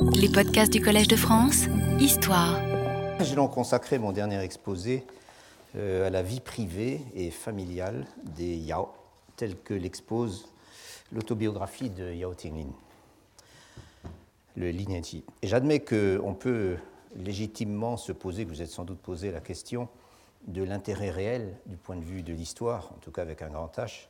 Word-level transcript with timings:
Les 0.00 0.28
podcasts 0.28 0.72
du 0.72 0.80
Collège 0.80 1.08
de 1.08 1.16
France, 1.16 1.64
Histoire. 1.98 2.60
J'ai 3.20 3.34
donc 3.34 3.52
consacré 3.52 3.98
mon 3.98 4.12
dernier 4.12 4.38
exposé 4.40 5.04
euh, 5.76 6.06
à 6.06 6.10
la 6.10 6.22
vie 6.22 6.40
privée 6.40 7.00
et 7.14 7.30
familiale 7.30 8.06
des 8.36 8.56
Yao, 8.56 8.90
telle 9.36 9.56
que 9.56 9.74
l'expose 9.74 10.48
l'autobiographie 11.12 11.90
de 11.90 12.12
Yao 12.12 12.34
Tinglin, 12.34 12.70
le 14.56 14.70
Lignati. 14.70 15.24
Et 15.42 15.48
j'admets 15.48 15.80
qu'on 15.80 16.34
peut 16.34 16.76
légitimement 17.16 17.96
se 17.96 18.12
poser, 18.12 18.44
que 18.44 18.50
vous 18.50 18.62
êtes 18.62 18.70
sans 18.70 18.84
doute 18.84 19.00
posé 19.00 19.32
la 19.32 19.40
question 19.40 19.88
de 20.46 20.62
l'intérêt 20.62 21.10
réel 21.10 21.56
du 21.66 21.76
point 21.76 21.96
de 21.96 22.04
vue 22.04 22.22
de 22.22 22.32
l'histoire, 22.32 22.92
en 22.92 23.00
tout 23.00 23.10
cas 23.10 23.22
avec 23.22 23.42
un 23.42 23.48
grand 23.48 23.76
H, 23.76 24.08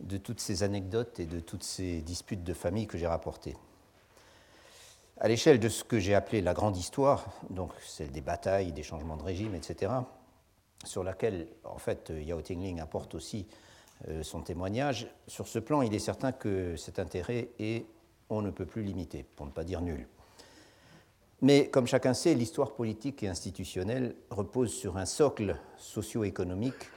de 0.00 0.16
toutes 0.16 0.40
ces 0.40 0.62
anecdotes 0.62 1.20
et 1.20 1.26
de 1.26 1.40
toutes 1.40 1.64
ces 1.64 2.00
disputes 2.02 2.44
de 2.44 2.54
famille 2.54 2.86
que 2.86 2.98
j'ai 2.98 3.06
rapportées. 3.06 3.56
À 5.22 5.28
l'échelle 5.28 5.60
de 5.60 5.68
ce 5.68 5.84
que 5.84 6.00
j'ai 6.00 6.16
appelé 6.16 6.40
la 6.40 6.52
grande 6.52 6.76
histoire, 6.76 7.24
donc 7.48 7.70
celle 7.86 8.10
des 8.10 8.20
batailles, 8.20 8.72
des 8.72 8.82
changements 8.82 9.16
de 9.16 9.22
régime, 9.22 9.54
etc., 9.54 9.92
sur 10.84 11.04
laquelle, 11.04 11.46
en 11.62 11.78
fait, 11.78 12.12
Yao 12.12 12.42
Tingling 12.42 12.80
apporte 12.80 13.14
aussi 13.14 13.46
euh, 14.08 14.24
son 14.24 14.40
témoignage, 14.40 15.06
sur 15.28 15.46
ce 15.46 15.60
plan, 15.60 15.82
il 15.82 15.94
est 15.94 16.00
certain 16.00 16.32
que 16.32 16.74
cet 16.74 16.98
intérêt 16.98 17.50
est, 17.60 17.86
on 18.30 18.42
ne 18.42 18.50
peut 18.50 18.66
plus 18.66 18.82
limité, 18.82 19.24
pour 19.36 19.46
ne 19.46 19.52
pas 19.52 19.62
dire 19.62 19.80
nul. 19.80 20.08
Mais 21.40 21.68
comme 21.68 21.86
chacun 21.86 22.14
sait, 22.14 22.34
l'histoire 22.34 22.72
politique 22.72 23.22
et 23.22 23.28
institutionnelle 23.28 24.16
repose 24.28 24.72
sur 24.72 24.96
un 24.96 25.06
socle 25.06 25.56
socio-économique 25.76 26.90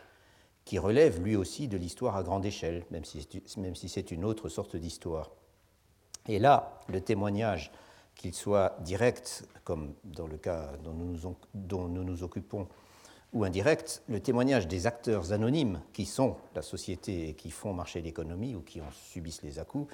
qui 0.63 0.79
relève 0.79 1.21
lui 1.21 1.35
aussi 1.35 1.67
de 1.67 1.77
l'histoire 1.77 2.17
à 2.17 2.23
grande 2.23 2.47
échelle, 2.47 2.85
même 2.89 3.05
si 3.05 3.87
c'est 3.87 4.09
une 4.09 4.25
autre 4.25 4.49
sorte 4.49 4.75
d'histoire. 4.75 5.29
Et 6.27 6.39
là, 6.39 6.81
le 6.87 7.01
témoignage, 7.01 7.71
qu'il 8.15 8.33
soit 8.33 8.77
direct, 8.81 9.47
comme 9.63 9.93
dans 10.03 10.27
le 10.27 10.37
cas 10.37 10.71
dont 10.83 10.93
nous 11.87 12.03
nous, 12.03 12.23
occupons, 12.23 12.67
ou 13.33 13.43
indirect, 13.43 14.01
le 14.07 14.19
témoignage 14.19 14.67
des 14.67 14.87
acteurs 14.87 15.33
anonymes 15.33 15.81
qui 15.93 16.05
sont 16.05 16.37
la 16.55 16.61
société 16.61 17.29
et 17.29 17.33
qui 17.33 17.51
font 17.51 17.73
marcher 17.73 18.01
l'économie 18.01 18.55
ou 18.55 18.61
qui 18.61 18.81
en 18.81 18.89
subissent 18.91 19.43
les 19.43 19.59
à-coups, 19.59 19.93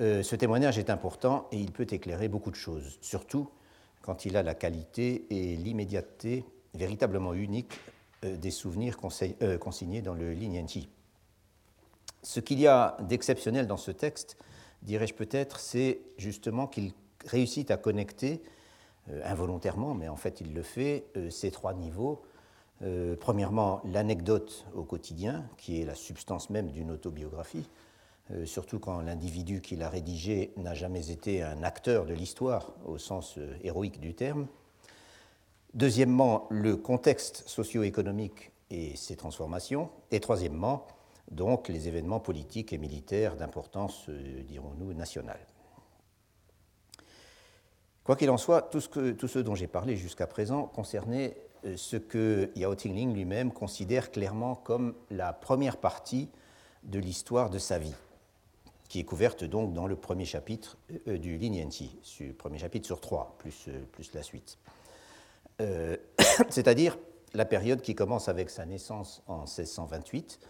euh, 0.00 0.22
ce 0.22 0.34
témoignage 0.34 0.78
est 0.78 0.90
important 0.90 1.46
et 1.52 1.58
il 1.58 1.70
peut 1.70 1.86
éclairer 1.88 2.28
beaucoup 2.28 2.50
de 2.50 2.56
choses, 2.56 2.98
surtout 3.00 3.48
quand 4.00 4.24
il 4.24 4.36
a 4.36 4.42
la 4.42 4.54
qualité 4.54 5.26
et 5.30 5.56
l'immédiateté 5.56 6.44
véritablement 6.74 7.34
uniques 7.34 7.78
euh, 8.24 8.36
des 8.36 8.50
souvenirs 8.50 8.98
euh, 9.42 9.58
consignés 9.58 10.02
dans 10.02 10.14
le 10.14 10.32
Lignanti. 10.32 10.88
Ce 12.22 12.40
qu'il 12.40 12.60
y 12.60 12.66
a 12.66 12.96
d'exceptionnel 13.00 13.66
dans 13.66 13.76
ce 13.76 13.90
texte, 13.90 14.36
dirais-je 14.82 15.14
peut-être, 15.14 15.60
c'est 15.60 16.00
justement 16.18 16.66
qu'il 16.66 16.92
réussit 17.26 17.70
à 17.70 17.76
connecter, 17.76 18.42
euh, 19.10 19.20
involontairement, 19.24 19.94
mais 19.94 20.08
en 20.08 20.16
fait 20.16 20.40
il 20.40 20.54
le 20.54 20.62
fait, 20.62 21.06
ces 21.30 21.50
trois 21.50 21.74
niveaux. 21.74 22.22
premièrement, 23.20 23.80
l'anecdote 23.84 24.66
au 24.74 24.82
quotidien, 24.82 25.44
qui 25.56 25.80
est 25.80 25.84
la 25.84 25.94
substance 25.94 26.50
même 26.50 26.72
d'une 26.72 26.90
autobiographie, 26.90 27.68
surtout 28.44 28.80
quand 28.80 29.00
l'individu 29.02 29.60
qui 29.60 29.76
l'a 29.76 29.88
rédigé 29.88 30.52
n'a 30.56 30.74
jamais 30.74 31.10
été 31.10 31.44
un 31.44 31.62
acteur 31.62 32.06
de 32.06 32.14
l'histoire 32.14 32.72
au 32.84 32.98
sens 32.98 33.38
héroïque 33.62 34.00
du 34.00 34.14
terme. 34.14 34.48
Deuxièmement, 35.74 36.48
le 36.50 36.76
contexte 36.76 37.44
socio-économique 37.46 38.50
et 38.72 38.96
ses 38.96 39.16
transformations. 39.16 39.90
Et 40.10 40.18
troisièmement, 40.18 40.86
donc 41.30 41.68
les 41.68 41.88
événements 41.88 42.20
politiques 42.20 42.72
et 42.72 42.78
militaires 42.78 43.36
d'importance, 43.36 44.06
euh, 44.08 44.42
dirons-nous, 44.42 44.92
nationale. 44.94 45.40
Quoi 48.04 48.16
qu'il 48.16 48.30
en 48.30 48.36
soit, 48.36 48.62
tout 48.62 48.80
ce, 48.80 49.38
dont 49.38 49.54
j'ai 49.54 49.68
parlé 49.68 49.96
jusqu'à 49.96 50.26
présent 50.26 50.64
concernait 50.64 51.36
euh, 51.64 51.76
ce 51.76 51.96
que 51.96 52.50
Yao 52.56 52.74
Tingling 52.74 53.14
lui-même 53.14 53.52
considère 53.52 54.10
clairement 54.10 54.56
comme 54.56 54.94
la 55.10 55.32
première 55.32 55.76
partie 55.76 56.28
de 56.82 56.98
l'histoire 56.98 57.48
de 57.48 57.58
sa 57.58 57.78
vie, 57.78 57.94
qui 58.88 58.98
est 58.98 59.04
couverte 59.04 59.44
donc 59.44 59.72
dans 59.72 59.86
le 59.86 59.94
premier 59.94 60.24
chapitre 60.24 60.78
euh, 61.06 61.16
du 61.16 61.36
Linianti, 61.36 61.96
premier 62.38 62.58
chapitre 62.58 62.86
sur 62.86 63.00
trois, 63.00 63.36
plus, 63.38 64.12
la 64.14 64.22
suite. 64.24 64.58
Euh, 65.60 65.96
c'est-à-dire 66.48 66.98
la 67.34 67.44
période 67.44 67.82
qui 67.82 67.94
commence 67.94 68.28
avec 68.28 68.50
sa 68.50 68.66
naissance 68.66 69.22
en 69.28 69.42
1628, 69.42 70.40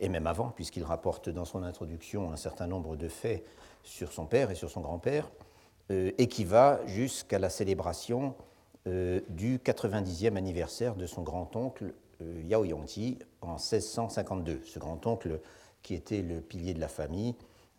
et 0.00 0.08
même 0.08 0.28
avant, 0.28 0.50
puisqu'il 0.50 0.84
rapporte 0.84 1.28
dans 1.28 1.44
son 1.44 1.64
introduction 1.64 2.32
un 2.32 2.36
certain 2.36 2.68
nombre 2.68 2.94
de 2.94 3.08
faits 3.08 3.44
sur 3.82 4.12
son 4.12 4.26
père 4.26 4.52
et 4.52 4.54
sur 4.54 4.70
son 4.70 4.80
grand-père, 4.80 5.28
euh, 5.28 5.53
et 5.90 6.28
qui 6.28 6.44
va 6.44 6.80
jusqu'à 6.86 7.38
la 7.38 7.50
célébration 7.50 8.34
euh, 8.86 9.20
du 9.28 9.58
90e 9.58 10.36
anniversaire 10.36 10.94
de 10.94 11.06
son 11.06 11.22
grand-oncle 11.22 11.92
Yao 12.20 12.64
Yongti 12.64 13.18
en 13.42 13.54
1652. 13.54 14.60
Ce 14.64 14.78
grand-oncle 14.78 15.40
qui 15.82 15.94
était 15.94 16.22
le 16.22 16.40
pilier 16.40 16.74
de 16.74 16.80
la 16.80 16.88
famille, 16.88 17.34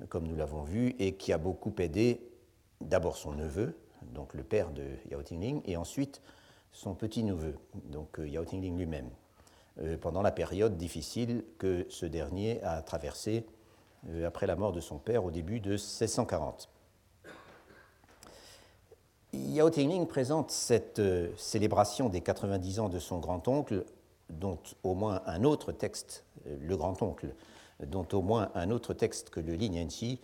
comme 0.09 0.27
nous 0.27 0.35
l'avons 0.35 0.63
vu, 0.63 0.95
et 0.99 1.13
qui 1.13 1.33
a 1.33 1.37
beaucoup 1.37 1.73
aidé 1.79 2.21
d'abord 2.81 3.17
son 3.17 3.31
neveu, 3.31 3.75
donc 4.13 4.33
le 4.33 4.43
père 4.43 4.71
de 4.71 4.83
Yao 5.09 5.23
Tingling, 5.23 5.61
et 5.65 5.77
ensuite 5.77 6.21
son 6.71 6.93
petit-neveu, 6.93 7.55
donc 7.85 8.19
euh, 8.19 8.27
Yao 8.27 8.45
Tingling 8.45 8.77
lui-même, 8.77 9.09
euh, 9.79 9.97
pendant 9.97 10.21
la 10.21 10.31
période 10.31 10.77
difficile 10.77 11.43
que 11.57 11.85
ce 11.89 12.05
dernier 12.05 12.61
a 12.63 12.81
traversée 12.81 13.45
euh, 14.09 14.27
après 14.27 14.45
la 14.45 14.55
mort 14.55 14.73
de 14.73 14.81
son 14.81 14.97
père 14.97 15.23
au 15.23 15.31
début 15.31 15.59
de 15.59 15.71
1640. 15.71 16.69
Yao 19.35 19.69
Tingling 19.69 20.07
présente 20.07 20.51
cette 20.51 21.01
célébration 21.37 22.09
des 22.09 22.21
90 22.21 22.79
ans 22.79 22.89
de 22.89 22.99
son 22.99 23.19
grand-oncle, 23.19 23.85
dont 24.29 24.59
au 24.83 24.93
moins 24.93 25.21
un 25.25 25.43
autre 25.43 25.71
texte, 25.71 26.25
le 26.45 26.77
grand-oncle, 26.77 27.27
dont 27.85 28.07
au 28.13 28.21
moins 28.21 28.49
un 28.55 28.71
autre 28.71 28.93
texte 28.93 29.29
que 29.29 29.39
le 29.39 29.53
Li 29.53 30.19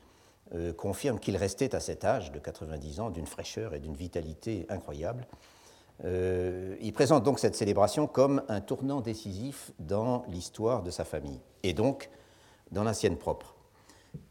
confirme 0.75 1.19
qu'il 1.19 1.37
restait 1.37 1.75
à 1.75 1.79
cet 1.79 2.03
âge 2.03 2.31
de 2.31 2.39
90 2.39 2.99
ans 2.99 3.09
d'une 3.09 3.25
fraîcheur 3.25 3.73
et 3.73 3.79
d'une 3.79 3.95
vitalité 3.95 4.65
incroyables 4.69 5.25
euh, 6.03 6.75
il 6.81 6.93
présente 6.93 7.23
donc 7.23 7.39
cette 7.39 7.55
célébration 7.55 8.07
comme 8.07 8.41
un 8.47 8.61
tournant 8.61 9.01
décisif 9.01 9.71
dans 9.79 10.23
l'histoire 10.27 10.83
de 10.83 10.89
sa 10.89 11.03
famille, 11.03 11.39
et 11.63 11.73
donc 11.73 12.09
dans 12.71 12.83
la 12.83 12.93
sienne 12.93 13.17
propre. 13.17 13.55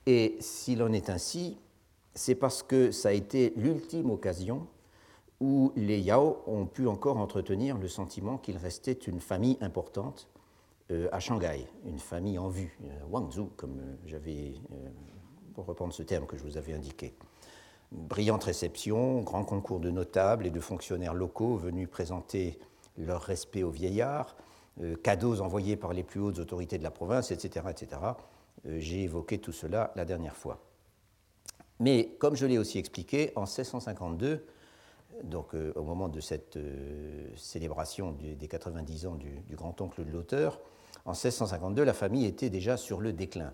Et 0.06 0.36
s'il 0.40 0.82
en 0.82 0.92
est 0.92 1.10
ainsi, 1.10 1.58
c'est 2.14 2.34
parce 2.34 2.62
que 2.62 2.90
ça 2.90 3.10
a 3.10 3.12
été 3.12 3.52
l'ultime 3.56 4.10
occasion 4.10 4.66
où 5.40 5.72
les 5.76 6.00
Yao 6.00 6.42
ont 6.46 6.66
pu 6.66 6.86
encore 6.86 7.16
entretenir 7.16 7.78
le 7.78 7.88
sentiment 7.88 8.36
qu'il 8.36 8.56
restait 8.56 8.92
une 8.92 9.20
famille 9.20 9.56
importante 9.60 10.28
euh, 10.90 11.08
à 11.12 11.20
Shanghai, 11.20 11.66
une 11.86 11.98
famille 11.98 12.38
en 12.38 12.48
vue, 12.48 12.78
euh, 12.84 13.06
Wangzhou, 13.10 13.50
comme 13.56 13.80
j'avais, 14.06 14.54
pour 15.54 15.66
reprendre 15.66 15.92
ce 15.94 16.02
terme 16.02 16.26
que 16.26 16.36
je 16.36 16.42
vous 16.42 16.56
avais 16.56 16.74
indiqué. 16.74 17.14
Brillante 17.92 18.44
réception, 18.44 19.22
grand 19.22 19.44
concours 19.44 19.80
de 19.80 19.90
notables 19.90 20.46
et 20.46 20.50
de 20.50 20.60
fonctionnaires 20.60 21.14
locaux 21.14 21.56
venus 21.56 21.88
présenter 21.88 22.58
leur 22.96 23.22
respect 23.22 23.62
aux 23.62 23.70
vieillards, 23.70 24.36
euh, 24.80 24.96
cadeaux 24.96 25.40
envoyés 25.40 25.76
par 25.76 25.92
les 25.92 26.02
plus 26.02 26.20
hautes 26.20 26.38
autorités 26.38 26.78
de 26.78 26.84
la 26.84 26.90
province, 26.90 27.30
etc. 27.32 27.66
etc. 27.70 28.00
Euh, 28.66 28.78
j'ai 28.78 29.02
évoqué 29.02 29.38
tout 29.38 29.52
cela 29.52 29.92
la 29.96 30.04
dernière 30.04 30.36
fois. 30.36 30.60
Mais 31.80 32.14
comme 32.18 32.36
je 32.36 32.46
l'ai 32.46 32.58
aussi 32.58 32.78
expliqué, 32.78 33.32
en 33.36 33.42
1652, 33.42 34.46
donc 35.24 35.54
euh, 35.54 35.72
au 35.74 35.82
moment 35.82 36.08
de 36.08 36.20
cette 36.20 36.58
célébration 37.36 38.12
des 38.12 38.48
90 38.48 39.06
ans 39.06 39.14
du, 39.16 39.40
du 39.48 39.56
grand-oncle 39.56 40.04
de 40.04 40.10
l'auteur, 40.10 40.60
en 41.04 41.12
1652, 41.12 41.82
la 41.82 41.94
famille 41.94 42.26
était 42.26 42.50
déjà 42.50 42.76
sur 42.76 43.00
le 43.00 43.12
déclin. 43.12 43.52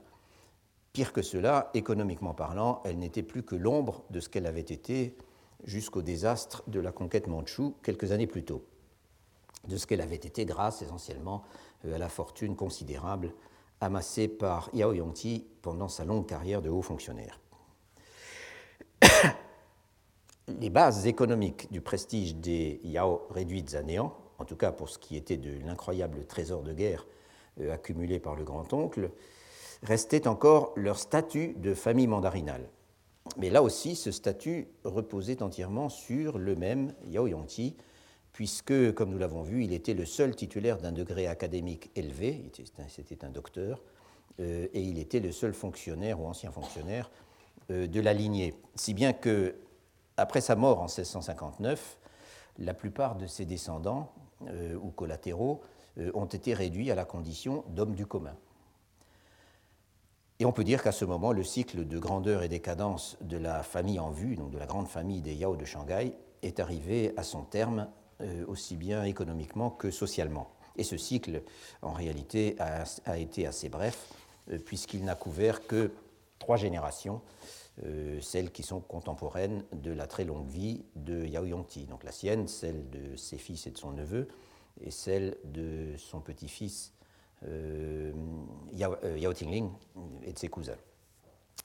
Pire 0.93 1.13
que 1.13 1.23
cela, 1.23 1.71
économiquement 1.75 2.35
parlant, 2.35 2.83
elle 2.85 2.99
n'était 2.99 3.23
plus 3.23 3.43
que 3.43 3.55
l'ombre 3.55 4.03
de 4.11 4.21
ce 4.21 4.29
qu'elle 4.29 4.47
avait 4.47 4.61
été 4.61 5.17
jusqu'au 5.65 6.03
désastre 6.03 6.63
de 6.69 6.81
la 6.81 6.93
conquête 6.93 7.27
mandchoue 7.27 7.75
quelques 7.83 8.13
années 8.13 8.27
plus 8.27 8.45
tôt, 8.45 8.65
de 9.69 9.77
ce 9.77 9.87
qu'elle 9.87 10.01
avait 10.01 10.17
été 10.17 10.45
grâce 10.45 10.83
essentiellement 10.83 11.43
euh, 11.85 11.95
à 11.95 11.99
la 11.99 12.09
fortune 12.09 12.57
considérable 12.57 13.33
amassée 13.81 14.29
par 14.29 14.71
Yao 14.73 14.93
Yongti 14.95 15.47
pendant 15.63 15.89
sa 15.89 16.05
longue 16.05 16.27
carrière 16.27 16.63
de 16.63 16.71
haut 16.71 16.83
fonctionnaire. 16.83 17.41
Les 20.61 20.71
bases 20.71 21.07
économiques 21.07 21.71
du 21.73 21.81
prestige 21.81 22.37
des 22.37 22.81
Yao 22.85 23.27
réduites 23.31 23.75
à 23.75 23.83
néant, 23.83 24.17
en 24.39 24.45
tout 24.45 24.57
cas 24.57 24.73
pour 24.73 24.89
ce 24.89 24.99
qui 24.99 25.17
était 25.17 25.37
de 25.37 25.51
l'incroyable 25.65 26.25
trésor 26.25 26.63
de 26.63 26.73
guerre 26.73 27.07
euh, 27.61 27.73
accumulé 27.73 28.21
par 28.21 28.37
le 28.37 28.45
grand-oncle, 28.45 29.11
restait 29.83 30.27
encore 30.27 30.73
leur 30.77 30.99
statut 30.99 31.55
de 31.55 31.75
famille 31.75 32.07
mandarinale. 32.07 32.69
Mais 33.37 33.51
là 33.51 33.63
aussi, 33.63 33.97
ce 33.97 34.11
statut 34.11 34.69
reposait 34.85 35.43
entièrement 35.43 35.89
sur 35.89 36.39
le 36.39 36.55
même 36.55 36.95
Yao 37.05 37.27
Yongti, 37.27 37.77
puisque, 38.33 38.93
comme 38.95 39.11
nous 39.11 39.19
l'avons 39.19 39.43
vu, 39.43 39.65
il 39.65 39.73
était 39.73 39.95
le 39.95 40.05
seul 40.05 40.37
titulaire 40.37 40.79
d'un 40.79 40.93
degré 40.93 41.27
académique 41.27 41.91
élevé, 41.97 42.51
c'était 42.89 43.25
un 43.25 43.31
docteur, 43.31 43.83
euh, 44.41 44.69
et 44.73 44.83
il 44.83 44.99
était 44.99 45.21
le 45.21 45.33
seul 45.33 45.55
fonctionnaire 45.55 46.21
ou 46.21 46.27
ancien 46.27 46.51
fonctionnaire 46.51 47.11
de 47.69 48.01
la 48.01 48.13
lignée. 48.13 48.55
Si 48.75 48.95
bien 48.95 49.13
que 49.13 49.57
Après 50.17 50.41
sa 50.41 50.57
mort 50.57 50.79
en 50.79 50.87
1659, 50.87 51.99
la 52.59 52.75
plupart 52.75 53.17
de 53.17 53.27
ses 53.27 53.45
descendants 53.45 54.13
ou 54.83 54.91
collatéraux 54.91 55.61
ont 56.15 56.27
été 56.27 56.55
réduits 56.55 56.91
à 56.91 56.95
la 56.95 57.05
condition 57.05 57.65
d'hommes 57.69 57.95
du 57.95 58.07
commun. 58.07 58.37
Et 60.39 60.45
on 60.45 60.53
peut 60.53 60.65
dire 60.65 60.83
qu'à 60.83 60.93
ce 60.93 61.05
moment, 61.05 61.33
le 61.33 61.43
cycle 61.43 61.87
de 61.87 61.99
grandeur 61.99 62.43
et 62.43 62.49
décadence 62.49 63.17
de 63.23 63.39
la 63.39 63.63
famille 63.63 63.99
en 63.99 64.11
vue, 64.11 64.37
donc 64.37 64.51
de 64.51 64.59
la 64.59 64.67
grande 64.67 64.89
famille 64.89 65.23
des 65.23 65.35
Yao 65.35 65.57
de 65.57 65.65
Shanghai, 65.65 66.15
est 66.43 66.61
arrivé 66.61 67.15
à 67.17 67.23
son 67.23 67.43
terme, 67.43 67.89
euh, 68.21 68.45
aussi 68.47 68.77
bien 68.77 69.05
économiquement 69.05 69.71
que 69.71 69.91
socialement. 69.91 70.51
Et 70.77 70.85
ce 70.85 70.99
cycle, 70.99 71.43
en 71.81 71.93
réalité, 71.93 72.55
a, 72.59 73.17
été 73.17 73.47
assez 73.47 73.71
bref, 73.71 74.13
euh, 74.51 74.59
puisqu'il 74.59 75.05
n'a 75.05 75.15
couvert 75.15 75.67
que 75.67 75.91
trois 76.39 76.57
générations, 76.57 77.21
euh, 77.85 78.21
celles 78.21 78.51
qui 78.51 78.63
sont 78.63 78.81
contemporaines 78.81 79.65
de 79.73 79.93
la 79.93 80.07
très 80.07 80.25
longue 80.25 80.49
vie 80.49 80.85
de 80.95 81.25
Yao 81.25 81.45
Yongti, 81.45 81.85
donc 81.85 82.05
la 82.05 82.13
sienne, 82.13 82.49
celle 82.49 82.89
de 82.91 83.17
ses 83.17 83.39
fils 83.39 83.67
et 83.67 83.71
de 83.71 83.79
son 83.79 83.93
neveu, 83.93 84.29
et 84.81 84.91
celle 84.91 85.37
de 85.45 85.95
son 85.99 86.21
petit-fils 86.21 86.93
euh, 87.47 88.13
Yao, 88.73 88.97
euh, 89.05 89.19
Yao 89.19 89.33
Tingling 89.33 89.71
et 90.23 90.33
de 90.33 90.39
ses 90.39 90.49
cousins. 90.49 90.77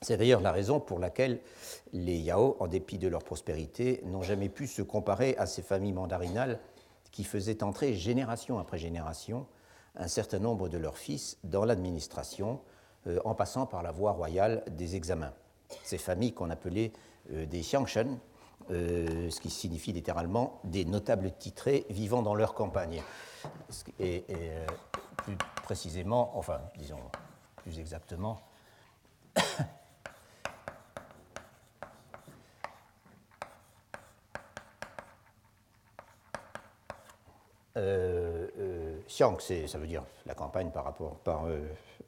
C'est 0.02 0.16
d'ailleurs 0.16 0.40
la 0.40 0.52
raison 0.52 0.80
pour 0.80 0.98
laquelle 0.98 1.40
les 1.92 2.18
Yao, 2.18 2.56
en 2.60 2.66
dépit 2.66 2.98
de 2.98 3.08
leur 3.08 3.22
prospérité, 3.22 4.02
n'ont 4.04 4.22
jamais 4.22 4.48
pu 4.48 4.66
se 4.66 4.82
comparer 4.82 5.36
à 5.38 5.46
ces 5.46 5.62
familles 5.62 5.92
mandarinales 5.92 6.58
qui 7.10 7.24
faisaient 7.24 7.62
entrer 7.62 7.94
génération 7.94 8.58
après 8.58 8.78
génération 8.78 9.46
un 9.94 10.08
certain 10.08 10.38
nombre 10.38 10.68
de 10.68 10.78
leurs 10.78 10.96
fils 10.96 11.38
dans 11.44 11.64
l'administration, 11.64 12.60
en 13.24 13.34
passant 13.34 13.66
par 13.66 13.82
la 13.82 13.90
voie 13.90 14.12
royale 14.12 14.62
des 14.70 14.96
examens. 14.96 15.32
Ces 15.82 15.98
familles 15.98 16.32
qu'on 16.32 16.50
appelait 16.50 16.92
des 17.30 17.60
Xiangshen, 17.60 18.18
ce 18.68 19.40
qui 19.40 19.50
signifie 19.50 19.92
littéralement 19.92 20.60
des 20.64 20.84
notables 20.84 21.32
titrés 21.32 21.86
vivant 21.90 22.22
dans 22.22 22.34
leur 22.34 22.54
campagne. 22.54 23.02
Et, 23.98 24.24
plus 25.16 25.36
précisément, 25.64 26.36
enfin, 26.38 26.60
disons 26.78 26.98
plus 27.56 27.78
exactement, 27.78 28.40
Euh, 37.76 37.78
euh, 37.78 38.21
Xiang, 39.12 39.38
ça 39.40 39.78
veut 39.78 39.86
dire 39.86 40.04
la 40.26 40.34
campagne 40.34 40.70
par 40.70 40.84
rapport, 40.84 41.16
par, 41.16 41.46
euh, 41.46 41.60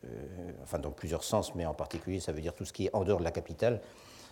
euh, 0.04 0.52
enfin 0.62 0.78
dans 0.78 0.90
plusieurs 0.90 1.24
sens, 1.24 1.54
mais 1.54 1.66
en 1.66 1.74
particulier 1.74 2.20
ça 2.20 2.32
veut 2.32 2.40
dire 2.40 2.54
tout 2.54 2.64
ce 2.64 2.72
qui 2.72 2.86
est 2.86 2.94
en 2.94 3.04
dehors 3.04 3.18
de 3.18 3.24
la 3.24 3.32
capitale. 3.32 3.80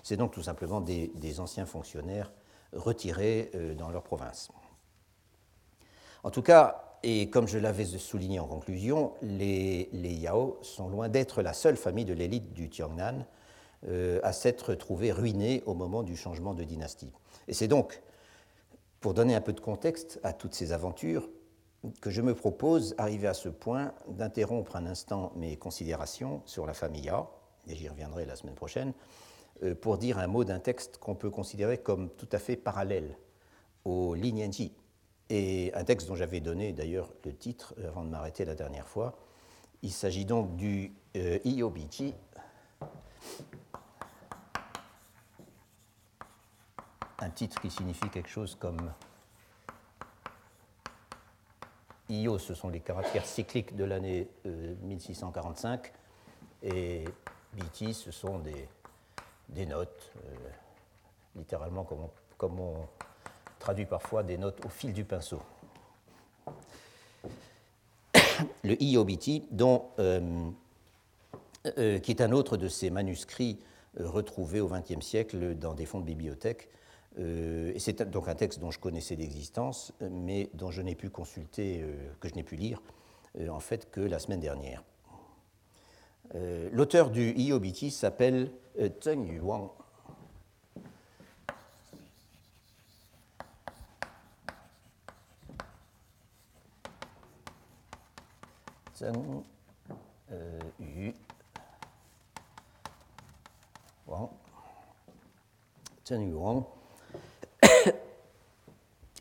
C'est 0.02 0.16
donc 0.16 0.32
tout 0.32 0.42
simplement 0.42 0.80
des, 0.80 1.40
anciens 1.40 1.66
fonctionnaires 1.66 2.32
retirés 2.72 3.52
dans 3.78 3.90
leur 3.90 4.02
province. 4.02 4.50
En 6.24 6.30
tout 6.30 6.42
cas, 6.42 6.92
et 7.02 7.30
comme 7.30 7.48
je 7.48 7.58
l'avais 7.58 7.84
souligné 7.84 8.38
en 8.38 8.46
conclusion, 8.46 9.12
les, 9.22 9.88
Yao 9.92 10.58
sont 10.62 10.88
loin 10.88 11.08
d'être 11.08 11.42
la 11.42 11.52
seule 11.52 11.76
famille 11.76 12.04
de 12.04 12.12
l'élite 12.12 12.52
du 12.52 12.70
Tiangnan 12.70 13.26
euh, 13.88 14.20
à 14.22 14.32
s'être 14.32 14.74
trouvée 14.74 15.10
ruinée 15.10 15.62
au 15.66 15.74
moment 15.74 16.04
du 16.04 16.16
changement 16.16 16.54
de 16.54 16.62
dynastie. 16.62 17.10
Et 17.48 17.54
c'est 17.54 17.66
donc, 17.66 18.00
pour 19.00 19.14
donner 19.14 19.34
un 19.34 19.40
peu 19.40 19.52
de 19.52 19.60
contexte 19.60 20.20
à 20.22 20.32
toutes 20.32 20.54
ces 20.54 20.72
aventures, 20.72 21.28
que 22.00 22.10
je 22.10 22.22
me 22.22 22.34
propose, 22.34 22.94
arrivé 22.98 23.26
à 23.26 23.34
ce 23.34 23.48
point, 23.48 23.92
d'interrompre 24.08 24.76
un 24.76 24.86
instant 24.86 25.32
mes 25.36 25.56
considérations 25.56 26.42
sur 26.46 26.66
la 26.66 26.74
famille 26.74 27.04
Yao, 27.04 27.28
et 27.68 27.74
j'y 27.74 27.88
reviendrai 27.88 28.24
la 28.24 28.36
semaine 28.36 28.54
prochaine, 28.54 28.92
euh, 29.62 29.74
pour 29.74 29.98
dire 29.98 30.18
un 30.18 30.26
mot 30.26 30.44
d'un 30.44 30.60
texte 30.60 30.98
qu'on 30.98 31.14
peut 31.14 31.30
considérer 31.30 31.78
comme 31.78 32.10
tout 32.10 32.28
à 32.32 32.38
fait 32.38 32.56
parallèle 32.56 33.16
au 33.84 34.14
Li 34.14 34.32
et 35.30 35.72
un 35.74 35.84
texte 35.84 36.08
dont 36.08 36.14
j'avais 36.14 36.40
donné 36.40 36.72
d'ailleurs 36.72 37.12
le 37.24 37.34
titre 37.34 37.74
euh, 37.78 37.88
avant 37.88 38.04
de 38.04 38.10
m'arrêter 38.10 38.44
la 38.44 38.54
dernière 38.54 38.86
fois. 38.86 39.18
Il 39.82 39.92
s'agit 39.92 40.24
donc 40.24 40.56
du 40.56 40.92
euh, 41.16 41.38
un 47.18 47.30
titre 47.30 47.60
qui 47.60 47.70
signifie 47.70 48.08
quelque 48.10 48.28
chose 48.28 48.56
comme 48.56 48.92
Io, 52.12 52.38
ce 52.38 52.54
sont 52.54 52.68
les 52.68 52.80
caractères 52.80 53.26
cycliques 53.26 53.74
de 53.74 53.84
l'année 53.84 54.28
1645, 54.44 55.92
euh, 56.64 56.68
et 56.68 57.04
Biti, 57.54 57.94
ce 57.94 58.10
sont 58.10 58.38
des, 59.48 59.66
notes, 59.66 60.12
littéralement 61.34 61.84
comme 62.36 62.60
on 62.60 62.76
traduit 63.62 63.86
parfois 63.86 64.24
des 64.24 64.36
notes 64.38 64.64
au 64.64 64.68
fil 64.68 64.92
du 64.92 65.04
pinceau. 65.04 65.40
Le 68.64 68.82
Iobiti, 68.82 69.46
dont, 69.50 69.84
euh, 70.00 70.50
euh, 71.78 71.98
qui 72.00 72.10
est 72.10 72.20
un 72.20 72.32
autre 72.32 72.56
de 72.56 72.68
ces 72.68 72.90
manuscrits 72.90 73.58
euh, 74.00 74.08
retrouvés 74.08 74.60
au 74.60 74.68
XXe 74.68 75.04
siècle 75.04 75.54
dans 75.56 75.74
des 75.74 75.86
fonds 75.86 76.00
de 76.00 76.04
bibliothèque. 76.04 76.68
Et 77.18 77.78
c'est 77.78 78.02
donc 78.02 78.28
un 78.28 78.34
texte 78.34 78.58
dont 78.58 78.70
je 78.70 78.78
connaissais 78.78 79.16
l'existence, 79.16 79.92
mais 80.10 80.48
dont 80.54 80.70
je 80.70 80.82
n'ai 80.82 80.94
pu 80.94 81.10
consulter, 81.10 81.84
que 82.20 82.28
je 82.28 82.34
n'ai 82.34 82.42
pu 82.42 82.56
lire, 82.56 82.82
en 83.48 83.60
fait, 83.60 83.90
que 83.90 84.00
la 84.00 84.18
semaine 84.18 84.40
dernière. 84.40 84.82
L'auteur 86.72 87.10
du 87.10 87.32
Iobiti 87.32 87.90
s'appelle 87.90 88.50
Zheng 89.02 89.26
Yuang 89.26 89.68
Zheng 99.02 99.42
euh, 100.30 100.60
Yu 100.78 101.12
Wang. 104.06 104.28
Zheng 106.06 106.28
Yu 106.28 106.34
Wang. 106.34 106.64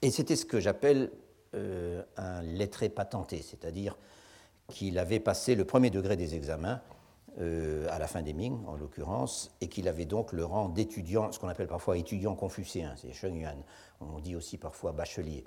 Et 0.02 0.10
c'était 0.10 0.36
ce 0.36 0.46
que 0.46 0.60
j'appelle 0.60 1.12
euh, 1.54 2.02
un 2.18 2.42
lettré 2.42 2.90
patenté, 2.90 3.42
c'est-à-dire 3.42 3.98
qu'il 4.68 4.98
avait 4.98 5.20
passé 5.20 5.54
le 5.54 5.66
premier 5.66 5.90
degré 5.90 6.16
des 6.16 6.34
examens 6.34 6.82
euh, 7.40 7.88
à 7.92 8.00
la 8.00 8.08
fin 8.08 8.24
des 8.24 8.34
Ming, 8.34 8.66
en 8.66 8.76
l'occurrence, 8.76 9.52
et 9.62 9.68
qu'il 9.68 9.88
avait 9.88 10.06
donc 10.06 10.34
le 10.34 10.44
rang 10.44 10.70
d'étudiant, 10.70 11.32
ce 11.32 11.40
qu'on 11.40 11.50
appelle 11.50 11.68
parfois 11.68 11.98
étudiant 11.98 12.36
confucéen, 12.36 12.96
c'est 12.98 13.14
Sheng 13.14 13.36
Yuan. 13.36 13.62
On 14.00 14.20
dit 14.20 14.36
aussi 14.36 14.58
parfois 14.58 14.92
bachelier. 14.92 15.44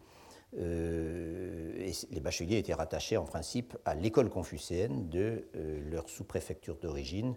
Euh, 0.56 1.90
les 2.10 2.20
bacheliers 2.20 2.58
étaient 2.58 2.74
rattachés 2.74 3.16
en 3.16 3.24
principe 3.24 3.76
à 3.84 3.94
l'école 3.94 4.30
confucéenne 4.30 5.08
de 5.08 5.48
leur 5.90 6.08
sous-préfecture 6.08 6.76
d'origine, 6.76 7.34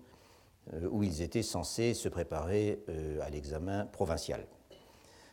où 0.91 1.01
ils 1.01 1.21
étaient 1.21 1.43
censés 1.43 1.93
se 1.93 2.09
préparer 2.09 2.83
à 3.21 3.29
l'examen 3.29 3.85
provincial. 3.85 4.45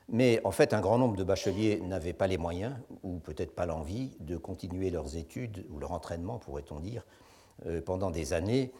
Mais 0.09 0.41
en 0.45 0.51
fait, 0.51 0.75
un 0.75 0.81
grand 0.81 0.99
nombre 0.99 1.17
de 1.17 1.25
bacheliers 1.25 1.81
n'avaient 1.81 2.13
pas 2.13 2.27
les 2.27 2.39
moyens, 2.39 2.77
ou 3.03 3.19
peut-être 3.19 3.55
pas 3.55 3.67
l'envie, 3.67 4.17
de 4.21 4.37
continuer 4.37 4.91
leurs 4.91 5.17
études, 5.17 5.65
ou 5.71 5.79
leur 5.79 5.93
entraînement, 5.93 6.39
pourrait-on 6.39 6.81
dire, 6.81 7.07
pendant 7.87 8.11
des 8.11 8.35
années, 8.35 8.73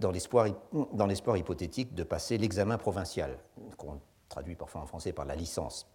dans 0.00 0.10
l'espoir 0.10 1.36
hypothétique 1.36 1.94
de 1.94 2.02
passer 2.02 2.38
l'examen 2.38 2.76
provincial, 2.76 3.38
qu'on 3.76 4.00
traduit 4.28 4.56
parfois 4.56 4.80
en 4.80 4.86
français 4.86 5.12
par 5.12 5.26
la 5.26 5.36
licence 5.36 5.86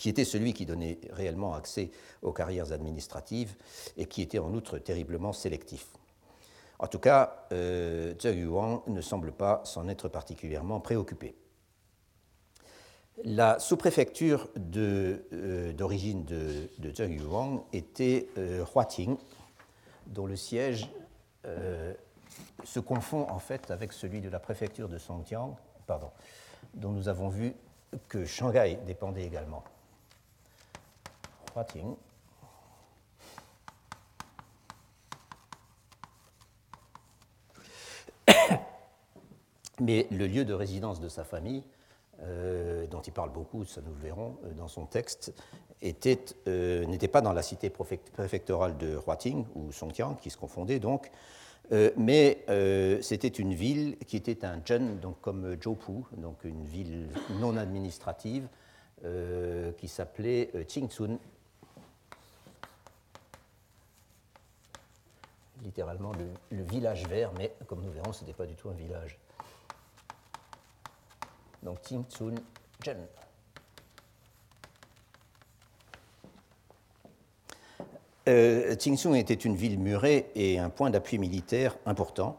qui 0.00 0.08
était 0.08 0.24
celui 0.24 0.54
qui 0.54 0.64
donnait 0.64 0.98
réellement 1.10 1.52
accès 1.52 1.90
aux 2.22 2.32
carrières 2.32 2.72
administratives 2.72 3.54
et 3.98 4.06
qui 4.06 4.22
était 4.22 4.38
en 4.38 4.54
outre 4.54 4.78
terriblement 4.78 5.34
sélectif. 5.34 5.88
En 6.78 6.86
tout 6.86 6.98
cas, 6.98 7.44
euh, 7.52 8.14
Yuan 8.24 8.80
ne 8.86 9.02
semble 9.02 9.30
pas 9.30 9.60
s'en 9.64 9.88
être 9.88 10.08
particulièrement 10.08 10.80
préoccupé. 10.80 11.34
La 13.24 13.58
sous-préfecture 13.58 14.48
euh, 14.76 15.72
d'origine 15.72 16.24
de, 16.24 16.68
Yuan 17.04 17.62
était 17.72 18.28
euh, 18.38 18.64
Huating, 18.64 19.18
dont 20.06 20.26
le 20.26 20.36
siège 20.36 20.88
euh, 21.44 21.92
se 22.64 22.80
confond 22.80 23.28
en 23.28 23.38
fait 23.38 23.70
avec 23.70 23.92
celui 23.92 24.22
de 24.22 24.30
la 24.30 24.38
préfecture 24.38 24.88
de 24.88 24.96
Songjiang, 24.96 25.54
pardon, 25.86 26.10
dont 26.74 26.92
nous 26.92 27.08
avons 27.08 27.28
vu 27.28 27.52
que 28.08 28.24
Shanghai 28.24 28.78
dépendait 28.86 29.24
également. 29.24 29.64
Mais 39.80 40.06
le 40.10 40.26
lieu 40.26 40.46
de 40.46 40.54
résidence 40.54 41.00
de 41.00 41.08
sa 41.08 41.24
famille, 41.24 41.64
euh, 42.22 42.86
dont 42.86 43.00
il 43.00 43.12
parle 43.12 43.32
beaucoup, 43.32 43.64
ça 43.64 43.80
nous 43.80 43.94
le 43.94 44.00
verrons 44.00 44.36
euh, 44.44 44.52
dans 44.52 44.68
son 44.68 44.84
texte, 44.84 45.32
euh, 46.46 46.84
n'était 46.84 47.08
pas 47.08 47.22
dans 47.22 47.32
la 47.32 47.42
cité 47.42 47.70
préfectorale 47.70 48.76
de 48.76 48.98
Huating 49.06 49.46
ou 49.54 49.72
Songjiang, 49.72 50.16
qui 50.16 50.28
se 50.28 50.36
confondait 50.36 50.78
donc, 50.78 51.10
mais 51.96 52.44
c'était 53.00 53.28
une 53.28 53.54
ville 53.54 53.96
qui 54.08 54.16
était 54.16 54.44
un 54.44 54.60
Zhen, 54.66 54.98
donc 54.98 55.20
comme 55.20 55.56
Zhoupu, 55.62 56.02
donc 56.16 56.42
une 56.42 56.64
ville 56.64 57.08
non 57.38 57.56
administrative, 57.56 58.48
qui 59.78 59.86
s'appelait 59.86 60.50
Qingcun. 60.66 61.16
Littéralement 65.62 66.10
le, 66.12 66.56
le, 66.56 66.64
village 66.64 67.06
vert, 67.06 67.30
mais 67.38 67.54
comme 67.68 67.82
nous 67.82 67.92
verrons, 67.92 68.12
ce 68.12 68.22
n'était 68.24 68.36
pas 68.36 68.46
du 68.46 68.56
tout 68.56 68.68
un 68.68 68.74
village. 68.74 69.20
Donc 71.62 71.82
Qingcun 71.82 72.34
Zhen. 72.84 73.06
Euh, 78.28 78.76
était 79.14 79.34
une 79.34 79.56
ville 79.56 79.78
murée 79.78 80.30
et 80.34 80.58
un 80.58 80.70
point 80.70 80.90
d'appui 80.90 81.18
militaire 81.18 81.76
important, 81.86 82.38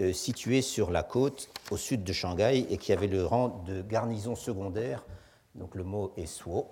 euh, 0.00 0.12
situé 0.12 0.62
sur 0.62 0.90
la 0.90 1.02
côte 1.02 1.48
au 1.70 1.76
sud 1.76 2.04
de 2.04 2.12
Shanghai 2.12 2.66
et 2.70 2.76
qui 2.76 2.92
avait 2.92 3.06
le 3.06 3.24
rang 3.24 3.64
de 3.66 3.82
garnison 3.82 4.36
secondaire, 4.36 5.04
donc 5.54 5.74
le 5.74 5.84
mot 5.84 6.12
est 6.16 6.26
Suo, 6.26 6.68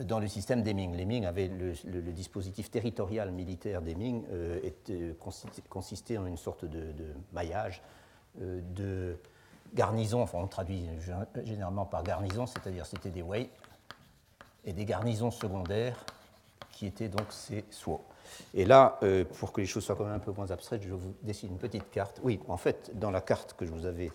dans 0.00 0.18
le 0.18 0.26
système 0.26 0.62
des 0.62 0.74
Ming. 0.74 0.94
Les 0.94 1.48
le, 1.48 2.12
dispositif 2.12 2.70
territorial 2.70 3.30
militaire 3.30 3.82
des 3.82 3.94
Ming 3.94 4.24
euh, 4.32 5.14
consistait 5.68 6.16
en 6.16 6.26
une 6.26 6.36
sorte 6.36 6.64
de, 6.64 6.92
maillage 7.32 7.82
de 8.40 9.16
garnison, 9.74 10.22
enfin 10.22 10.38
on 10.38 10.46
traduit 10.46 10.86
généralement 11.44 11.84
par 11.84 12.02
garnison, 12.02 12.46
c'est-à-dire 12.46 12.86
c'était 12.86 13.10
des 13.10 13.22
Wei, 13.22 13.50
et 14.64 14.72
des 14.72 14.84
garnisons 14.84 15.30
secondaires 15.30 16.04
qui 16.70 16.86
étaient 16.86 17.08
donc 17.08 17.26
ces 17.30 17.64
SWO. 17.70 18.00
Et 18.54 18.64
là, 18.64 18.98
euh, 19.02 19.24
pour 19.24 19.52
que 19.52 19.60
les 19.60 19.66
choses 19.66 19.84
soient 19.84 19.96
quand 19.96 20.04
même 20.04 20.14
un 20.14 20.18
peu 20.18 20.32
moins 20.32 20.50
abstraites, 20.50 20.82
je 20.82 20.92
vous 20.92 21.14
dessine 21.22 21.50
une 21.50 21.58
petite 21.58 21.90
carte. 21.90 22.20
Oui, 22.22 22.40
en 22.48 22.56
fait, 22.56 22.90
dans 22.94 23.10
la 23.10 23.20
carte 23.20 23.54
que 23.54 23.66
je 23.66 23.72
vous 23.72 23.86
avais 23.86 24.10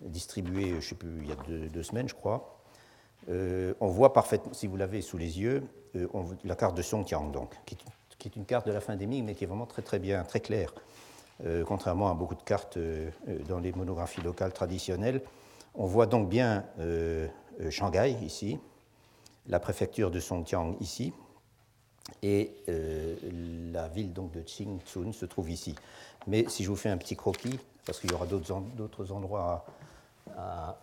distribuée, 0.00 0.70
je 0.70 0.76
ne 0.76 0.80
sais 0.80 0.94
plus, 0.94 1.20
il 1.22 1.28
y 1.28 1.32
a 1.32 1.68
deux, 1.68 1.82
semaines, 1.82 2.08
je 2.08 2.14
crois, 2.14 2.58
euh, 3.28 3.74
on 3.80 3.88
voit 3.88 4.12
parfaitement, 4.12 4.52
si 4.54 4.66
vous 4.66 4.76
l'avez 4.76 5.02
sous 5.02 5.18
les 5.18 5.40
yeux, 5.40 5.62
euh, 5.96 6.08
la 6.44 6.56
carte 6.56 6.76
de 6.76 6.82
Songtiang, 6.82 7.28
donc, 7.28 7.54
qui 7.66 7.74
est, 7.74 7.78
qui 8.18 8.28
est, 8.28 8.36
une 8.36 8.46
carte 8.46 8.66
de 8.66 8.72
la 8.72 8.80
fin 8.80 8.96
des 8.96 9.06
Ming, 9.06 9.24
mais 9.24 9.34
qui 9.34 9.44
est 9.44 9.46
vraiment 9.46 9.66
très 9.66 9.82
très 9.82 9.98
bien, 9.98 10.24
très 10.24 10.40
claire, 10.40 10.72
contrairement 11.66 12.10
à 12.10 12.14
beaucoup 12.14 12.34
de 12.34 12.42
cartes 12.42 12.78
dans 13.48 13.58
les 13.58 13.72
monographies 13.72 14.20
locales 14.20 14.52
traditionnelles. 14.52 15.22
On 15.74 15.86
voit 15.86 16.06
donc 16.06 16.28
bien 16.28 16.64
Shanghai 17.70 18.16
ici, 18.22 18.58
la 19.48 19.60
préfecture 19.60 20.10
de 20.10 20.20
Songjiang 20.20 20.76
ici, 20.80 21.12
et 22.22 22.52
euh, 22.68 23.16
la 23.72 23.88
ville 23.88 24.12
donc 24.12 24.32
de 24.32 24.40
Qingchun 24.40 25.12
se 25.12 25.26
trouve 25.26 25.50
ici. 25.50 25.74
Mais 26.26 26.44
si 26.48 26.64
je 26.64 26.68
vous 26.68 26.76
fais 26.76 26.88
un 26.88 26.96
petit 26.96 27.16
croquis, 27.16 27.58
parce 27.86 27.98
qu'il 28.00 28.10
y 28.10 28.14
aura 28.14 28.26
d'autres 28.26 29.12
endroits 29.12 29.64
à, 30.36 30.76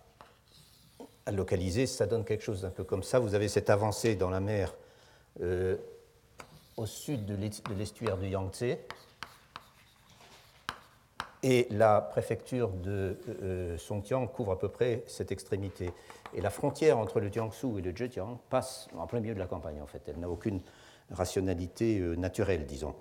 localiser, 1.32 1.88
ça 1.88 2.06
donne 2.06 2.24
quelque 2.24 2.44
chose 2.44 2.62
d'un 2.62 2.70
peu 2.70 2.86
comme 2.86 3.04
ça. 3.04 3.20
Vous 3.20 3.36
avez 3.36 3.50
cette 3.50 3.70
avancée 3.70 4.16
dans 4.16 4.30
la 4.30 4.40
mer 4.40 4.74
euh, 5.42 5.76
au 6.78 6.86
sud 6.86 7.26
de 7.26 7.36
l'estuaire 7.76 8.18
de 8.18 8.28
Yangtze, 8.28 8.78
et 11.44 11.68
la 11.70 12.02
préfecture 12.02 12.70
de 12.70 13.18
euh, 13.44 13.78
couvre 14.34 14.52
à 14.52 14.60
peu 14.60 14.70
près 14.70 15.04
cette 15.08 15.32
extrémité. 15.32 15.92
Et 16.34 16.42
la 16.42 16.50
frontière 16.50 16.98
entre 16.98 17.20
le 17.20 17.32
Jiangsu 17.32 17.78
et 17.78 17.82
le 17.82 17.96
Zhejiang 17.96 18.38
passe 18.50 18.88
en 18.98 19.08
plein 19.08 19.20
milieu 19.20 19.34
de 19.34 19.40
la 19.40 19.48
campagne, 19.48 19.82
en 19.82 19.88
fait. 19.88 20.02
Elle 20.08 20.20
n'a 20.20 20.30
aucune 20.30 20.62
rationalité 21.12 22.00
euh, 22.00 22.16
naturelle, 22.16 22.66
disons. 22.66 22.96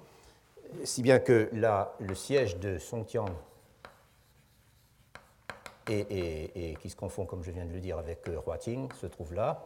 Si 0.85 1.03
bien 1.03 1.19
que 1.19 1.49
là, 1.53 1.95
le 2.01 2.15
siège 2.15 2.59
de 2.59 2.79
Songjiang, 2.79 3.31
et, 5.89 6.77
qui 6.81 6.91
se 6.91 6.97
confond, 6.97 7.27
comme 7.27 7.45
je 7.45 7.51
viens 7.53 7.65
de 7.65 7.73
le 7.73 7.81
dire, 7.81 7.99
avec 7.99 8.29
euh, 8.29 8.41
Huating, 8.47 8.93
se 8.93 9.07
trouve 9.07 9.35
là. 9.35 9.65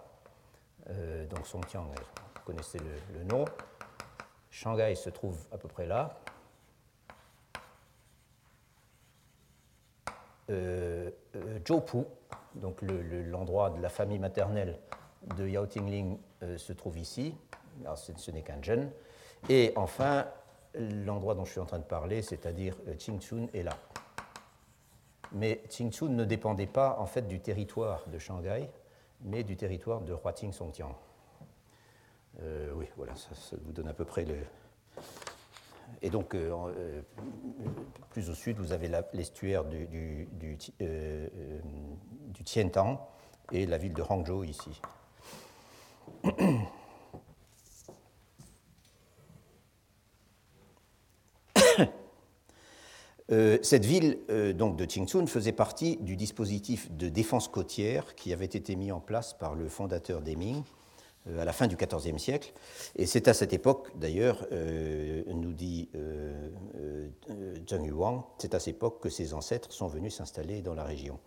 Euh, 0.90 1.26
donc 1.26 1.46
Songjiang, 1.46 1.86
vous 1.86 2.42
connaissez 2.44 2.78
le 3.14 3.24
nom. 3.24 3.44
Shanghai 4.50 4.94
se 4.94 5.10
trouve 5.10 5.38
à 5.52 5.58
peu 5.58 5.68
près 5.68 5.86
là. 5.86 6.18
Zhoupu, 11.66 12.04
donc 12.54 12.82
l'endroit 12.82 13.70
de 13.70 13.80
la 13.80 13.88
famille 13.88 14.18
maternelle 14.18 14.78
de 15.36 15.46
Yao 15.46 15.66
Tingling 15.66 16.18
euh, 16.42 16.58
se 16.58 16.72
trouve 16.72 16.98
ici. 16.98 17.34
Alors, 17.84 17.98
ce, 17.98 18.30
n'est 18.30 18.42
qu'un 18.42 18.62
jeune. 18.62 18.90
Et 19.48 19.72
enfin, 19.76 20.26
l'endroit 20.74 21.34
dont 21.34 21.44
je 21.44 21.52
suis 21.52 21.60
en 21.60 21.66
train 21.66 21.78
de 21.78 21.84
parler, 21.84 22.22
c'est-à-dire 22.22 22.76
euh, 22.88 22.94
Qingchun, 22.94 23.46
est 23.54 23.62
là. 23.62 23.76
Mais 25.32 25.62
Qingchun 25.68 26.08
ne 26.08 26.24
dépendait 26.24 26.66
pas 26.66 26.96
en 26.98 27.06
fait 27.06 27.22
du 27.22 27.40
territoire 27.40 28.04
de 28.08 28.18
Shanghai, 28.18 28.68
mais 29.22 29.44
du 29.44 29.56
territoire 29.56 30.00
de 30.00 30.14
Huating 30.14 30.52
Songjiang. 30.52 30.94
Euh, 32.42 32.72
oui, 32.74 32.86
voilà, 32.96 33.14
ça, 33.16 33.56
vous 33.64 33.72
donne 33.72 33.88
à 33.88 33.94
peu 33.94 34.04
près 34.04 34.24
le, 34.24 34.36
et 36.02 36.10
donc, 36.10 36.34
euh, 36.34 36.50
euh, 36.76 37.02
plus 38.10 38.30
au 38.30 38.34
sud, 38.34 38.58
vous 38.58 38.72
avez 38.72 38.90
l'estuaire 39.12 39.64
du, 39.64 39.86
du, 39.86 40.28
du, 40.32 40.58
euh, 40.82 41.28
et 43.52 43.66
la 43.66 43.78
ville 43.78 43.92
de 43.92 44.02
Hangzhou 44.02 44.44
ici. 44.44 44.80
cette 53.62 53.84
ville 53.84 54.18
donc 54.56 54.76
de 54.76 54.84
Qingchun 54.84 55.26
faisait 55.26 55.52
partie 55.52 55.98
du 55.98 56.16
dispositif 56.16 56.90
de 56.90 57.08
défense 57.08 57.46
côtière 57.46 58.16
qui 58.16 58.32
avait 58.32 58.44
été 58.44 58.74
mis 58.74 58.90
en 58.90 58.98
place 58.98 59.34
par 59.34 59.54
le 59.54 59.68
fondateur 59.68 60.20
des 60.20 60.34
Ming 60.34 60.64
à 61.26 61.44
la 61.44 61.52
fin 61.52 61.66
du 61.66 61.76
XIVe 61.76 62.18
siècle. 62.18 62.52
Et 62.96 63.06
c'est 63.06 63.28
à 63.28 63.34
cette 63.34 63.52
époque, 63.52 63.88
d'ailleurs, 63.96 64.46
euh, 64.52 65.22
nous 65.26 65.52
dit 65.52 65.88
euh, 65.94 66.48
Zheng 67.68 67.84
Yuang, 67.84 68.24
c'est 68.38 68.54
à 68.54 68.58
cette 68.58 68.76
époque 68.76 69.00
que 69.00 69.10
ses 69.10 69.34
ancêtres 69.34 69.72
sont 69.72 69.86
venus 69.86 70.16
s'installer 70.16 70.62
dans 70.62 70.74
la 70.74 70.84
région. 70.84 71.18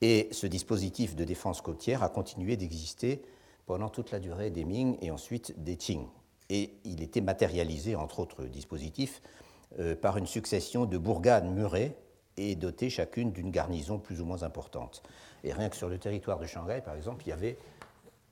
Et 0.00 0.28
ce 0.32 0.46
dispositif 0.46 1.16
de 1.16 1.24
défense 1.24 1.60
côtière 1.60 2.02
a 2.02 2.08
continué 2.08 2.56
d'exister 2.56 3.22
pendant 3.66 3.88
toute 3.88 4.10
la 4.10 4.20
durée 4.20 4.50
des 4.50 4.64
Ming 4.64 4.96
et 5.00 5.10
ensuite 5.10 5.62
des 5.62 5.76
Qing. 5.76 6.06
Et 6.48 6.74
il 6.84 7.02
était 7.02 7.20
matérialisé, 7.20 7.96
entre 7.96 8.20
autres 8.20 8.44
dispositifs, 8.44 9.20
par 10.00 10.16
une 10.16 10.26
succession 10.26 10.86
de 10.86 10.96
bourgades 10.96 11.46
murées 11.46 11.96
et 12.36 12.54
dotées 12.54 12.90
chacune 12.90 13.32
d'une 13.32 13.50
garnison 13.50 13.98
plus 13.98 14.20
ou 14.20 14.24
moins 14.24 14.42
importante. 14.42 15.02
Et 15.44 15.52
rien 15.52 15.68
que 15.68 15.76
sur 15.76 15.88
le 15.88 15.98
territoire 15.98 16.38
de 16.38 16.46
Shanghai, 16.46 16.80
par 16.84 16.94
exemple, 16.94 17.24
il 17.26 17.30
y 17.30 17.32
avait 17.32 17.56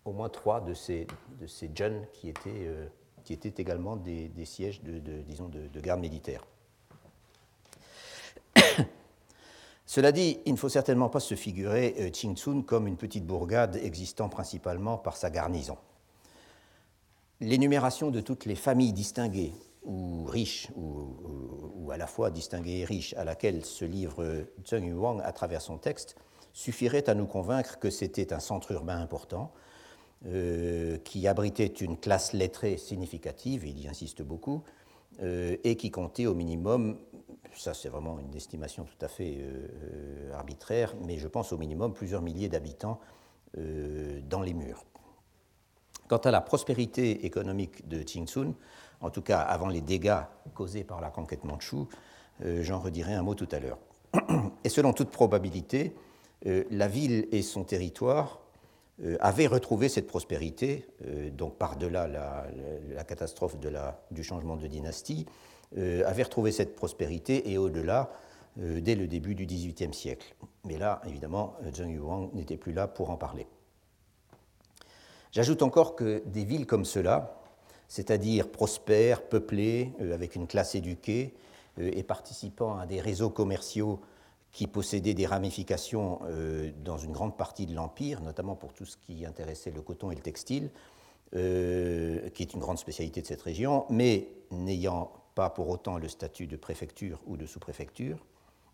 au 0.04 0.12
moins 0.12 0.28
trois 0.28 0.60
de 0.60 0.74
ces, 0.74 1.06
de 1.40 1.46
ces 1.46 1.70
jeunes 1.74 2.06
qui 2.12 2.28
étaient, 2.28 2.66
euh, 2.66 2.86
qui 3.24 3.32
étaient 3.32 3.54
également 3.60 3.96
des, 3.96 4.30
sièges 4.44 4.82
de, 4.82 4.98
disons 5.22 5.48
de, 5.48 5.80
garde 5.80 6.00
militaire. 6.00 6.44
Cela 9.86 10.12
dit, 10.12 10.40
il 10.46 10.52
ne 10.52 10.58
faut 10.58 10.68
certainement 10.68 11.08
pas 11.08 11.20
se 11.20 11.34
figurer 11.34 11.94
euh, 11.98 12.62
comme 12.62 12.86
une 12.86 12.96
petite 12.96 13.26
bourgade 13.26 13.76
existant 13.76 14.28
principalement 14.28 14.98
par 14.98 15.16
sa 15.16 15.30
garnison. 15.30 15.78
L'énumération 17.40 18.10
de 18.10 18.20
toutes 18.20 18.46
les 18.46 18.54
familles 18.54 18.92
distinguées 18.92 19.52
ou 19.84 20.24
riches, 20.24 20.70
ou, 20.76 21.08
ou, 21.76 21.90
à 21.90 21.98
la 21.98 22.06
fois 22.06 22.30
distinguées 22.30 22.80
et 22.80 22.84
riches, 22.84 23.14
à 23.14 23.24
laquelle 23.24 23.64
se 23.64 23.84
livre 23.84 24.46
Zheng 24.66 24.86
Yuang 24.86 25.20
à 25.22 25.32
travers 25.32 25.60
son 25.60 25.76
texte, 25.76 26.16
suffirait 26.54 27.10
à 27.10 27.14
nous 27.14 27.26
convaincre 27.26 27.78
que 27.78 27.90
c'était 27.90 28.32
un 28.32 28.40
centre 28.40 28.72
urbain 28.72 28.98
important, 28.98 29.52
euh, 30.26 30.96
qui 31.04 31.28
abritait 31.28 31.66
une 31.66 31.98
classe 31.98 32.32
lettrée 32.32 32.78
significative, 32.78 33.66
il 33.66 33.78
y 33.78 33.88
insiste 33.88 34.22
beaucoup, 34.22 34.62
euh, 35.22 35.58
et 35.64 35.76
qui 35.76 35.90
comptait 35.90 36.24
au 36.24 36.32
minimum, 36.32 36.96
ça 37.54 37.74
c'est 37.74 37.90
vraiment 37.90 38.18
une 38.18 38.34
estimation 38.34 38.84
tout 38.84 39.04
à 39.04 39.08
fait 39.08 39.36
euh, 39.36 40.32
arbitraire, 40.32 40.94
mais 41.04 41.18
je 41.18 41.28
pense 41.28 41.52
au 41.52 41.58
minimum 41.58 41.92
plusieurs 41.92 42.22
milliers 42.22 42.48
d'habitants 42.48 43.00
dans 43.56 44.40
les 44.40 44.52
murs. 44.52 44.84
Quant 46.08 46.16
à 46.16 46.32
la 46.32 46.40
prospérité 46.40 47.24
économique 47.24 47.86
de 47.86 48.02
Qingchun, 48.02 48.54
en 49.00 49.10
tout 49.10 49.22
cas 49.22 49.40
avant 49.40 49.68
les 49.68 49.80
dégâts 49.80 50.22
causés 50.54 50.82
par 50.82 51.00
la 51.00 51.10
conquête 51.10 51.44
mandchoue, 51.44 51.86
j'en 52.42 52.80
redirai 52.80 53.14
un 53.14 53.22
mot 53.22 53.36
tout 53.36 53.48
à 53.52 53.60
l'heure. 53.60 53.78
Et 54.64 54.68
selon 54.68 54.92
toute 54.92 55.10
probabilité, 55.10 55.94
la 56.44 56.88
ville 56.88 57.28
et 57.30 57.42
son 57.42 57.62
territoire 57.62 58.40
avait 59.20 59.46
retrouvé 59.46 59.88
cette 59.88 60.06
prospérité, 60.06 60.86
euh, 61.06 61.30
donc 61.30 61.56
par-delà 61.56 62.06
la, 62.06 63.04
catastrophe 63.04 63.56
du 64.10 64.22
changement 64.22 64.56
de 64.56 64.66
dynastie, 64.66 65.26
euh, 65.76 66.04
avait 66.06 66.22
retrouvé 66.22 66.52
cette 66.52 66.76
prospérité 66.76 67.50
et 67.50 67.58
au-delà 67.58 68.10
dès 68.56 68.94
le 68.94 69.08
début 69.08 69.34
du 69.34 69.46
XVIIIe 69.46 69.92
siècle. 69.92 70.32
Mais 70.64 70.78
là, 70.78 71.02
évidemment, 71.08 71.56
Zheng 71.74 71.90
Yuang 71.90 72.32
n'était 72.34 72.56
plus 72.56 72.72
là 72.72 72.86
pour 72.86 73.10
en 73.10 73.16
parler. 73.16 73.48
J'ajoute 75.32 75.60
encore 75.62 75.96
que 75.96 76.22
des 76.26 76.44
villes 76.44 76.64
comme 76.64 76.84
cela, 76.84 77.36
c'est-à-dire 77.88 78.48
prospère, 78.48 79.22
peuplé, 79.22 79.90
avec 79.98 80.36
une 80.36 80.46
classe 80.46 80.76
éduquée 80.76 81.34
et 81.80 82.04
participant 82.04 82.78
à 82.78 82.86
des 82.86 83.00
réseaux 83.00 83.28
commerciaux 83.28 83.98
qui 84.54 84.66
possédaient 84.66 85.12
des 85.12 85.26
ramifications 85.26 86.20
dans 86.82 86.96
une 86.96 87.12
grande 87.12 87.36
partie 87.36 87.66
de 87.66 87.74
l'Empire, 87.74 88.22
notamment 88.22 88.54
pour 88.54 88.72
tout 88.72 88.86
ce 88.86 88.96
qui 88.96 89.26
intéressait 89.26 89.72
le 89.72 89.82
coton 89.82 90.10
et 90.10 90.14
le 90.14 90.22
textile, 90.22 90.70
qui 91.32 91.38
est 91.38 92.54
une 92.54 92.60
grande 92.60 92.78
spécialité 92.78 93.20
de 93.20 93.26
cette 93.26 93.42
région, 93.42 93.84
mais 93.90 94.28
n'ayant 94.52 95.10
pas 95.34 95.50
pour 95.50 95.68
autant 95.68 95.98
le 95.98 96.08
statut 96.08 96.46
de 96.46 96.56
préfecture 96.56 97.20
ou 97.26 97.36
de 97.36 97.46
sous-préfecture, 97.46 98.24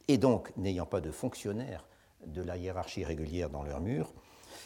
et 0.06 0.18
donc 0.18 0.54
n'ayant 0.56 0.86
pas 0.86 1.00
de 1.00 1.10
fonctionnaires 1.10 1.86
de 2.26 2.42
la 2.42 2.56
hiérarchie 2.56 3.04
régulière 3.04 3.50
dans 3.50 3.62
leurs 3.62 3.80
murs. 3.80 4.12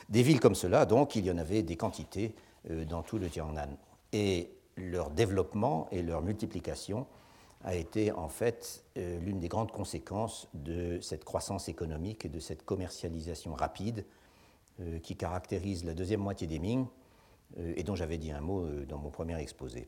Des 0.09 0.23
villes 0.23 0.41
comme 0.41 0.55
cela, 0.55 0.87
donc, 0.87 1.17
il 1.17 1.25
y 1.25 1.31
en 1.31 1.39
avait 1.39 1.63
des 1.63 1.77
quantités 1.77 2.35
euh, 2.71 2.85
dans 2.85 3.03
tout 3.03 3.19
le 3.19 3.29
Jiangnan. 3.29 3.77
Et 4.13 4.51
leur 4.77 5.11
développement 5.11 5.89
et 5.93 6.03
leur 6.03 6.23
multiplication 6.23 7.07
a 7.65 7.75
été 7.75 8.13
en 8.13 8.29
fait 8.29 8.85
euh, 8.97 9.19
l'une 9.21 9.41
des 9.41 9.49
grandes 9.49 9.73
conséquences 9.73 10.49
de 10.55 11.01
cette 11.01 11.25
croissance 11.25 11.69
économique 11.69 12.25
et 12.25 12.29
de 12.29 12.39
cette 12.39 12.65
commercialisation 12.65 13.55
rapide 13.55 14.05
euh, 14.81 14.99
qui 14.99 15.17
caractérise 15.17 15.85
la 15.85 15.95
deuxième 15.95 16.21
moitié 16.21 16.47
des 16.47 16.59
Ming 16.59 16.87
et 17.77 17.85
dont 17.85 17.95
j'avais 17.95 18.19
dit 18.19 18.33
un 18.33 18.41
mot 18.41 18.67
dans 18.89 18.99
mon 18.99 19.11
premier 19.11 19.39
exposé. 19.39 19.87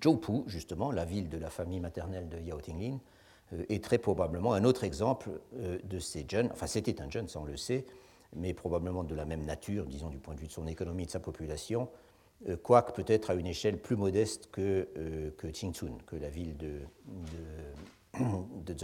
Zhoupu, 0.00 0.44
justement, 0.46 0.92
la 0.92 1.04
ville 1.04 1.28
de 1.28 1.38
la 1.38 1.50
famille 1.50 1.80
maternelle 1.80 2.28
de 2.28 2.38
Yao 2.38 2.60
Tinglin, 2.60 3.00
euh, 3.52 3.64
est 3.68 3.82
très 3.82 3.98
probablement 3.98 4.52
un 4.52 4.64
autre 4.64 4.84
exemple 4.84 5.30
euh, 5.56 5.78
de 5.84 5.98
ces 5.98 6.26
jeunes, 6.28 6.50
enfin 6.52 6.66
c'était 6.66 7.00
un 7.00 7.10
jeune, 7.10 7.28
ça 7.28 7.40
on 7.40 7.44
le 7.44 7.56
sait, 7.56 7.86
mais 8.36 8.52
probablement 8.52 9.04
de 9.04 9.14
la 9.14 9.24
même 9.24 9.44
nature, 9.44 9.86
disons 9.86 10.08
du 10.08 10.18
point 10.18 10.34
de 10.34 10.40
vue 10.40 10.48
de 10.48 10.52
son 10.52 10.66
économie 10.66 11.04
et 11.04 11.06
de 11.06 11.10
sa 11.10 11.20
population, 11.20 11.82
euh, 11.82 12.07
quoique 12.62 12.92
peut-être 12.92 13.30
à 13.30 13.34
une 13.34 13.46
échelle 13.46 13.78
plus 13.78 13.96
modeste 13.96 14.48
que, 14.52 14.88
Qingchun, 15.52 15.98
que 16.06 16.16
la 16.16 16.28
ville 16.28 16.56
de, 16.56 16.80
de. 17.06 18.74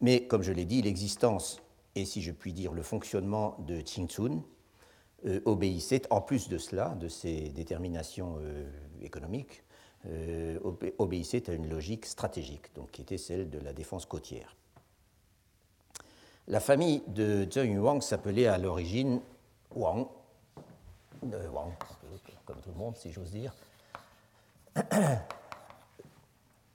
Mais 0.00 0.26
comme 0.26 0.42
je 0.42 0.52
l'ai 0.52 0.64
dit, 0.64 0.82
l'existence 0.82 1.60
et 1.94 2.04
si 2.04 2.22
je 2.22 2.32
puis 2.32 2.52
dire 2.52 2.72
le 2.72 2.82
fonctionnement 2.82 3.56
de 3.66 3.80
Qingchun 3.80 4.42
obéissait, 5.44 6.02
en 6.10 6.20
plus 6.20 6.48
de 6.48 6.58
cela, 6.58 6.90
de 7.00 7.08
ses 7.08 7.50
déterminations 7.50 8.38
économiques, 9.00 9.62
euh, 10.08 10.58
obéissait 10.98 11.48
à 11.48 11.52
une 11.52 11.68
logique 11.68 12.06
stratégique, 12.06 12.74
donc, 12.74 12.90
qui 12.90 13.02
était 13.02 13.18
celle 13.18 13.48
de 13.50 13.60
la 13.60 13.72
défense 13.72 14.04
côtière. 14.04 14.56
La 16.48 16.58
famille 16.58 17.04
de 17.06 17.46
Zheng 17.48 17.72
Yuang 17.72 18.02
s'appelait 18.02 18.48
à 18.48 18.58
l'origine 18.58 19.20
euh, 19.76 19.76
Wang, 19.76 20.08
comme 22.52 22.62
tout 22.62 22.70
le 22.70 22.78
monde, 22.78 22.96
si 22.96 23.10
j'ose 23.10 23.30
dire. 23.30 23.54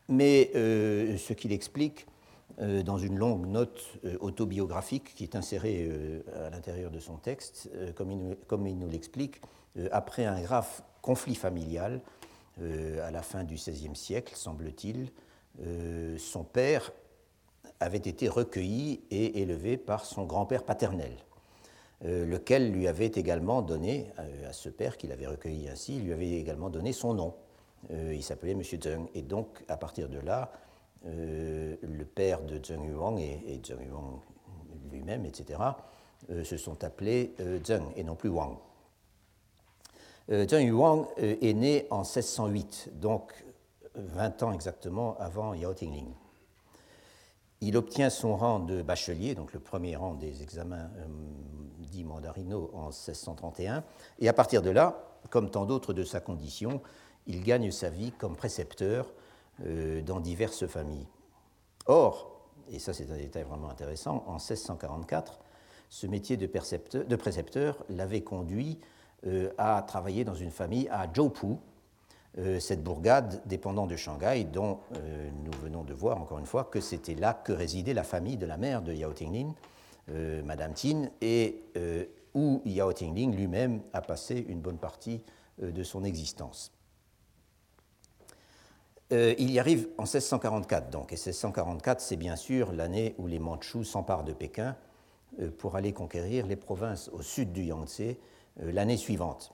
Mais 0.10 0.52
euh, 0.56 1.18
ce 1.18 1.34
qu'il 1.34 1.52
explique 1.52 2.08
dans 2.60 2.98
une 2.98 3.20
longue 3.20 3.46
note 3.46 4.00
autobiographique 4.20 5.14
qui 5.14 5.24
est 5.24 5.36
insérée 5.36 5.92
à 6.44 6.50
l'intérieur 6.50 6.90
de 6.90 7.00
son 7.00 7.18
texte, 7.18 7.70
comme 7.94 8.10
il, 8.66 8.80
nous 8.80 8.90
l'explique, 8.90 9.42
après 9.92 10.26
un 10.26 10.42
grave 10.42 10.82
conflit 11.04 11.36
familial 11.36 12.02
euh, 12.62 13.08
à 13.08 13.12
la 13.12 13.22
fin 13.22 13.44
du 13.44 13.56
XVIe 13.56 13.96
siècle, 13.96 14.36
semble-t-il, 14.36 15.12
euh, 15.62 16.18
son 16.18 16.44
père 16.44 16.92
avait 17.80 17.98
été 17.98 18.28
recueilli 18.28 19.04
et 19.12 19.42
élevé 19.42 19.78
par 19.78 20.06
son 20.06 20.26
grand-père 20.26 20.64
paternel, 20.64 21.12
euh, 21.12 21.27
lequel 22.04 22.72
lui 22.72 22.88
avait 22.88 23.08
également 23.08 23.62
donné, 23.62 24.12
à 24.48 24.54
ce 24.54 24.70
père 24.70 24.98
qu'il 24.98 25.12
avait 25.12 25.28
recueilli 25.28 25.68
ainsi, 25.68 26.00
lui 26.00 26.14
avait 26.14 26.32
également 26.32 26.70
donné 26.70 26.94
son 26.94 27.14
nom. 27.16 27.34
il 27.90 28.22
s'appelait 28.22 28.52
M. 28.52 28.62
Zheng. 28.62 29.08
Et 29.16 29.24
donc, 29.24 29.64
à 29.68 29.78
partir 29.78 30.08
de 30.08 30.20
là, 30.20 30.52
le 31.04 32.04
père 32.04 32.42
de 32.44 32.64
Zheng 32.64 32.86
Yuang 32.86 33.18
et, 33.18 33.42
et 33.48 33.62
Zheng 33.66 33.84
Yuang 33.88 34.20
lui-même, 34.92 35.26
etc., 35.26 35.60
se 36.44 36.58
sont 36.58 36.84
appelés 36.84 37.34
Zheng 37.66 37.92
et 37.96 38.04
non 38.04 38.16
plus 38.16 38.30
Wang. 38.30 38.58
Euh, 40.30 40.46
Zheng 40.46 40.68
Yuang 40.68 41.08
euh, 41.20 41.36
est 41.42 41.54
né 41.54 41.88
en 41.90 42.00
1608, 42.00 42.90
donc 42.96 43.46
20 43.96 44.44
ans 44.44 44.52
exactement 44.52 45.16
avant 45.20 45.54
Yao 45.54 45.74
Tingling. 45.74 46.12
Il 47.62 47.76
obtient 47.76 48.10
son 48.10 48.36
rang 48.36 48.60
de 48.60 48.82
bachelier, 48.82 49.36
donc 49.36 49.54
le 49.54 49.60
premier 49.60 49.96
rang 49.96 50.14
des 50.14 50.44
examens 50.44 50.90
euh, 50.98 51.08
dits 51.80 52.04
mandarinaux 52.04 52.70
en 52.74 52.88
1631, 52.88 53.84
et 54.20 54.30
à 54.30 54.34
partir 54.34 54.62
de 54.62 54.70
là, 54.70 55.04
comme 55.30 55.50
tant 55.50 55.66
d'autres 55.66 55.94
de 55.94 56.04
sa 56.04 56.20
condition, 56.20 56.82
il 57.26 57.44
gagne 57.44 57.72
sa 57.72 57.90
vie 57.90 58.12
comme 58.12 58.36
précepteur 58.36 59.12
dans 60.06 60.20
diverses 60.20 60.68
familles. 60.68 61.08
Or, 61.88 62.38
et 62.70 62.78
ça 62.80 62.94
c'est 62.94 63.10
un 63.12 63.18
détail 63.18 63.44
vraiment 63.44 63.70
intéressant, 63.70 64.24
en 64.28 64.34
1644, 64.34 65.40
ce 65.90 66.08
métier 66.08 66.38
de, 66.38 66.46
précepteur 67.16 67.84
l'avait 67.90 68.22
conduit 68.22 68.80
euh, 69.26 69.52
a 69.58 69.82
travaillé 69.82 70.24
dans 70.24 70.36
une 70.36 70.52
famille 70.52 70.88
à 70.90 71.08
euh, 71.08 71.60
cette 72.60 72.84
bourgade 72.84 73.42
dépendant 73.46 73.88
de 73.88 73.96
Shanghai, 73.96 74.44
dont 74.44 74.80
euh, 74.96 75.30
nous 75.44 75.52
venons 75.62 75.84
de 75.84 75.94
voir 75.94 76.22
encore 76.22 76.40
une 76.40 76.46
fois 76.46 76.64
que 76.66 76.80
c'était 76.80 77.16
là 77.16 77.34
que 77.34 77.52
résidait 77.52 77.94
la 77.94 78.04
famille 78.04 78.38
de 78.38 78.46
la 78.46 78.58
mère 78.58 78.82
de 78.82 78.94
Yao 78.94 79.14
Tingling, 79.14 79.54
Madame 80.46 80.74
Tin, 80.74 81.10
et 81.20 81.64
où 82.34 82.62
Yao 82.64 82.94
Tingling 82.94 83.36
lui-même 83.36 83.82
a 83.92 84.00
passé 84.00 84.46
une 84.48 84.62
bonne 84.62 84.78
partie 84.78 85.22
de 85.62 85.84
son 85.84 86.06
existence. 86.06 86.72
il 89.12 89.52
y 89.52 89.60
arrive 89.60 89.90
en 89.98 90.04
1644, 90.04 90.90
donc, 90.90 91.12
et 91.12 91.18
1644, 91.18 92.00
c'est 92.00 92.16
bien 92.16 92.38
sûr 92.38 92.72
l'année 92.72 93.16
où 93.18 93.28
les 93.28 93.40
Mandchous 93.40 93.84
s'emparent 93.84 94.24
de 94.24 94.32
Pékin 94.32 94.78
pour 95.58 95.76
aller 95.76 95.92
conquérir 95.92 96.48
les 96.48 96.56
provinces 96.56 97.10
au 97.10 97.22
sud 97.22 97.52
du 97.52 97.64
Yangtze 97.64 98.16
euh, 98.62 98.72
l'année 98.72 98.98
suivante. 98.98 99.54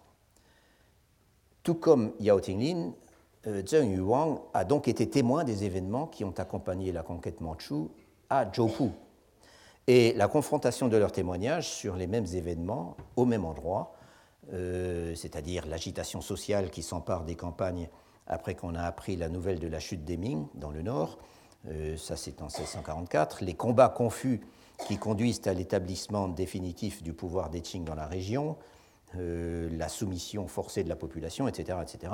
Tout 1.64 1.76
comme 1.76 2.12
Yao 2.20 2.42
Tinglin, 2.42 2.92
euh, 3.48 3.64
Zheng 3.66 3.96
Yuang 3.96 4.42
a 4.54 4.66
donc 4.66 4.90
été 4.90 5.10
témoin 5.10 5.46
des 5.46 5.64
événements 5.64 6.08
qui 6.08 6.26
ont 6.26 6.34
accompagné 6.38 6.92
la 6.92 7.04
conquête 7.04 7.40
mandchoue 7.40 7.90
à 8.30 8.46
Zhoupu. 8.54 8.92
Et 9.88 10.14
la 10.14 10.28
confrontation 10.28 10.90
de 10.90 10.98
leurs 10.98 11.14
témoignages 11.14 11.70
sur 11.70 11.96
les 11.96 12.08
mêmes 12.08 12.26
événements 12.34 12.98
au 13.16 13.24
même 13.26 13.46
endroit, 13.46 13.96
euh, 14.52 15.16
c'est-à-dire 15.16 15.66
l'agitation 15.66 16.20
sociale 16.20 16.70
qui 16.70 16.84
s'empare 16.84 17.24
des 17.24 17.36
campagnes 17.36 17.88
après 18.28 18.56
qu'on 18.56 18.76
a 18.76 18.84
appris 18.84 19.16
la 19.16 19.30
nouvelle 19.30 19.60
de 19.60 19.68
la 19.68 19.80
chute 19.80 20.04
des 20.04 20.18
Ming 20.18 20.48
dans 20.56 20.72
le 20.72 20.82
nord, 20.82 21.18
ça 21.98 22.18
c'est 22.18 22.42
en 22.42 22.48
1644, 22.48 23.44
les 23.44 23.54
combats 23.54 23.88
confus 23.90 24.42
qui 24.86 24.98
conduisent 24.98 25.46
à 25.46 25.54
l'établissement 25.54 26.28
définitif 26.28 27.04
du 27.04 27.14
pouvoir 27.14 27.50
des 27.50 27.62
Qing 27.62 27.84
dans 27.84 27.96
la 27.96 28.06
région, 28.06 28.52
euh, 28.52 28.74
la 29.18 29.90
soumission 29.90 30.48
forcée 30.48 30.84
de 30.84 30.90
la 30.90 30.96
population, 30.96 31.48
etc. 31.48 31.80
etc. 31.82 32.14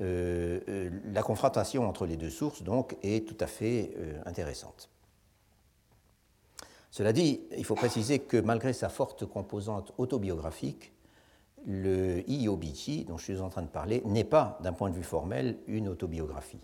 Euh, 0.00 0.60
euh, 0.68 0.90
la 1.12 1.22
confrontation 1.22 1.86
entre 1.88 2.06
les 2.06 2.16
deux 2.16 2.30
sources, 2.30 2.62
donc, 2.62 2.96
est 3.02 3.26
tout 3.26 3.36
à 3.40 3.46
fait 3.46 3.94
intéressante. 4.24 4.88
Cela 6.90 7.12
dit, 7.12 7.40
il 7.56 7.64
faut 7.64 7.74
préciser 7.74 8.18
que 8.18 8.36
malgré 8.36 8.72
sa 8.72 8.88
forte 8.88 9.24
composante 9.24 9.92
autobiographique, 9.98 10.92
le 11.66 12.28
Iobichi, 12.28 13.04
dont 13.04 13.16
je 13.16 13.24
suis 13.24 13.40
en 13.40 13.48
train 13.48 13.62
de 13.62 13.68
parler, 13.68 14.02
n'est 14.04 14.24
pas, 14.24 14.58
d'un 14.62 14.72
point 14.72 14.90
de 14.90 14.94
vue 14.94 15.02
formel, 15.02 15.58
une 15.68 15.88
autobiographie. 15.88 16.60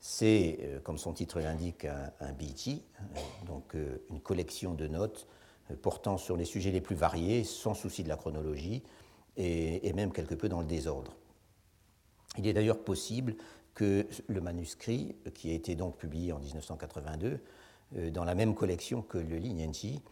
C'est, 0.00 0.80
comme 0.84 0.98
son 0.98 1.12
titre 1.12 1.40
l'indique, 1.40 1.84
un, 1.84 2.12
un 2.20 2.32
bichi, 2.32 2.84
donc 3.46 3.74
une 4.10 4.20
collection 4.20 4.74
de 4.74 4.86
notes 4.86 5.26
portant 5.82 6.16
sur 6.16 6.36
les 6.36 6.44
sujets 6.44 6.70
les 6.70 6.80
plus 6.80 6.96
variés, 6.96 7.44
sans 7.44 7.74
souci 7.74 8.02
de 8.02 8.08
la 8.08 8.16
chronologie, 8.16 8.82
et, 9.36 9.92
même 9.92 10.12
quelque 10.12 10.34
peu 10.34 10.48
dans 10.48 10.60
le 10.60 10.66
désordre. 10.66 11.14
Il 12.36 12.46
est 12.46 12.52
d'ailleurs 12.52 12.82
possible 12.82 13.36
que 13.74 14.06
le 14.26 14.40
manuscrit, 14.40 15.14
qui 15.34 15.50
a 15.50 15.54
été 15.54 15.76
donc 15.76 15.96
publié 15.96 16.32
en 16.32 16.40
1982, 16.40 17.40
euh, 17.96 18.10
dans 18.10 18.24
la 18.24 18.34
même 18.34 18.54
collection 18.54 19.02
que 19.02 19.18
le 19.18 19.36
Li 19.36 19.54
Nianqi, 19.54 20.02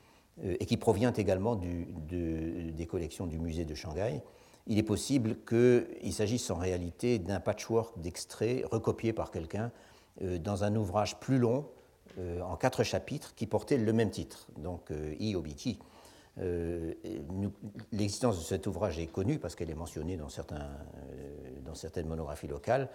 euh, 0.45 0.57
et 0.61 0.67
qui 0.67 0.77
provient 0.77 1.13
également 1.13 1.57
des 1.57 2.87
collections 2.89 3.27
du 3.27 3.39
musée 3.39 3.65
de 3.65 3.75
Shanghai, 3.75 4.23
il 4.67 4.79
est 4.79 4.83
possible 4.83 5.37
qu'il 5.45 6.13
s'agisse 6.13 6.51
en 6.51 6.57
réalité 6.57 7.19
d'un 7.19 7.41
patchwork 7.41 8.01
d'extraits 8.01 8.65
recopiés 8.67 9.13
par 9.13 9.31
quelqu'un 9.31 9.71
euh, 10.23 10.39
dans 10.39 10.65
un 10.65 10.75
ouvrage 10.75 11.21
plus 11.21 11.39
long 11.39 11.61
euh, 11.61 11.76
en 12.19 12.57
quatre 12.57 12.83
chapitres 12.83 13.35
qui 13.35 13.47
portaient 13.47 13.77
le 13.77 13.93
même 13.93 14.11
titre, 14.11 14.49
donc 14.57 14.91
euh, 14.91 15.15
I 15.19 15.37
euh, 16.39 16.95
L'existence 17.93 18.39
de 18.39 18.45
cet 18.45 18.67
ouvrage 18.67 18.99
est 18.99 19.07
connue 19.07 19.39
parce 19.39 19.55
qu'elle 19.55 19.71
est 19.71 19.75
mentionnée 19.75 20.17
dans, 20.17 20.29
certaines 20.29 22.07
monographies 22.07 22.47
locales, 22.47 22.89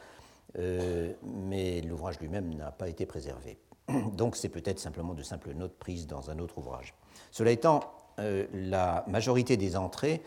mais 0.56 1.82
l'ouvrage 1.82 2.20
lui-même 2.20 2.54
n'a 2.54 2.72
pas 2.72 2.90
été 2.90 3.06
préservé. 3.06 3.58
Donc 4.14 4.36
c'est 4.36 4.50
peut-être 4.50 4.80
simplement 4.80 5.14
de 5.14 5.24
simples 5.24 5.54
notes 5.54 5.78
prises 5.78 6.08
dans 6.08 6.30
un 6.30 6.40
autre 6.40 6.58
ouvrage. 6.58 6.94
Cela 7.32 7.52
étant, 7.52 7.80
la 8.18 9.06
majorité 9.08 9.58
des 9.58 9.76
entrées 9.76 10.22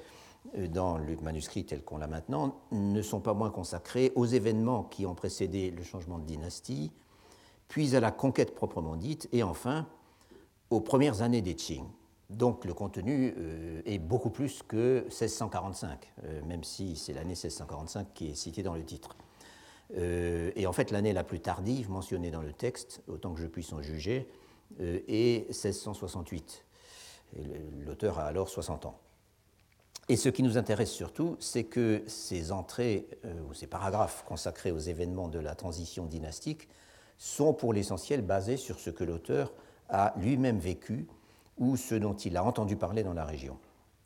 dans 0.54 0.98
le 0.98 1.16
manuscrit 1.16 1.64
tel 1.64 1.82
qu'on 1.82 1.98
l'a 1.98 2.06
maintenant, 2.06 2.60
ne 2.70 3.02
sont 3.02 3.20
pas 3.20 3.34
moins 3.34 3.50
consacrés 3.50 4.12
aux 4.14 4.26
événements 4.26 4.84
qui 4.84 5.06
ont 5.06 5.14
précédé 5.14 5.70
le 5.70 5.82
changement 5.82 6.18
de 6.18 6.24
dynastie, 6.24 6.92
puis 7.68 7.96
à 7.96 8.00
la 8.00 8.10
conquête 8.10 8.54
proprement 8.54 8.96
dite, 8.96 9.28
et 9.32 9.42
enfin 9.42 9.86
aux 10.70 10.80
premières 10.80 11.22
années 11.22 11.42
des 11.42 11.54
Qing. 11.54 11.84
Donc 12.30 12.64
le 12.64 12.74
contenu 12.74 13.34
euh, 13.36 13.82
est 13.84 13.98
beaucoup 13.98 14.30
plus 14.30 14.62
que 14.62 15.02
1645, 15.04 16.12
euh, 16.24 16.42
même 16.44 16.64
si 16.64 16.96
c'est 16.96 17.12
l'année 17.12 17.34
1645 17.34 18.08
qui 18.14 18.30
est 18.30 18.34
citée 18.34 18.62
dans 18.62 18.74
le 18.74 18.84
titre. 18.84 19.16
Euh, 19.96 20.50
et 20.56 20.66
en 20.66 20.72
fait, 20.72 20.90
l'année 20.90 21.12
la 21.12 21.24
plus 21.24 21.40
tardive 21.40 21.90
mentionnée 21.90 22.30
dans 22.30 22.40
le 22.40 22.52
texte, 22.52 23.02
autant 23.08 23.34
que 23.34 23.40
je 23.40 23.46
puisse 23.46 23.72
en 23.72 23.82
juger, 23.82 24.28
est 24.80 25.46
1668. 25.50 26.64
L'auteur 27.84 28.18
a 28.18 28.24
alors 28.24 28.48
60 28.48 28.86
ans. 28.86 28.98
Et 30.08 30.16
ce 30.16 30.28
qui 30.28 30.42
nous 30.42 30.58
intéresse 30.58 30.90
surtout, 30.90 31.36
c'est 31.38 31.64
que 31.64 32.02
ces 32.06 32.50
entrées 32.50 33.06
ou 33.48 33.54
ces 33.54 33.66
paragraphes 33.66 34.24
consacrés 34.26 34.72
aux 34.72 34.78
événements 34.78 35.28
de 35.28 35.38
la 35.38 35.54
transition 35.54 36.06
dynastique 36.06 36.68
sont 37.18 37.52
pour 37.54 37.72
l'essentiel 37.72 38.22
basés 38.22 38.56
sur 38.56 38.78
ce 38.78 38.90
que 38.90 39.04
l'auteur 39.04 39.52
a 39.88 40.14
lui-même 40.16 40.58
vécu 40.58 41.06
ou 41.58 41.76
ce 41.76 41.94
dont 41.94 42.14
il 42.14 42.36
a 42.36 42.44
entendu 42.44 42.76
parler 42.76 43.02
dans 43.02 43.14
la 43.14 43.24
région. 43.24 43.56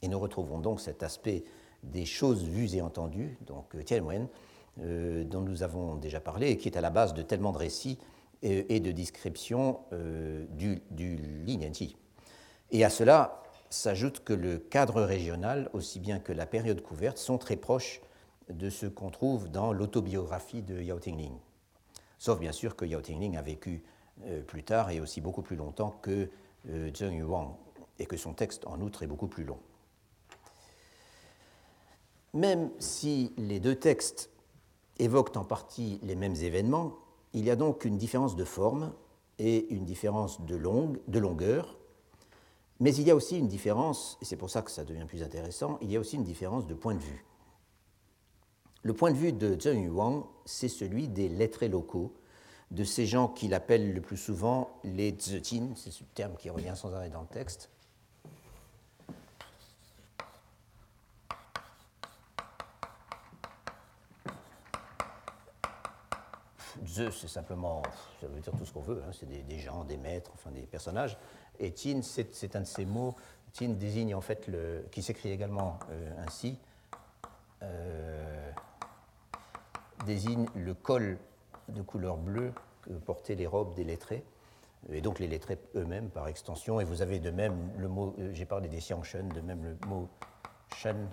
Et 0.02 0.08
nous 0.08 0.18
retrouvons 0.18 0.58
donc 0.58 0.80
cet 0.80 1.02
aspect 1.02 1.44
des 1.82 2.04
choses 2.04 2.44
vues 2.44 2.74
et 2.74 2.82
entendues, 2.82 3.38
donc 3.46 3.74
euh, 3.74 3.82
Tianwen, 3.82 4.28
euh, 4.80 5.24
dont 5.24 5.40
nous 5.40 5.62
avons 5.62 5.96
déjà 5.96 6.20
parlé 6.20 6.50
et 6.50 6.56
qui 6.56 6.68
est 6.68 6.76
à 6.76 6.80
la 6.80 6.90
base 6.90 7.14
de 7.14 7.22
tellement 7.22 7.52
de 7.52 7.58
récits 7.58 7.98
et, 8.42 8.78
de 8.78 8.92
descriptions 8.92 9.80
euh, 9.92 10.46
du, 10.50 10.80
du 10.92 11.18
Et 12.70 12.84
à 12.84 12.90
cela 12.90 13.42
s'ajoute 13.68 14.22
que 14.22 14.32
le 14.32 14.58
cadre 14.58 15.02
régional, 15.02 15.68
aussi 15.72 15.98
bien 15.98 16.20
que 16.20 16.32
la 16.32 16.46
période 16.46 16.80
couverte, 16.80 17.18
sont 17.18 17.38
très 17.38 17.56
proches 17.56 18.00
de 18.48 18.70
ce 18.70 18.86
qu'on 18.86 19.10
trouve 19.10 19.48
dans 19.48 19.72
l'autobiographie 19.72 20.62
de 20.62 20.80
Yao 20.80 21.00
Tingling. 21.00 21.34
Sauf 22.18 22.38
bien 22.38 22.52
sûr 22.52 22.76
que 22.76 22.85
Yao 22.85 23.00
Tingling 23.00 23.37
a 23.37 23.42
vécu 23.42 23.83
plus 24.46 24.64
tard 24.64 24.90
et 24.90 25.00
aussi 25.00 25.20
beaucoup 25.20 25.42
plus 25.42 25.57
longtemps 25.57 25.94
que 26.02 26.28
euh, 26.68 26.90
Zheng 26.92 27.16
Yuang, 27.16 27.54
et 27.98 28.07
que 28.07 28.16
son 28.16 28.35
texte, 28.35 28.66
en 28.66 28.81
outre, 28.81 29.02
est 29.02 29.07
beaucoup 29.07 29.28
plus 29.28 29.44
long. 29.44 29.59
Même 32.35 32.70
si 32.78 33.33
les 33.37 33.61
deux 33.61 33.76
textes 33.76 34.31
évoquent 34.98 35.37
en 35.37 35.44
partie 35.44 35.98
les 36.02 36.16
mêmes 36.16 36.35
événements, 36.35 36.94
il 37.33 37.44
y 37.44 37.50
a 37.50 37.57
donc 37.57 37.85
une 37.85 37.96
différence 37.96 38.37
de 38.37 38.44
forme 38.44 38.92
et 39.38 39.72
une 39.72 39.85
différence 39.85 40.40
de, 40.42 40.57
de 40.57 41.18
longueur, 41.18 41.78
mais 42.81 42.94
il 42.94 43.07
y 43.07 43.11
a 43.11 43.16
aussi 43.16 43.38
une 43.38 43.48
différence, 43.48 44.18
et 44.20 44.24
c'est 44.24 44.37
pour 44.37 44.50
ça 44.50 44.62
que 44.62 44.70
ça 44.70 44.85
devient 44.85 45.07
plus 45.07 45.22
intéressant, 45.22 45.78
il 45.81 45.90
y 45.90 45.96
a 45.96 46.00
aussi 46.00 46.16
une 46.16 46.24
différence 46.24 46.66
de 46.66 46.74
point 46.74 46.94
de 46.94 47.00
vue. 47.00 47.24
Le 48.82 48.92
point 48.92 49.10
de 49.10 49.16
vue 49.16 49.32
de 49.32 49.58
Zheng 49.58 49.84
Yuang, 49.84 50.24
c'est 50.44 50.68
celui 50.68 51.08
des 51.08 51.28
lettrés 51.28 51.68
locaux 51.68 52.12
de 52.70 52.84
ces 52.84 53.06
gens 53.06 53.28
qu'il 53.28 53.54
appelle 53.54 53.94
le 53.94 54.00
plus 54.00 54.16
souvent 54.16 54.70
les 54.84 55.10
Tzetin, 55.10 55.70
c'est 55.74 55.90
ce 55.90 56.04
terme 56.14 56.36
qui 56.36 56.50
revient 56.50 56.74
sans 56.74 56.92
arrêt 56.94 57.10
dans 57.10 57.22
le 57.22 57.26
texte. 57.26 57.70
Ze, 66.86 67.10
c'est 67.10 67.28
simplement, 67.28 67.82
ça 68.20 68.26
veut 68.28 68.40
dire 68.40 68.52
tout 68.56 68.64
ce 68.64 68.72
qu'on 68.72 68.80
veut, 68.80 69.02
hein, 69.06 69.10
c'est 69.12 69.28
des, 69.28 69.58
gens, 69.58 69.84
des 69.84 69.96
maîtres, 69.96 70.30
enfin 70.34 70.50
des 70.50 70.62
personnages. 70.62 71.18
Et 71.58 71.72
Tin, 71.72 72.00
c'est 72.02 72.56
un 72.56 72.60
de 72.60 72.64
ces 72.64 72.84
mots. 72.84 73.16
Tin 73.52 73.70
désigne 73.70 74.14
en 74.14 74.20
fait 74.20 74.46
le, 74.46 74.86
qui 74.90 75.02
s'écrit 75.02 75.30
également 75.30 75.78
euh, 75.90 76.24
ainsi, 76.26 76.58
euh, 77.62 78.50
désigne 80.06 80.46
le 80.54 80.74
col 80.74 81.18
de 81.68 81.82
couleur 81.82 82.16
bleue 82.16 82.52
que 82.82 82.92
portaient 82.92 83.34
les 83.34 83.46
robes 83.46 83.74
des 83.74 83.84
lettrés, 83.84 84.24
et 84.90 85.00
donc 85.00 85.18
les 85.18 85.26
lettrés 85.26 85.58
eux-mêmes 85.74 86.08
par 86.08 86.28
extension. 86.28 86.80
Et 86.80 86.84
vous 86.84 87.02
avez 87.02 87.18
de 87.18 87.30
même 87.30 87.70
le 87.76 87.88
mot, 87.88 88.14
euh, 88.18 88.30
j'ai 88.32 88.44
parlé 88.44 88.68
des 88.68 88.78
Xiangshen, 88.78 89.28
de 89.28 89.40
même 89.40 89.64
le 89.64 89.88
mot 89.88 90.08
shen 90.76 91.08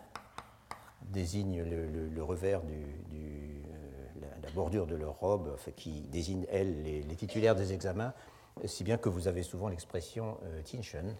désigne 1.02 1.63
le, 1.63 2.24
revers 2.24 2.62
du, 2.63 2.74
euh, 2.74 4.41
la, 4.41 4.50
bordure 4.52 4.88
de 4.88 4.95
leur 4.95 5.19
robe, 5.19 5.56
qui 5.76 6.02
désigne, 6.02 6.45
elles, 6.50 6.82
les, 6.82 7.15
titulaires 7.15 7.56
des 7.56 7.74
examens, 7.74 8.13
si 8.65 8.84
bien 8.84 8.98
que 8.98 9.10
vous 9.10 9.28
avez 9.28 9.43
souvent 9.43 9.67
l'expression 9.67 10.38
euh, 10.45 10.62
Tinshen, 10.63 11.15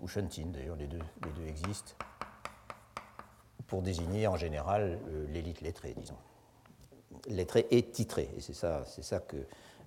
ou 0.00 0.08
Shen-Tin, 0.08 0.46
d'ailleurs 0.46 0.76
les 0.76 0.88
deux, 0.88 0.98
les 1.24 1.30
deux 1.32 1.46
existent, 1.46 1.92
pour 3.66 3.82
désigner 3.82 4.26
en 4.26 4.36
général 4.36 4.98
l'élite 5.28 5.60
lettrée, 5.60 5.94
disons 5.96 6.16
lettré 7.28 7.66
et 7.70 7.82
titré. 7.82 8.28
Et 8.36 8.40
c'est 8.40 8.54
ça, 8.54 8.84
ça 8.86 9.20
que, 9.20 9.36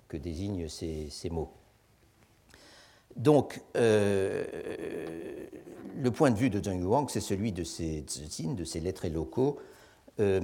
que 0.08 0.16
désignent 0.16 0.68
ces, 0.68 1.30
mots. 1.30 1.50
Donc, 3.16 3.62
euh, 3.76 4.44
le 5.96 6.10
point 6.10 6.30
de 6.30 6.36
vue 6.36 6.50
de 6.50 6.62
Zheng 6.62 6.80
Yuang, 6.80 7.08
c'est 7.08 7.20
celui 7.20 7.52
de 7.52 7.64
ces 7.64 8.04
signes, 8.06 8.54
de 8.54 8.64
ces 8.64 8.80
lettrés 8.80 9.10
locaux, 9.10 9.58
euh, 10.20 10.40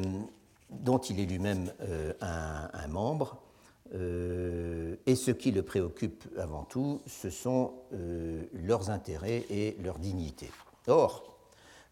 dont 0.70 0.98
il 0.98 1.20
est 1.20 1.26
lui-même 1.26 1.72
euh, 1.82 2.12
un, 2.20 2.88
membre. 2.88 3.42
et 3.94 5.14
ce 5.14 5.30
qui 5.30 5.50
le 5.50 5.62
préoccupe 5.62 6.24
avant 6.38 6.64
tout, 6.64 7.00
ce 7.06 7.30
sont 7.30 7.72
leurs 8.52 8.90
intérêts 8.90 9.44
et 9.50 9.76
leur 9.82 9.98
dignité. 9.98 10.50
Or, 10.86 11.38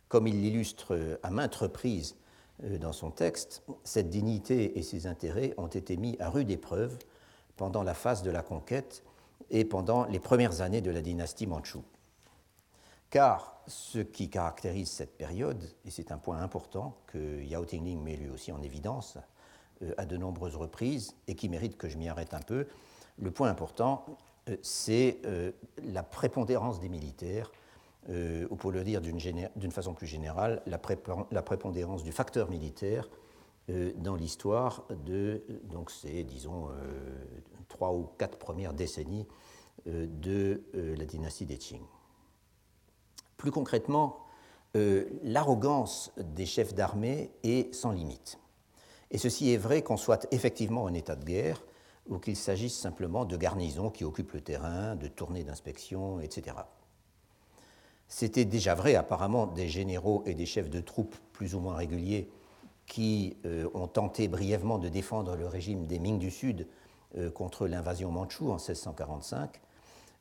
comme 0.08 0.26
il 0.26 0.42
l'illustre 0.42 1.18
à 1.22 1.30
maintes 1.30 1.54
reprises 1.54 2.16
dans 2.62 2.92
son 2.92 3.10
texte, 3.10 3.62
cette 3.84 4.08
dignité 4.08 4.78
et 4.78 4.82
ses 4.82 5.06
intérêts 5.06 5.54
ont 5.58 5.66
été 5.66 5.96
mis 5.96 6.16
à 6.20 6.30
rude 6.30 6.50
épreuve 6.50 6.98
pendant 7.56 7.82
la 7.82 7.94
phase 7.94 8.22
de 8.22 8.30
la 8.30 8.42
conquête 8.42 9.02
et 9.50 9.64
pendant 9.64 10.04
les 10.06 10.20
premières 10.20 10.60
années 10.60 10.80
de 10.80 10.90
la 10.90 11.02
dynastie 11.02 11.46
mandchoue. 11.46 11.84
Car 13.10 13.60
ce 13.66 13.98
qui 13.98 14.28
caractérise 14.30 14.90
cette 14.90 15.16
période, 15.16 15.62
et 15.84 15.90
c'est 15.90 16.12
un 16.12 16.18
point 16.18 16.38
important 16.38 16.96
que 17.06 17.42
Yao 17.42 17.64
Tingling 17.64 18.02
met 18.02 18.16
lui 18.16 18.30
aussi 18.30 18.52
en 18.52 18.62
évidence 18.62 19.18
euh, 19.82 19.92
à 19.96 20.06
de 20.06 20.16
nombreuses 20.16 20.56
reprises 20.56 21.14
et 21.28 21.34
qui 21.34 21.48
mérite 21.48 21.76
que 21.76 21.88
je 21.88 21.96
m'y 21.96 22.08
arrête 22.08 22.34
un 22.34 22.40
peu, 22.40 22.66
le 23.18 23.30
point 23.30 23.48
important, 23.48 24.04
euh, 24.48 24.56
c'est 24.62 25.18
la 25.84 26.02
prépondérance 26.02 26.80
des 26.80 26.88
militaires 26.88 27.50
euh, 28.08 28.46
ou 28.50 28.56
pour 28.56 28.70
le 28.70 28.84
dire 28.84 29.00
d'une 29.00 29.72
façon 29.72 29.92
plus 29.92 30.06
générale, 30.06 30.62
la, 30.66 30.78
prépondérance 31.42 32.04
du 32.04 32.12
facteur 32.12 32.48
militaire 32.48 33.08
euh, 33.68 33.92
dans 33.96 34.14
l'histoire 34.14 34.84
de, 35.04 35.42
donc 35.64 35.90
c'est 35.90 36.22
disons, 36.22 36.68
euh, 36.68 37.24
trois 37.68 37.92
ou 37.92 38.08
quatre 38.16 38.38
premières 38.38 38.74
décennies 38.74 39.26
de 39.86 40.64
la 40.74 41.04
dynastie 41.04 41.46
des 41.46 41.58
Qing. 41.58 41.82
Plus 43.36 43.52
concrètement, 43.52 44.18
l'arrogance 44.74 46.12
des 46.16 46.46
chefs 46.46 46.74
d'armée 46.74 47.30
est 47.44 47.72
sans 47.72 47.92
limite. 47.92 48.40
Et 49.12 49.18
ceci 49.18 49.52
est 49.52 49.58
vrai 49.58 49.82
qu'on 49.82 49.96
soit 49.96 50.26
effectivement 50.32 50.82
en 50.82 50.92
état 50.92 51.14
de 51.14 51.24
guerre 51.24 51.62
ou 52.08 52.18
qu'il 52.18 52.34
s'agisse 52.34 52.76
simplement 52.76 53.26
de 53.26 53.36
garnisons 53.36 53.90
qui 53.90 54.02
occupent 54.02 54.32
le 54.32 54.40
terrain, 54.40 54.96
de 54.96 55.06
tournées 55.06 55.44
d'inspection, 55.44 56.18
etc. 56.18 56.56
C'était 58.08 58.44
déjà 58.44 58.74
vrai 58.74 58.94
apparemment 58.94 59.46
des 59.46 59.68
généraux 59.68 60.22
et 60.26 60.34
des 60.34 60.46
chefs 60.46 60.70
de 60.70 60.80
troupes 60.80 61.16
plus 61.32 61.54
ou 61.54 61.60
moins 61.60 61.74
réguliers 61.74 62.28
qui 62.86 63.36
euh, 63.44 63.68
ont 63.74 63.88
tenté 63.88 64.28
brièvement 64.28 64.78
de 64.78 64.88
défendre 64.88 65.36
le 65.36 65.46
régime 65.46 65.86
des 65.86 65.98
Ming 65.98 66.18
du 66.18 66.30
Sud 66.30 66.68
euh, 67.16 67.30
contre 67.30 67.66
l'invasion 67.66 68.10
mandchoue 68.10 68.50
en 68.50 68.56
1645, 68.56 69.60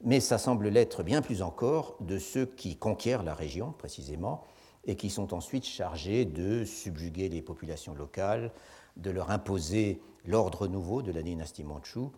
mais 0.03 0.19
ça 0.19 0.37
semble 0.37 0.67
l'être 0.67 1.03
bien 1.03 1.21
plus 1.21 1.41
encore 1.41 1.95
de 2.01 2.17
ceux 2.17 2.45
qui 2.45 2.75
conquièrent 2.75 3.23
la 3.23 3.35
région 3.35 3.71
précisément 3.71 4.43
et 4.85 4.95
qui 4.95 5.09
sont 5.09 5.33
ensuite 5.33 5.65
chargés 5.65 6.25
de 6.25 6.65
subjuguer 6.65 7.29
les 7.29 7.41
populations 7.41 7.93
locales, 7.93 8.51
de 8.97 9.11
leur 9.11 9.31
imposer 9.31 10.01
l'ordre 10.25 10.67
nouveau 10.67 11.01
de 11.01 11.11
la 11.11 11.21
dynastie 11.21 11.63
mandchoue 11.63 12.11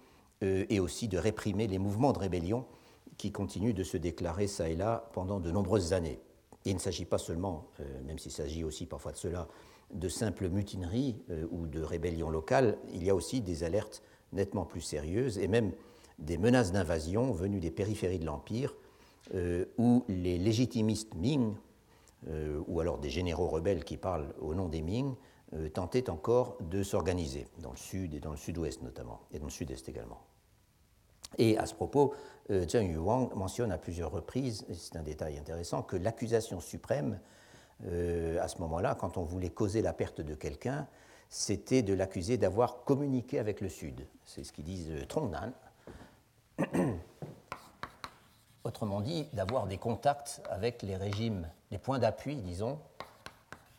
euh, 0.44 0.66
et 0.70 0.80
aussi 0.80 1.08
de 1.08 1.18
réprimer 1.18 1.68
les 1.68 1.80
mouvements 1.80 2.14
de 2.14 2.20
rébellion 2.20 2.66
qui 3.18 3.32
continue 3.32 3.74
de 3.74 3.84
se 3.84 3.98
déclarer 3.98 4.48
ça 4.48 4.70
et 4.70 4.76
là 4.76 5.10
pendant 5.14 5.40
de 5.40 5.52
nombreuses 5.52 5.94
années. 5.94 6.20
il 6.66 6.76
ne 6.76 6.80
s'agit 6.80 7.06
pas 7.06 7.18
seulement, 7.18 7.68
euh, 7.80 8.02
même 8.04 8.20
s'il 8.20 8.32
s'agit 8.32 8.64
aussi 8.64 8.86
parfois 8.86 9.12
de 9.12 9.18
cela, 9.18 9.48
de 9.94 10.10
simples 10.10 10.50
mutineries 10.50 11.16
euh, 11.30 11.48
ou 11.50 11.66
de 11.66 11.82
rébellions 11.82 12.30
locales, 12.30 12.78
il 12.94 13.04
y 13.04 13.10
a 13.10 13.16
aussi 13.16 13.42
des 13.42 13.64
alertes 13.64 14.04
nettement 14.34 14.66
plus 14.66 14.82
sérieuses 14.82 15.38
et 15.38 15.48
même 15.48 15.72
des 16.20 16.38
menaces 16.38 16.72
d'invasion 16.72 17.32
venues 17.32 17.60
des 17.60 17.72
périphéries 17.72 18.20
de 18.20 18.26
l'Empire, 18.26 18.76
euh, 19.34 19.66
où 19.78 20.04
les 20.10 20.38
légitimistes 20.38 21.14
Ming, 21.16 21.54
ou 22.68 22.82
alors 22.82 22.98
des 22.98 23.12
généraux 23.12 23.48
rebelles 23.48 23.86
qui 23.86 23.96
parlent 23.96 24.34
au 24.42 24.54
nom 24.54 24.68
des 24.68 24.82
Ming, 24.82 25.14
tentaient 25.74 26.10
encore 26.10 26.58
de 26.60 26.84
s'organiser, 26.84 27.48
dans 27.60 27.70
le 27.70 27.78
sud 27.78 28.16
et 28.16 28.20
dans 28.20 28.32
le 28.32 28.38
sud-ouest 28.38 28.82
notamment, 28.82 29.22
et 29.32 29.40
dans 29.40 29.46
le 29.46 29.52
sud-est 29.52 29.88
également. 29.88 30.20
Et 31.38 31.58
à 31.58 31.66
ce 31.66 31.74
propos, 31.74 32.14
Zheng 32.50 32.92
Yuang 32.92 33.34
mentionne 33.36 33.72
à 33.72 33.78
plusieurs 33.78 34.12
reprises, 34.12 34.66
c'est 34.74 34.96
un 34.96 35.04
détail 35.04 35.38
intéressant, 35.38 35.84
que 35.84 35.98
l'accusation 35.98 36.60
suprême 36.60 37.20
à 37.84 38.48
ce 38.48 38.58
moment-là, 38.60 38.96
quand 38.96 39.18
on 39.18 39.24
voulait 39.24 39.50
causer 39.52 39.82
la 39.82 39.94
perte 39.94 40.22
de 40.22 40.34
quelqu'un, 40.34 40.88
c'était 41.30 41.82
de 41.82 41.94
l'accuser 41.94 42.38
d'avoir 42.38 42.84
communiqué 42.84 43.40
avec 43.40 43.62
le 43.62 43.70
Sud. 43.70 44.08
C'est 44.26 44.44
ce 44.44 44.52
qu'ils 44.52 44.66
disent 44.66 44.92
Trongnan. 45.08 45.52
Autrement 48.64 49.02
dit, 49.02 49.28
d'avoir 49.34 49.68
des 49.68 49.78
contacts 49.78 50.42
avec 50.50 50.82
les 50.82 50.96
régimes, 50.96 51.48
les 51.72 51.78
points 51.78 52.00
d'appui, 52.00 52.36
disons, 52.36 52.80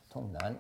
Trongnan, 0.09 0.55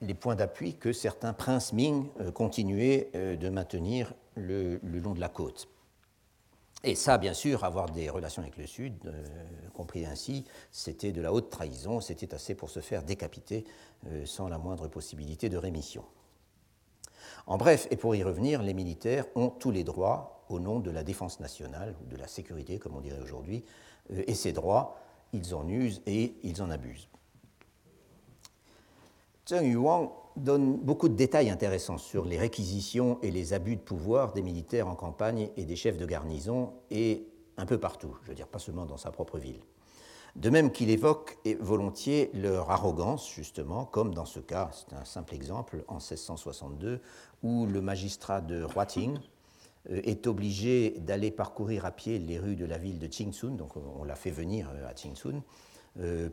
les 0.00 0.14
points 0.14 0.36
d'appui 0.36 0.74
que 0.74 0.92
certains 0.92 1.32
princes 1.32 1.72
Ming 1.72 2.06
euh, 2.20 2.30
continuaient 2.30 3.10
euh, 3.14 3.36
de 3.36 3.48
maintenir 3.48 4.14
le, 4.36 4.78
long 4.84 5.14
de 5.14 5.20
la 5.20 5.28
côte. 5.28 5.68
Et 6.84 6.94
ça, 6.94 7.18
bien 7.18 7.34
sûr, 7.34 7.64
avoir 7.64 7.90
des 7.90 8.08
relations 8.08 8.42
avec 8.42 8.56
le 8.56 8.66
Sud, 8.66 8.94
euh, 9.06 9.24
compris 9.74 10.06
ainsi, 10.06 10.44
c'était 10.70 11.10
de 11.10 11.20
la 11.20 11.32
haute 11.32 11.50
trahison, 11.50 12.00
c'était 12.00 12.32
assez 12.34 12.54
pour 12.54 12.70
se 12.70 12.80
faire 12.80 13.02
décapiter 13.02 13.64
sans 14.26 14.48
la 14.48 14.58
moindre 14.58 14.86
possibilité 14.86 15.48
de 15.48 15.56
rémission. 15.56 16.04
En 17.48 17.56
bref, 17.56 17.88
et 17.90 17.96
pour 17.96 18.14
y 18.14 18.22
revenir, 18.22 18.62
les 18.62 18.74
militaires 18.74 19.24
ont 19.34 19.48
tous 19.48 19.72
les 19.72 19.82
droits 19.82 20.44
au 20.48 20.60
nom 20.60 20.78
de 20.78 20.92
la 20.92 21.02
défense 21.02 21.40
nationale, 21.40 21.96
ou 22.00 22.06
de 22.06 22.16
la 22.16 22.28
sécurité, 22.28 22.78
comme 22.78 22.94
on 22.94 23.00
dirait 23.00 23.20
aujourd'hui, 23.20 23.64
et 24.10 24.34
ces 24.34 24.52
droits, 24.52 25.00
ils 25.32 25.52
en 25.52 25.66
usent 25.68 26.00
et 26.06 26.36
ils 26.44 26.62
en 26.62 26.70
abusent. 26.70 27.08
Zheng 29.48 29.64
Yuan 29.64 30.10
donne 30.36 30.76
beaucoup 30.76 31.08
de 31.08 31.14
détails 31.14 31.48
intéressants 31.48 31.96
sur 31.96 32.26
les 32.26 32.36
réquisitions 32.36 33.18
et 33.22 33.30
les 33.30 33.54
abus 33.54 33.76
de 33.76 33.80
pouvoir 33.80 34.34
des 34.34 34.42
militaires 34.42 34.88
en 34.88 34.94
campagne 34.94 35.48
et 35.56 35.64
des 35.64 35.74
chefs 35.74 35.96
de 35.96 36.04
garnison, 36.04 36.74
et 36.90 37.26
un 37.56 37.64
peu 37.64 37.78
partout, 37.78 38.14
je 38.24 38.28
veux 38.28 38.34
dire 38.34 38.46
pas 38.46 38.58
seulement 38.58 38.84
dans 38.84 38.98
sa 38.98 39.10
propre 39.10 39.38
ville. 39.38 39.60
De 40.36 40.50
même 40.50 40.70
qu'il 40.70 40.90
évoque 40.90 41.38
volontiers 41.60 42.30
leur 42.34 42.70
arrogance, 42.70 43.32
justement, 43.34 43.86
comme 43.86 44.12
dans 44.12 44.26
ce 44.26 44.38
cas, 44.38 44.70
c'est 44.74 44.94
un 44.94 45.06
simple 45.06 45.34
exemple, 45.34 45.82
en 45.88 45.94
1662, 45.94 47.00
où 47.42 47.64
le 47.64 47.80
magistrat 47.80 48.42
de 48.42 48.66
Huating 48.66 49.18
euh, 49.88 50.02
est 50.04 50.26
obligé 50.26 50.90
d'aller 50.98 51.30
parcourir 51.30 51.86
à 51.86 51.90
pied 51.90 52.18
les 52.18 52.38
rues 52.38 52.56
de 52.56 52.66
la 52.66 52.76
ville 52.76 52.98
de 52.98 53.06
Qingsun, 53.06 53.52
donc 53.52 53.70
on 53.76 54.04
l'a 54.04 54.14
fait 54.14 54.30
venir 54.30 54.68
euh, 54.74 54.86
à 54.86 54.92
Qingsun, 54.92 55.42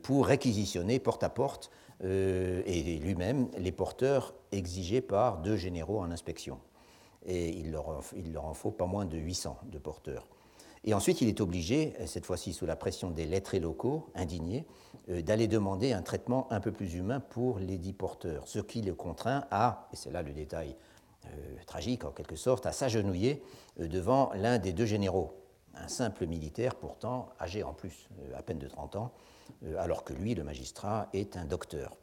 pour 0.03 0.27
réquisitionner 0.27 0.99
porte 0.99 1.23
à 1.23 1.29
porte 1.29 1.71
euh, 2.03 2.61
et 2.65 2.97
lui-même 2.97 3.47
les 3.57 3.71
porteurs 3.71 4.33
exigés 4.51 4.99
par 5.01 5.37
deux 5.37 5.55
généraux 5.55 5.99
en 5.99 6.11
inspection. 6.11 6.59
Et 7.25 7.49
il 7.49 7.71
leur, 7.71 7.87
en 7.87 8.53
faut 8.53 8.71
pas 8.71 8.85
moins 8.85 9.05
de 9.05 9.17
800 9.17 9.59
de 9.71 9.77
porteurs. 9.77 10.27
Et 10.83 10.93
ensuite, 10.93 11.21
il 11.21 11.29
est 11.29 11.41
obligé, 11.41 11.93
cette 12.05 12.25
fois-ci 12.25 12.53
sous 12.53 12.65
la 12.65 12.75
pression 12.75 13.09
des 13.09 13.25
lettrés 13.25 13.59
locaux, 13.59 14.09
indignés, 14.13 14.67
euh, 15.09 15.21
d'aller 15.21 15.47
demander 15.47 15.93
un 15.93 16.01
traitement 16.01 16.51
un 16.51 16.59
peu 16.59 16.71
plus 16.71 16.95
humain 16.95 17.21
pour 17.21 17.59
les 17.59 17.77
dix 17.77 17.93
porteurs, 17.93 18.47
ce 18.47 18.59
qui 18.59 18.81
le 18.81 18.93
contraint 18.93 19.45
à, 19.49 19.87
et 19.93 19.95
c'est 19.95 20.11
là 20.11 20.21
le 20.21 20.33
détail 20.33 20.75
euh, 21.25 21.29
tragique 21.65 22.03
en 22.03 22.11
quelque 22.11 22.35
sorte, 22.35 22.65
à 22.65 22.71
s'agenouiller 22.73 23.41
devant 23.79 24.31
l'un 24.35 24.59
des 24.59 24.73
deux 24.73 24.85
généraux, 24.85 25.33
un 25.73 25.87
simple 25.87 26.27
militaire 26.27 26.75
pourtant 26.75 27.29
âgé 27.39 27.63
en 27.63 27.73
plus, 27.73 28.09
à 28.35 28.43
peine 28.43 28.59
de 28.59 28.67
30 28.67 28.97
ans, 28.97 29.11
euh, 29.11 29.33
alors 29.77 30.03
que 30.03 30.13
lui, 30.13 30.35
le 30.35 30.43
magistrat, 30.43 31.09
est 31.13 31.37
un 31.37 31.45
docteur. 31.45 31.97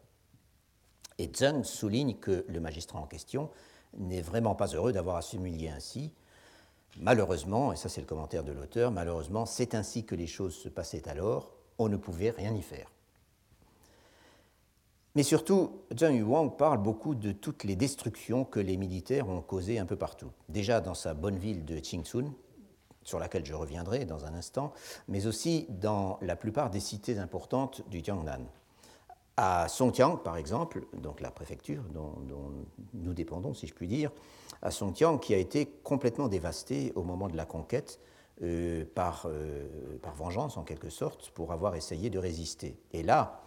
Et 1.19 1.31
Zheng 1.35 1.63
souligne 1.65 2.17
que 2.17 2.45
le 2.49 2.61
magistrat 2.61 2.99
en 2.99 3.07
question 3.07 3.51
n'est 3.97 4.23
vraiment 4.23 4.55
pas 4.55 4.69
heureux 4.69 4.93
d'avoir 4.93 5.17
à 5.17 5.23
s'humilier 5.23 5.69
ainsi. 5.69 6.13
Malheureusement, 6.99 7.73
et 7.73 7.77
ça 7.77 7.89
c'est 7.89 8.01
le 8.01 8.07
commentaire 8.07 8.45
de 8.45 8.53
l'auteur, 8.53 8.91
malheureusement, 8.91 9.47
c'est 9.47 9.75
ainsi 9.75 10.05
que 10.05 10.15
les 10.15 10.27
choses 10.27 10.55
se 10.55 10.69
passaient 10.69 11.09
alors, 11.09 11.53
on 11.79 11.89
ne 11.89 11.97
pouvait 11.97 12.31
rien 12.31 12.55
y 12.55 12.63
faire. 12.63 12.91
Mais 15.15 15.23
surtout, 15.23 15.83
Zheng 15.95 16.17
Yuang 16.17 16.57
parle 16.57 16.79
beaucoup 16.79 17.15
de 17.15 17.33
toutes 17.33 17.65
les 17.65 17.77
destructions 17.77 18.45
que 18.45 18.61
les 18.61 18.79
militaires 18.79 19.29
ont 19.29 19.43
causées 19.43 19.79
un 19.79 19.85
peu 19.85 19.97
partout. 19.97 20.31
Déjà 20.49 20.81
dans 20.81 20.95
sa 20.95 21.13
bonne 21.13 21.37
ville 21.37 21.67
de 21.67 21.79
Qingsun, 21.79 22.33
sur 23.05 23.19
laquelle 23.19 23.45
je 23.45 23.55
reviendrai 23.55 24.05
dans 24.05 24.25
un 24.25 24.35
instant, 24.35 24.73
mais 25.09 25.27
aussi 25.27 25.67
dans 25.69 26.19
la 26.23 26.37
plupart 26.37 26.71
des 26.71 26.81
cités 26.81 27.19
importantes 27.19 27.83
du 27.89 28.03
Jiangnan. 28.03 28.47
À 29.37 29.67
Songjiang, 29.69 30.19
par 30.19 30.37
exemple, 30.37 30.85
donc 30.93 31.21
la 31.21 31.31
préfecture 31.31 31.83
dont, 31.95 32.13
nous 32.93 33.15
dépendons, 33.15 33.55
si 33.55 33.67
je 33.67 33.75
puis 33.75 33.89
dire, 33.89 34.11
à 34.61 34.71
Songjiang, 34.71 35.19
qui 35.19 35.35
a 35.35 35.39
été 35.39 35.67
complètement 35.83 36.29
dévastée 36.29 36.93
au 36.95 37.03
moment 37.03 37.29
de 37.29 37.37
la 37.37 37.47
conquête 37.47 37.99
euh, 38.43 38.85
par, 38.95 39.27
euh, 39.27 39.99
par 40.03 40.15
vengeance, 40.15 40.57
en 40.57 40.65
quelque 40.65 40.91
sorte, 40.91 41.31
pour 41.31 41.53
avoir 41.53 41.77
essayé 41.77 42.11
de 42.11 42.19
résister. 42.19 42.77
Et 42.93 43.03
là, 43.03 43.41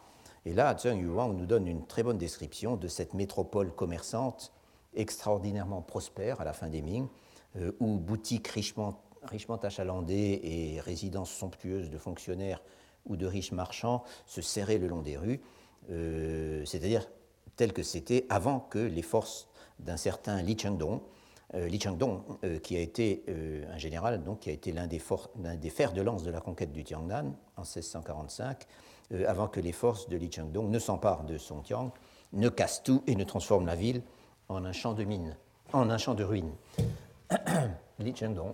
et 0.45 0.53
là 0.53 0.75
Zheng 0.77 0.99
Yuan 0.99 1.35
nous 1.35 1.45
donne 1.45 1.67
une 1.67 1.85
très 1.85 2.03
bonne 2.03 2.17
description 2.17 2.77
de 2.77 2.87
cette 2.87 3.13
métropole 3.13 3.71
commerçante 3.73 4.51
extraordinairement 4.95 5.81
prospère 5.81 6.41
à 6.41 6.45
la 6.45 6.53
fin 6.53 6.69
des 6.69 6.81
Ming, 6.81 7.07
euh, 7.57 7.71
où 7.79 7.97
boutiques 7.97 8.47
richement 8.47 9.01
richement 9.29 9.57
achalandés 9.57 10.39
et 10.43 10.79
résidences 10.79 11.31
somptueuses 11.31 11.89
de 11.89 11.97
fonctionnaires 11.97 12.61
ou 13.05 13.15
de 13.15 13.25
riches 13.25 13.51
marchands 13.51 14.03
se 14.25 14.41
serraient 14.41 14.77
le 14.77 14.87
long 14.87 15.01
des 15.01 15.17
rues, 15.17 15.41
euh, 15.91 16.63
c'est-à-dire 16.65 17.07
tel 17.55 17.73
que 17.73 17.83
c'était 17.83 18.25
avant 18.29 18.59
que 18.59 18.79
les 18.79 19.01
forces 19.01 19.47
d'un 19.79 19.97
certain 19.97 20.41
Li 20.41 20.57
Chengdong, 20.57 21.01
euh, 21.53 21.67
Li 21.67 21.79
Chengdong 21.79 22.21
euh, 22.43 22.59
qui 22.59 22.75
a 22.75 22.79
été 22.79 23.23
un 23.71 23.77
général 23.77 24.23
donc, 24.23 24.41
qui 24.41 24.49
a 24.49 24.53
été 24.53 24.71
l'un 24.71 24.87
des, 24.87 24.99
fers 25.69 25.93
de 25.93 26.01
lance 26.01 26.23
de 26.23 26.31
la 26.31 26.41
conquête 26.41 26.71
du 26.71 26.83
Tiangnan 26.83 27.35
en 27.57 27.61
1645, 27.61 28.65
avant 29.27 29.47
que 29.47 29.59
les 29.59 29.71
forces 29.71 30.09
de 30.09 30.17
Li 30.17 30.31
Chengdong 30.31 30.69
ne 30.69 30.79
s'emparent 30.79 31.23
de 31.25 31.37
Songjiang, 31.37 31.91
ne 32.33 32.49
cassent 32.49 32.81
tout 32.83 33.03
et 33.05 33.15
ne 33.15 33.23
transforment 33.23 33.67
la 33.67 33.75
ville 33.75 34.01
en 34.49 34.65
un 34.65 34.71
champ 34.71 34.93
de 34.93 35.03
mines, 35.03 35.37
en 35.73 35.89
un 35.89 35.97
champ 35.97 36.15
de 36.15 36.23
ruines. 36.23 36.53
Li 37.99 38.13
Chengdong 38.15 38.53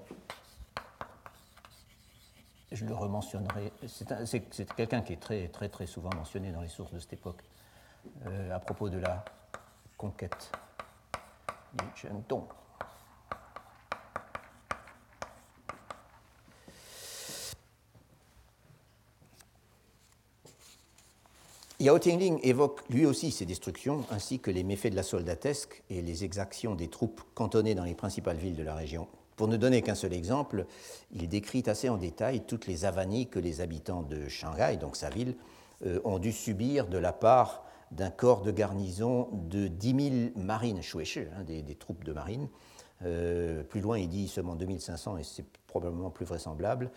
je 2.71 2.86
le 2.86 2.93
rementionnerai. 2.93 3.71
C'est 3.86 4.73
quelqu'un 4.75 5.01
qui 5.01 5.13
est 5.13 5.21
très, 5.21 5.47
très, 5.47 5.86
souvent 5.86 6.10
mentionné 6.15 6.51
dans 6.51 6.62
les 6.62 6.67
sources 6.67 6.93
de 6.93 6.99
cette 6.99 7.13
époque 7.13 7.43
euh, 8.25 8.55
à 8.55 8.60
propos 8.60 8.89
de 8.89 8.97
la 8.97 9.23
conquête 9.97 10.51
du 11.73 11.86
Shandong. 11.95 12.45
Yao 21.79 21.97
Tingling 21.97 22.39
évoque 22.43 22.88
lui 22.89 23.07
aussi 23.07 23.31
ces 23.31 23.47
destructions, 23.47 24.05
ainsi 24.12 24.39
que 24.39 24.51
les 24.51 24.63
méfaits 24.63 24.91
de 24.91 24.95
la 24.95 25.01
soldatesque 25.01 25.81
et 25.89 26.03
les 26.03 26.23
exactions 26.23 26.75
des 26.75 26.89
troupes 26.89 27.23
cantonnées 27.34 27.73
dans 27.73 27.84
les 27.84 27.95
principales 27.95 28.38
villes 28.38 28.55
de 28.55 28.62
la 28.62 28.75
région. 28.75 29.07
Pour 29.41 29.47
ne 29.47 29.58
donner 29.58 29.82
qu'un 29.82 29.95
seul 29.95 30.13
exemple, 30.13 30.67
il 31.12 31.27
décrit 31.27 31.63
assez 31.65 31.89
en 31.89 31.97
détail 31.97 32.41
toutes 32.41 32.67
les 32.67 32.86
avanies 32.86 33.25
que 33.25 33.39
les 33.39 33.60
habitants 33.60 34.04
de 34.04 34.27
Shanghai, 34.27 34.77
donc 34.77 34.95
sa 34.95 35.10
ville, 35.10 35.36
euh, 35.84 35.99
ont 36.04 36.19
dû 36.19 36.32
subir 36.32 36.86
de 36.86 36.99
la 36.99 37.12
part 37.12 37.63
d'un 37.89 38.12
corps 38.12 38.43
de 38.43 38.51
garnison 38.51 39.30
de 39.32 39.67
10 39.67 40.32
000 40.36 40.45
marines 40.45 40.84
shueshi, 40.84 41.21
hein, 41.21 41.43
des, 41.43 41.73
troupes 41.73 42.04
de 42.04 42.13
marine. 42.13 42.49
Euh, 43.04 43.63
plus 43.63 43.82
loin, 43.82 43.97
il 43.97 44.10
dit 44.10 44.27
seulement 44.27 44.54
2500, 44.54 45.17
et 45.17 45.23
c'est 45.23 45.45
probablement 45.65 46.12
plus 46.12 46.27
vraisemblable, 46.27 46.91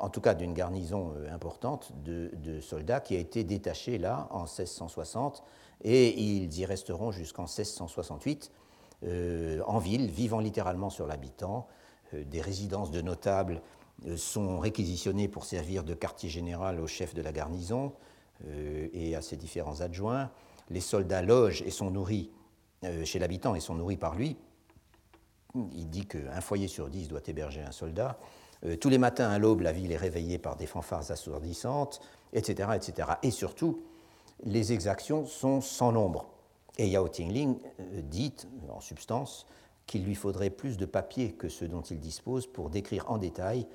en 0.00 0.08
tout 0.08 0.20
cas 0.20 0.34
d'une 0.34 0.54
garnison 0.54 1.12
euh, 1.16 1.32
importante 1.32 1.92
de, 2.02 2.60
soldats 2.62 2.98
qui 2.98 3.14
a 3.14 3.20
été 3.20 3.44
détachée 3.44 3.98
là 3.98 4.26
en 4.32 4.46
1660, 4.46 5.44
et 5.84 6.20
ils 6.20 6.58
y 6.58 6.66
resteront 6.66 7.12
jusqu'en 7.12 7.44
1668 7.44 8.50
euh, 8.50 8.66
en 9.02 9.78
ville, 9.78 10.10
vivant 10.10 10.40
littéralement 10.40 10.90
sur 10.90 11.06
l'habitant. 11.06 11.68
Euh, 12.14 12.24
des 12.24 12.40
résidences 12.40 12.90
de 12.90 13.00
notables 13.00 13.62
euh, 14.06 14.16
sont 14.16 14.58
réquisitionnées 14.58 15.28
pour 15.28 15.44
servir 15.44 15.84
de 15.84 15.94
quartier 15.94 16.28
général 16.28 16.80
au 16.80 16.86
chef 16.86 17.14
de 17.14 17.22
la 17.22 17.32
garnison 17.32 17.92
et 18.92 19.16
à 19.16 19.22
ses 19.22 19.38
différents 19.38 19.80
adjoints. 19.80 20.30
Les 20.68 20.82
soldats 20.82 21.22
logent 21.22 21.62
et 21.62 21.70
sont 21.70 21.90
nourris 21.90 22.30
chez 23.04 23.18
l'habitant 23.18 23.54
et 23.54 23.60
sont 23.60 23.74
nourris 23.74 23.96
par 23.96 24.14
lui. 24.14 24.36
Il 25.72 25.88
dit 25.88 26.04
qu'un 26.04 26.42
foyer 26.42 26.68
sur 26.68 26.90
dix 26.90 27.08
doit 27.08 27.22
héberger 27.26 27.62
un 27.62 27.72
soldat. 27.72 28.18
tous 28.78 28.90
les 28.90 28.98
matins 28.98 29.30
à 29.30 29.38
l'aube, 29.38 29.62
la 29.62 29.72
ville 29.72 29.90
est 29.90 29.96
réveillée 29.96 30.36
par 30.36 30.56
des 30.56 30.66
fanfares 30.66 31.10
assourdissantes, 31.10 32.02
etc., 32.34 32.68
etc. 32.74 33.08
Et 33.22 33.30
surtout, 33.30 33.80
les 34.44 34.74
exactions 34.74 35.24
sont 35.24 35.62
sans 35.62 35.90
nombre. 35.90 36.35
Et 36.78 36.88
Yao 36.88 37.08
Tingling 37.08 37.58
euh, 37.80 38.02
dit, 38.02 38.34
en 38.68 38.80
substance, 38.80 39.46
qu'il 39.86 40.04
lui 40.04 40.14
faudrait 40.14 40.50
plus 40.50 40.76
de 40.76 40.84
papier 40.84 41.32
que 41.32 41.48
ce 41.48 41.64
dont 41.64 41.82
il 41.82 42.00
dispose 42.00 42.46
pour 42.46 42.70
décrire 42.70 43.10
en 43.10 43.18
détail 43.18 43.66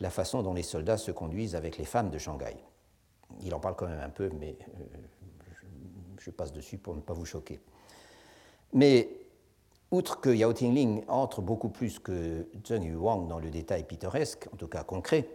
la 0.00 0.10
façon 0.10 0.42
dont 0.42 0.54
les 0.54 0.62
soldats 0.62 0.98
se 0.98 1.10
conduisent 1.10 1.56
avec 1.56 1.78
les 1.78 1.84
femmes 1.84 2.10
de 2.10 2.18
Shanghai. 2.18 2.56
Il 3.42 3.54
en 3.54 3.60
parle 3.60 3.76
quand 3.76 3.86
même 3.86 4.00
un 4.00 4.10
peu, 4.10 4.30
mais 4.38 4.56
euh, 4.80 4.84
je, 6.18 6.30
passe 6.30 6.52
dessus 6.52 6.78
pour 6.78 6.94
ne 6.94 7.00
pas 7.00 7.14
vous 7.14 7.24
choquer. 7.24 7.60
Mais 8.72 9.08
outre 9.90 10.20
que 10.20 10.30
Yao 10.30 10.52
Tingling 10.52 11.04
entre 11.08 11.40
beaucoup 11.40 11.70
plus 11.70 11.98
que 11.98 12.48
Zheng 12.66 12.84
Yuang 12.84 13.28
dans 13.28 13.38
le 13.38 13.50
détail 13.50 13.84
pittoresque, 13.84 14.48
en 14.52 14.56
tout 14.56 14.68
cas 14.68 14.84
concret, 14.84 15.28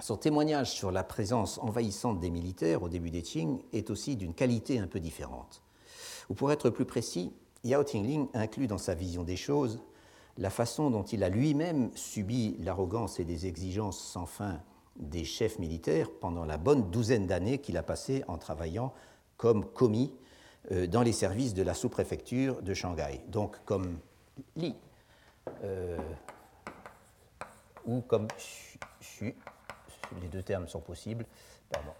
son 0.00 0.16
témoignage 0.16 0.72
sur 0.72 0.90
la 0.90 1.04
présence 1.04 1.58
envahissante 1.58 2.20
des 2.20 2.30
militaires 2.30 2.82
au 2.82 2.88
début 2.88 3.10
des 3.10 3.22
Qing 3.22 3.62
est 3.72 3.88
aussi 3.88 4.16
d'une 4.16 4.34
qualité 4.34 4.78
un 4.78 4.86
peu 4.86 5.00
différente. 5.00 5.62
Ou 6.28 6.34
pour 6.34 6.52
être 6.52 6.70
plus 6.70 6.84
précis, 6.84 7.32
Yao 7.64 7.84
Tingling 7.84 8.28
inclut 8.34 8.66
dans 8.66 8.78
sa 8.78 8.94
vision 8.94 9.22
des 9.22 9.36
choses 9.36 9.80
la 10.38 10.50
façon 10.50 10.90
dont 10.90 11.02
il 11.02 11.24
a 11.24 11.28
lui-même 11.28 11.90
subi 11.94 12.56
l'arrogance 12.60 13.20
et 13.20 13.24
les 13.24 13.46
exigences 13.46 13.98
sans 13.98 14.26
fin 14.26 14.60
des 14.96 15.24
chefs 15.24 15.58
militaires 15.58 16.10
pendant 16.20 16.44
la 16.44 16.56
bonne 16.56 16.90
douzaine 16.90 17.26
d'années 17.26 17.58
qu'il 17.58 17.76
a 17.76 17.82
passé 17.82 18.24
en 18.28 18.38
travaillant 18.38 18.92
comme 19.36 19.64
commis 19.64 20.12
euh, 20.72 20.86
dans 20.86 21.02
les 21.02 21.12
services 21.12 21.54
de 21.54 21.62
la 21.62 21.74
sous-préfecture 21.74 22.62
de 22.62 22.74
Shanghai, 22.74 23.20
donc 23.28 23.56
comme 23.64 23.98
Li, 24.56 24.74
euh, 25.64 25.98
ou 27.86 28.00
comme 28.02 28.28
Xu, 29.00 29.34
les 30.20 30.28
deux 30.28 30.42
termes 30.42 30.68
sont 30.68 30.80
possibles, 30.80 31.24
pardon. 31.70 31.92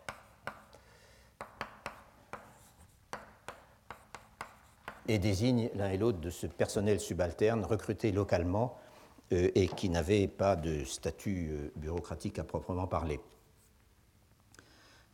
Et 5.09 5.19
désigne 5.19 5.71
l'un 5.75 5.90
et 5.90 5.97
l'autre 5.97 6.21
de 6.21 6.31
ce 6.31 6.47
personnel 6.47 7.01
subalterne 7.01 7.64
recruté 7.64 8.12
localement 8.12 8.77
euh, 9.33 9.51
et 9.55 9.69
qui 9.69 9.88
n'avait 9.88 10.29
pas 10.29 10.57
de 10.57 10.85
statut 10.85 11.51
euh, 11.51 11.73
bureaucratique 11.77 12.38
à 12.38 12.45
proprement 12.45 12.87
parler. 12.87 13.21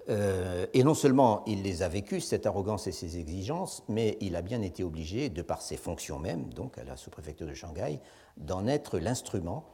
Euh, 0.08 0.66
et 0.74 0.82
non 0.82 0.94
seulement 0.94 1.44
il 1.46 1.62
les 1.62 1.82
a 1.82 1.88
vécus, 1.88 2.26
cette 2.26 2.46
arrogance 2.46 2.86
et 2.86 2.92
ces 2.92 3.18
exigences, 3.18 3.84
mais 3.88 4.18
il 4.20 4.36
a 4.36 4.42
bien 4.42 4.60
été 4.60 4.82
obligé, 4.82 5.28
de 5.28 5.42
par 5.42 5.62
ses 5.62 5.76
fonctions 5.76 6.18
même, 6.18 6.52
donc 6.52 6.76
à 6.76 6.84
la 6.84 6.96
sous-préfecture 6.96 7.46
de 7.46 7.54
Shanghai, 7.54 8.00
d'en 8.36 8.66
être 8.66 8.98
l'instrument 8.98 9.64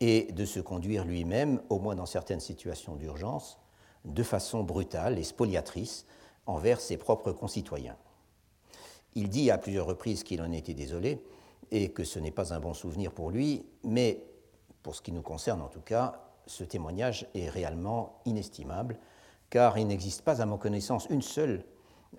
et 0.00 0.32
de 0.32 0.44
se 0.44 0.60
conduire 0.60 1.04
lui-même, 1.04 1.62
au 1.70 1.78
moins 1.78 1.94
dans 1.94 2.06
certaines 2.06 2.40
situations 2.40 2.96
d'urgence, 2.96 3.58
de 4.04 4.22
façon 4.22 4.62
brutale 4.62 5.18
et 5.18 5.24
spoliatrice 5.24 6.06
envers 6.46 6.80
ses 6.80 6.96
propres 6.96 7.32
concitoyens. 7.32 7.96
Il 9.16 9.30
dit 9.30 9.50
à 9.50 9.56
plusieurs 9.56 9.86
reprises 9.86 10.22
qu'il 10.22 10.42
en 10.42 10.52
était 10.52 10.74
désolé 10.74 11.22
et 11.70 11.88
que 11.88 12.04
ce 12.04 12.18
n'est 12.18 12.30
pas 12.30 12.52
un 12.52 12.60
bon 12.60 12.74
souvenir 12.74 13.12
pour 13.12 13.30
lui, 13.30 13.64
mais 13.82 14.22
pour 14.82 14.94
ce 14.94 15.00
qui 15.00 15.10
nous 15.10 15.22
concerne 15.22 15.62
en 15.62 15.68
tout 15.68 15.80
cas, 15.80 16.22
ce 16.46 16.64
témoignage 16.64 17.26
est 17.34 17.48
réellement 17.48 18.20
inestimable, 18.26 18.98
car 19.48 19.78
il 19.78 19.86
n'existe 19.86 20.20
pas 20.20 20.42
à 20.42 20.46
ma 20.46 20.58
connaissance 20.58 21.08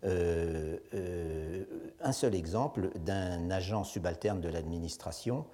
euh, 0.03 0.77
euh, 0.93 1.65
un 2.01 2.11
seul 2.11 2.33
exemple 2.33 2.89
d'un 2.99 3.51
agent 3.51 3.83
subalterne 3.83 4.41
de 4.41 4.49
l'administration 4.49 5.45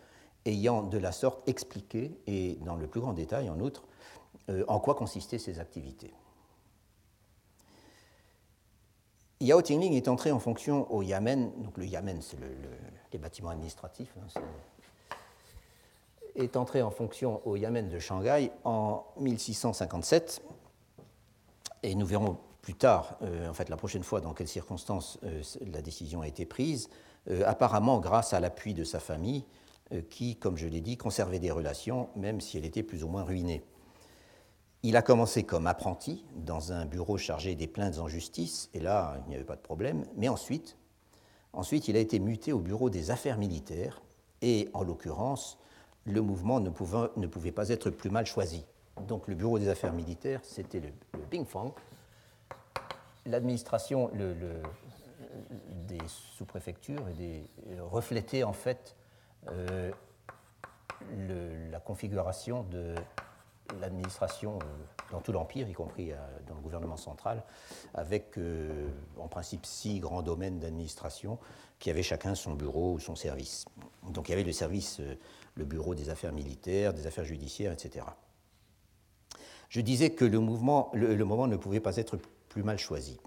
ayant 0.46 0.82
de 0.82 0.98
la 0.98 1.12
sorte 1.12 1.48
expliqué, 1.48 2.18
et 2.26 2.58
dans 2.66 2.78
le 2.78 2.88
plus 2.88 3.02
grand 3.02 3.14
détail 3.14 3.50
en 3.50 3.60
outre, 3.60 3.84
euh, 4.50 4.64
en 4.70 4.80
quoi 4.80 4.96
consistaient 4.96 5.40
ses 5.40 5.60
activités. 5.60 6.14
Yao 9.44 9.62
Tingling 9.62 9.94
est 9.94 10.08
entré 10.08 10.32
en 10.32 10.40
fonction 10.40 10.90
au 10.90 11.02
Yamen, 11.02 11.52
donc 11.58 11.78
le 11.78 11.86
Yamen 11.86 12.22
c'est 12.22 12.40
le, 12.40 12.48
les 13.12 13.20
bâtiments 13.20 13.50
administratifs, 13.50 14.16
hein, 14.18 14.42
est, 16.36 16.56
entré 16.56 16.82
en 16.82 16.92
fonction 16.92 17.46
au 17.46 17.58
Yamen 17.58 17.90
de 17.90 18.00
Shanghai 18.00 18.52
en 18.64 19.04
1657, 19.20 20.42
et 21.84 21.94
nous 21.94 22.06
verrons 22.06 22.38
plus 22.62 22.74
tard, 22.74 23.18
euh, 23.22 23.50
en 23.50 23.54
fait 23.54 23.68
la 23.68 23.76
prochaine 23.76 24.04
fois, 24.04 24.22
dans 24.22 24.34
quelles 24.34 24.48
circonstances 24.48 25.20
euh, 25.26 25.42
la 25.74 25.82
décision 25.82 26.22
a 26.22 26.28
été 26.30 26.46
prise, 26.46 26.90
euh, 27.30 27.44
apparemment 27.46 28.00
grâce 28.00 28.34
à 28.34 28.40
l'appui 28.40 28.74
de 28.74 28.86
sa 28.86 29.00
famille, 29.00 29.44
qui, 30.10 30.38
comme 30.38 30.58
je 30.58 30.66
l'ai 30.66 30.82
dit, 30.82 30.98
conservait 30.98 31.38
des 31.38 31.52
relations, 31.52 32.10
même 32.16 32.42
si 32.42 32.58
elle 32.58 32.66
était 32.66 32.82
plus 32.82 33.04
ou 33.04 33.10
moins 33.10 33.22
ruinée. 33.22 33.62
Il 34.86 34.98
a 34.98 35.02
commencé 35.02 35.44
comme 35.44 35.66
apprenti 35.66 36.26
dans 36.36 36.74
un 36.74 36.86
bureau 36.86 37.18
chargé 37.18 37.56
des 37.56 37.68
plaintes 37.68 38.00
en 38.00 38.10
justice, 38.10 38.70
et 38.74 38.82
là, 38.82 39.16
il 39.26 39.30
n'y 39.30 39.36
avait 39.36 39.46
pas 39.46 39.56
de 39.56 39.62
problème. 39.62 40.06
Mais 40.18 40.28
ensuite, 40.28 40.76
il 41.88 41.96
a 41.96 42.00
été 42.00 42.20
muté 42.20 42.52
au 42.52 42.60
bureau 42.60 42.90
des 42.90 43.10
affaires 43.10 43.38
militaires, 43.38 44.02
et 44.42 44.70
en 44.74 44.84
l'occurrence, 44.84 45.58
le 46.06 46.22
mouvement 46.22 46.60
ne 46.60 46.70
pouvait, 46.70 47.54
pas 47.54 47.70
être 47.70 47.90
plus 47.92 48.10
mal 48.10 48.26
choisi. 48.26 48.66
Donc 49.08 49.30
le 49.30 49.36
bureau 49.36 49.58
des 49.58 49.70
affaires 49.70 49.94
militaires, 49.94 50.42
c'était 50.44 50.82
le, 50.82 50.92
Fang. 51.46 51.74
L'administration 53.26 54.12
des 55.88 55.98
sous-préfectures 56.08 57.06
reflétait 57.80 58.44
en 58.44 58.52
fait 58.52 58.98
euh, 59.48 59.92
la 61.72 61.80
configuration 61.80 62.64
de 62.64 62.96
l'administration 63.80 64.60
euh, 64.60 64.66
dans 65.12 65.22
tout 65.22 65.32
l'Empire, 65.32 65.68
y 65.70 65.74
compris 65.74 66.12
euh, 66.12 66.16
dans 66.48 66.56
le 66.56 66.62
gouvernement 66.62 66.98
central, 66.98 67.44
avec 67.94 68.38
euh, 68.38 68.90
en 69.18 69.28
principe 69.28 69.66
six 69.66 70.00
grands 70.00 70.22
domaines 70.22 70.60
d'administration 70.60 71.38
qui 71.80 71.90
avaient 71.90 72.04
chacun 72.04 72.36
son 72.36 72.54
bureau 72.54 72.94
ou 72.94 73.00
son 73.00 73.16
service. 73.16 73.66
Donc 74.10 74.30
il 74.30 74.32
y 74.32 74.34
avait 74.34 74.44
le 74.44 74.52
service, 74.52 75.02
le 75.56 75.66
bureau 75.66 75.96
des 75.96 76.10
affaires 76.10 76.32
militaires, 76.32 76.94
des 76.94 77.08
affaires 77.08 77.26
judiciaires, 77.26 77.74
etc. 77.74 78.06
Je 79.70 79.82
disais 79.82 80.12
que 80.12 80.24
le, 80.24 80.38
le, 80.94 81.26
moment 81.26 81.48
ne 81.48 81.58
pouvait 81.58 81.80
pas 81.80 81.98
être 81.98 82.18
plus 82.48 82.64
mal 82.64 82.78
choisi. 82.78 83.20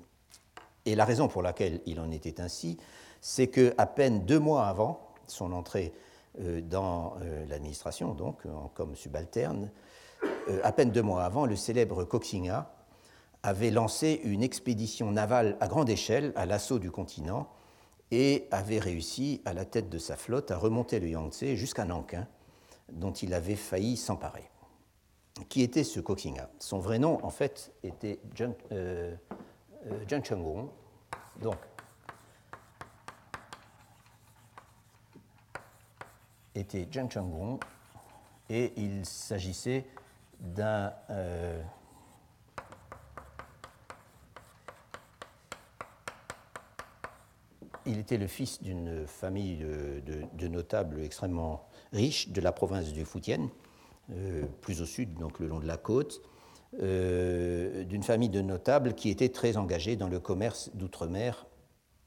Et 0.87 0.95
la 0.95 1.05
raison 1.05 1.29
pour 1.29 1.43
laquelle 1.43 1.81
il 1.85 2.01
en 2.01 2.11
était 2.11 2.41
ainsi, 2.41 2.79
c'est 3.21 3.49
qu'à 3.49 3.87
peine 3.87 4.25
deux 4.25 4.39
mois 4.39 4.69
avant 4.69 5.07
son 5.27 5.53
entrée 5.53 5.93
dans 6.39 7.17
l'administration, 7.49 8.15
donc 8.15 8.43
comme 8.75 8.95
subalterne, 8.95 9.71
à 10.63 10.73
peine 10.73 10.91
deux 10.91 11.03
mois 11.03 11.25
avant, 11.25 11.47
le 11.47 11.57
célèbre 11.57 12.05
Koxinga 12.05 12.71
avait 13.43 13.71
lancé 13.71 14.21
une 14.25 14.43
expédition 14.43 15.11
navale 15.13 15.57
à 15.61 15.69
grande 15.69 15.89
échelle 15.89 16.33
à 16.37 16.47
l'assaut 16.47 16.79
du 16.79 16.91
continent 16.91 17.49
et 18.11 18.47
avait 18.51 18.79
réussi, 18.79 19.41
à 19.45 19.53
la 19.53 19.65
tête 19.65 19.89
de 19.89 19.99
sa 19.99 20.17
flotte, 20.17 20.51
à 20.51 20.57
remonter 20.57 21.01
le 21.01 21.09
Yangtze 21.09 21.55
jusqu'à 21.55 21.85
Nankin, 21.85 22.27
dont 22.93 23.13
il 23.13 23.35
avait 23.35 23.57
failli 23.57 23.97
s'emparer. 23.97 24.49
Qui 25.49 25.63
était 25.63 25.85
ce 25.85 26.01
Koxinga 26.01 26.51
Son 26.59 26.79
vrai 26.79 26.99
nom, 26.99 27.25
en 27.25 27.31
fait, 27.31 27.73
était 27.83 28.21
Zheng, 28.37 28.55
euh, 28.73 29.15
euh 29.87 30.21
donc. 31.41 31.57
Était 36.55 36.89
et 38.49 38.73
il 38.77 39.05
s'agissait 39.05 39.85
d'un 40.41 40.93
euh, 41.11 41.63
il 47.85 47.99
était 47.99 48.17
le 48.17 48.27
fils 48.27 48.63
d'une 48.63 49.07
famille 49.07 49.59
de, 49.59 50.49
notables 50.49 51.01
extrêmement 51.03 51.69
riches 51.93 52.31
de 52.31 52.41
la 52.41 52.53
province 52.53 52.93
du 52.93 53.05
Fujian, 53.05 53.49
euh, 54.11 54.45
plus 54.61 54.83
au 54.83 54.87
sud, 54.87 55.15
donc 55.15 55.39
le 55.39 55.47
long 55.47 55.61
de 55.61 55.67
la 55.67 55.77
côte, 55.77 56.21
euh, 56.83 57.85
d'une 57.85 58.03
famille 58.03 58.29
de 58.29 58.41
notables 58.41 58.95
qui 58.95 59.09
était 59.09 59.29
très 59.29 59.57
engagée 59.57 59.95
dans 59.95 60.09
le 60.09 60.19
commerce 60.19 60.71
d'outre-mer 60.75 61.47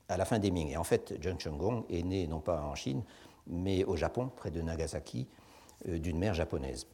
à 0.10 0.18
la 0.18 0.26
fin 0.26 0.40
des 0.40 0.52
Ming. 0.52 0.70
Et 0.70 0.78
en 0.78 0.84
fait, 0.84 1.14
Zheng 1.24 1.40
Chenggong 1.40 1.86
est 1.90 2.04
né 2.04 2.28
non 2.28 2.42
pas 2.42 2.62
en 2.62 2.76
Chine, 2.76 3.04
mais 3.48 3.86
au 3.86 3.96
Japon, 3.96 4.30
près 4.36 4.52
de 4.52 4.62
Nagasaki, 4.62 5.28
d'une 5.86 6.20
mère 6.20 6.34
japonaise. 6.34 6.88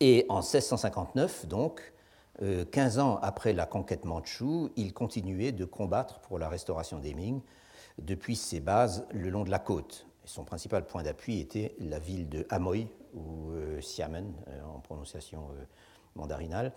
Et 0.00 0.26
en 0.28 0.36
1659, 0.36 1.46
donc, 1.46 1.92
15 2.40 2.98
euh, 2.98 3.02
ans 3.02 3.18
après 3.20 3.52
la 3.52 3.66
conquête 3.66 4.04
mandchoue, 4.04 4.70
il 4.76 4.92
continuait 4.92 5.50
de 5.50 5.64
combattre 5.64 6.20
pour 6.20 6.38
la 6.38 6.48
restauration 6.48 7.00
des 7.00 7.14
Ming 7.14 7.40
depuis 7.98 8.36
ses 8.36 8.60
bases 8.60 9.06
le 9.10 9.28
long 9.28 9.42
de 9.42 9.50
la 9.50 9.58
côte. 9.58 10.06
son 10.24 10.44
principal 10.44 10.86
point 10.86 11.02
d'appui 11.02 11.40
était 11.40 11.74
la 11.80 11.98
ville 11.98 12.28
de 12.28 12.46
Amoy, 12.48 12.86
ou 13.14 13.50
euh, 13.50 13.80
Xiamen 13.80 14.26
euh, 14.48 14.62
en 14.72 14.78
prononciation 14.78 15.48
mandarinale, 16.14 16.72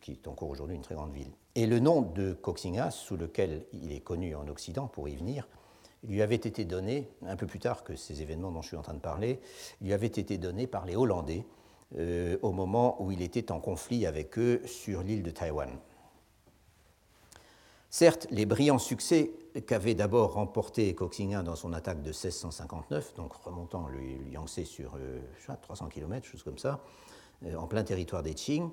qui 0.00 0.12
est 0.12 0.26
encore 0.26 0.48
aujourd'hui 0.48 0.74
une 0.74 0.82
très 0.82 0.94
grande 0.94 1.12
ville. 1.12 1.30
Et 1.54 1.66
le 1.66 1.78
nom 1.78 2.00
de 2.00 2.32
Koxinga, 2.32 2.90
sous 2.90 3.16
lequel 3.18 3.66
il 3.74 3.92
est 3.92 4.00
connu 4.00 4.34
en 4.34 4.48
Occident, 4.48 4.86
pour 4.86 5.08
y 5.08 5.16
venir, 5.16 5.46
lui 6.04 6.22
avait 6.22 6.36
été 6.36 6.64
donné, 6.64 7.08
un 7.26 7.36
peu 7.36 7.46
plus 7.46 7.58
tard 7.58 7.84
que 7.84 7.96
ces 7.96 8.22
événements 8.22 8.50
dont 8.50 8.62
je 8.62 8.68
suis 8.68 8.76
en 8.76 8.82
train 8.82 8.94
de 8.94 9.00
parler, 9.00 9.40
lui 9.82 9.92
avait 9.92 10.06
été 10.06 10.38
donné 10.38 10.66
par 10.66 10.86
les 10.86 10.96
Hollandais 10.96 11.44
euh, 11.96 12.36
au 12.42 12.52
moment 12.52 13.02
où 13.02 13.12
il 13.12 13.22
était 13.22 13.52
en 13.52 13.60
conflit 13.60 14.06
avec 14.06 14.38
eux 14.38 14.60
sur 14.66 15.02
l'île 15.02 15.22
de 15.22 15.30
Taïwan. 15.30 15.70
Certes, 17.90 18.26
les 18.30 18.44
brillants 18.44 18.78
succès 18.78 19.30
qu'avait 19.66 19.94
d'abord 19.94 20.34
remporté 20.34 20.94
Koxinga 20.94 21.42
dans 21.42 21.56
son 21.56 21.72
attaque 21.72 22.02
de 22.02 22.10
1659, 22.10 23.14
donc 23.14 23.32
remontant 23.32 23.88
le 23.88 24.30
Yangtze 24.30 24.64
sur 24.64 24.96
euh, 24.96 25.20
300 25.62 25.88
km, 25.88 26.26
chose 26.26 26.42
comme 26.42 26.58
ça, 26.58 26.80
euh, 27.46 27.56
en 27.56 27.66
plein 27.66 27.84
territoire 27.84 28.22
des 28.22 28.34
Qing, 28.34 28.68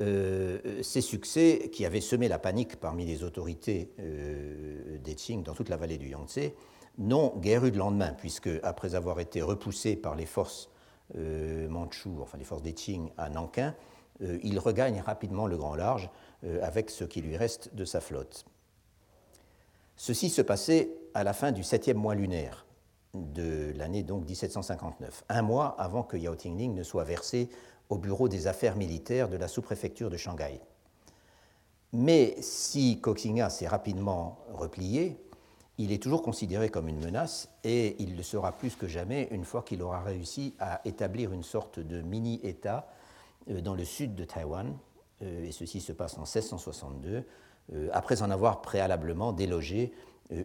euh, 0.00 0.82
ces 0.82 1.00
succès 1.00 1.70
qui 1.72 1.86
avaient 1.86 2.02
semé 2.02 2.28
la 2.28 2.38
panique 2.38 2.76
parmi 2.76 3.06
les 3.06 3.24
autorités 3.24 3.90
des 3.98 5.14
Qing 5.14 5.42
dans 5.42 5.54
toute 5.54 5.68
la 5.68 5.76
vallée 5.76 5.98
du 5.98 6.08
Yangtze 6.08 6.52
n'ont 6.98 7.34
guère 7.38 7.64
eu 7.64 7.70
de 7.70 7.78
lendemain, 7.78 8.12
puisque 8.12 8.50
après 8.62 8.94
avoir 8.94 9.18
été 9.20 9.40
repoussés 9.40 9.96
par 9.96 10.14
les 10.14 10.26
forces 10.26 10.70
euh, 11.16 11.68
enfin 12.20 12.38
les 12.38 12.44
forces 12.44 12.62
des 12.62 12.72
Qing 12.72 13.10
à 13.16 13.28
Nankin, 13.28 13.74
il 14.20 14.58
regagne 14.60 15.00
rapidement 15.00 15.48
le 15.48 15.56
grand 15.56 15.74
large 15.74 16.08
avec 16.60 16.90
ce 16.90 17.02
qui 17.02 17.22
lui 17.22 17.36
reste 17.36 17.74
de 17.74 17.84
sa 17.84 18.00
flotte. 18.00 18.44
Ceci 19.96 20.30
se 20.30 20.42
passait 20.42 20.90
à 21.14 21.24
la 21.24 21.32
fin 21.32 21.50
du 21.50 21.64
septième 21.64 21.96
mois 21.96 22.14
lunaire 22.14 22.66
de 23.14 23.72
l'année 23.76 24.02
donc 24.02 24.26
1759, 24.26 25.24
un 25.28 25.42
mois 25.42 25.74
avant 25.78 26.02
que 26.02 26.16
Yao 26.16 26.34
Tingling 26.34 26.74
ne 26.74 26.82
soit 26.82 27.04
versé 27.04 27.48
au 27.88 27.98
bureau 27.98 28.28
des 28.28 28.46
affaires 28.46 28.76
militaires 28.76 29.28
de 29.28 29.36
la 29.36 29.48
sous-préfecture 29.48 30.08
de 30.08 30.16
Shanghai. 30.16 30.60
Mais 31.92 32.36
si 32.40 33.00
Koxinga 33.00 33.50
s'est 33.50 33.68
rapidement 33.68 34.38
replié, 34.54 35.18
il 35.78 35.92
est 35.92 36.02
toujours 36.02 36.22
considéré 36.22 36.68
comme 36.68 36.88
une 36.88 37.02
menace 37.02 37.48
et 37.64 37.96
il 38.02 38.16
le 38.16 38.22
sera 38.22 38.52
plus 38.52 38.76
que 38.76 38.86
jamais 38.86 39.28
une 39.30 39.44
fois 39.44 39.62
qu'il 39.62 39.82
aura 39.82 40.02
réussi 40.02 40.54
à 40.58 40.80
établir 40.84 41.32
une 41.32 41.42
sorte 41.42 41.80
de 41.80 42.02
mini-État 42.02 42.88
euh, 43.50 43.60
dans 43.60 43.74
le 43.74 43.84
sud 43.84 44.14
de 44.14 44.24
Taïwan, 44.24 44.76
euh, 45.22 45.44
et 45.44 45.52
ceci 45.52 45.80
se 45.80 45.92
passe 45.92 46.14
en 46.18 46.22
1662, 46.22 47.24
euh, 47.72 47.88
après 47.92 48.22
en 48.22 48.30
avoir 48.30 48.60
préalablement 48.60 49.32
délogé 49.32 49.92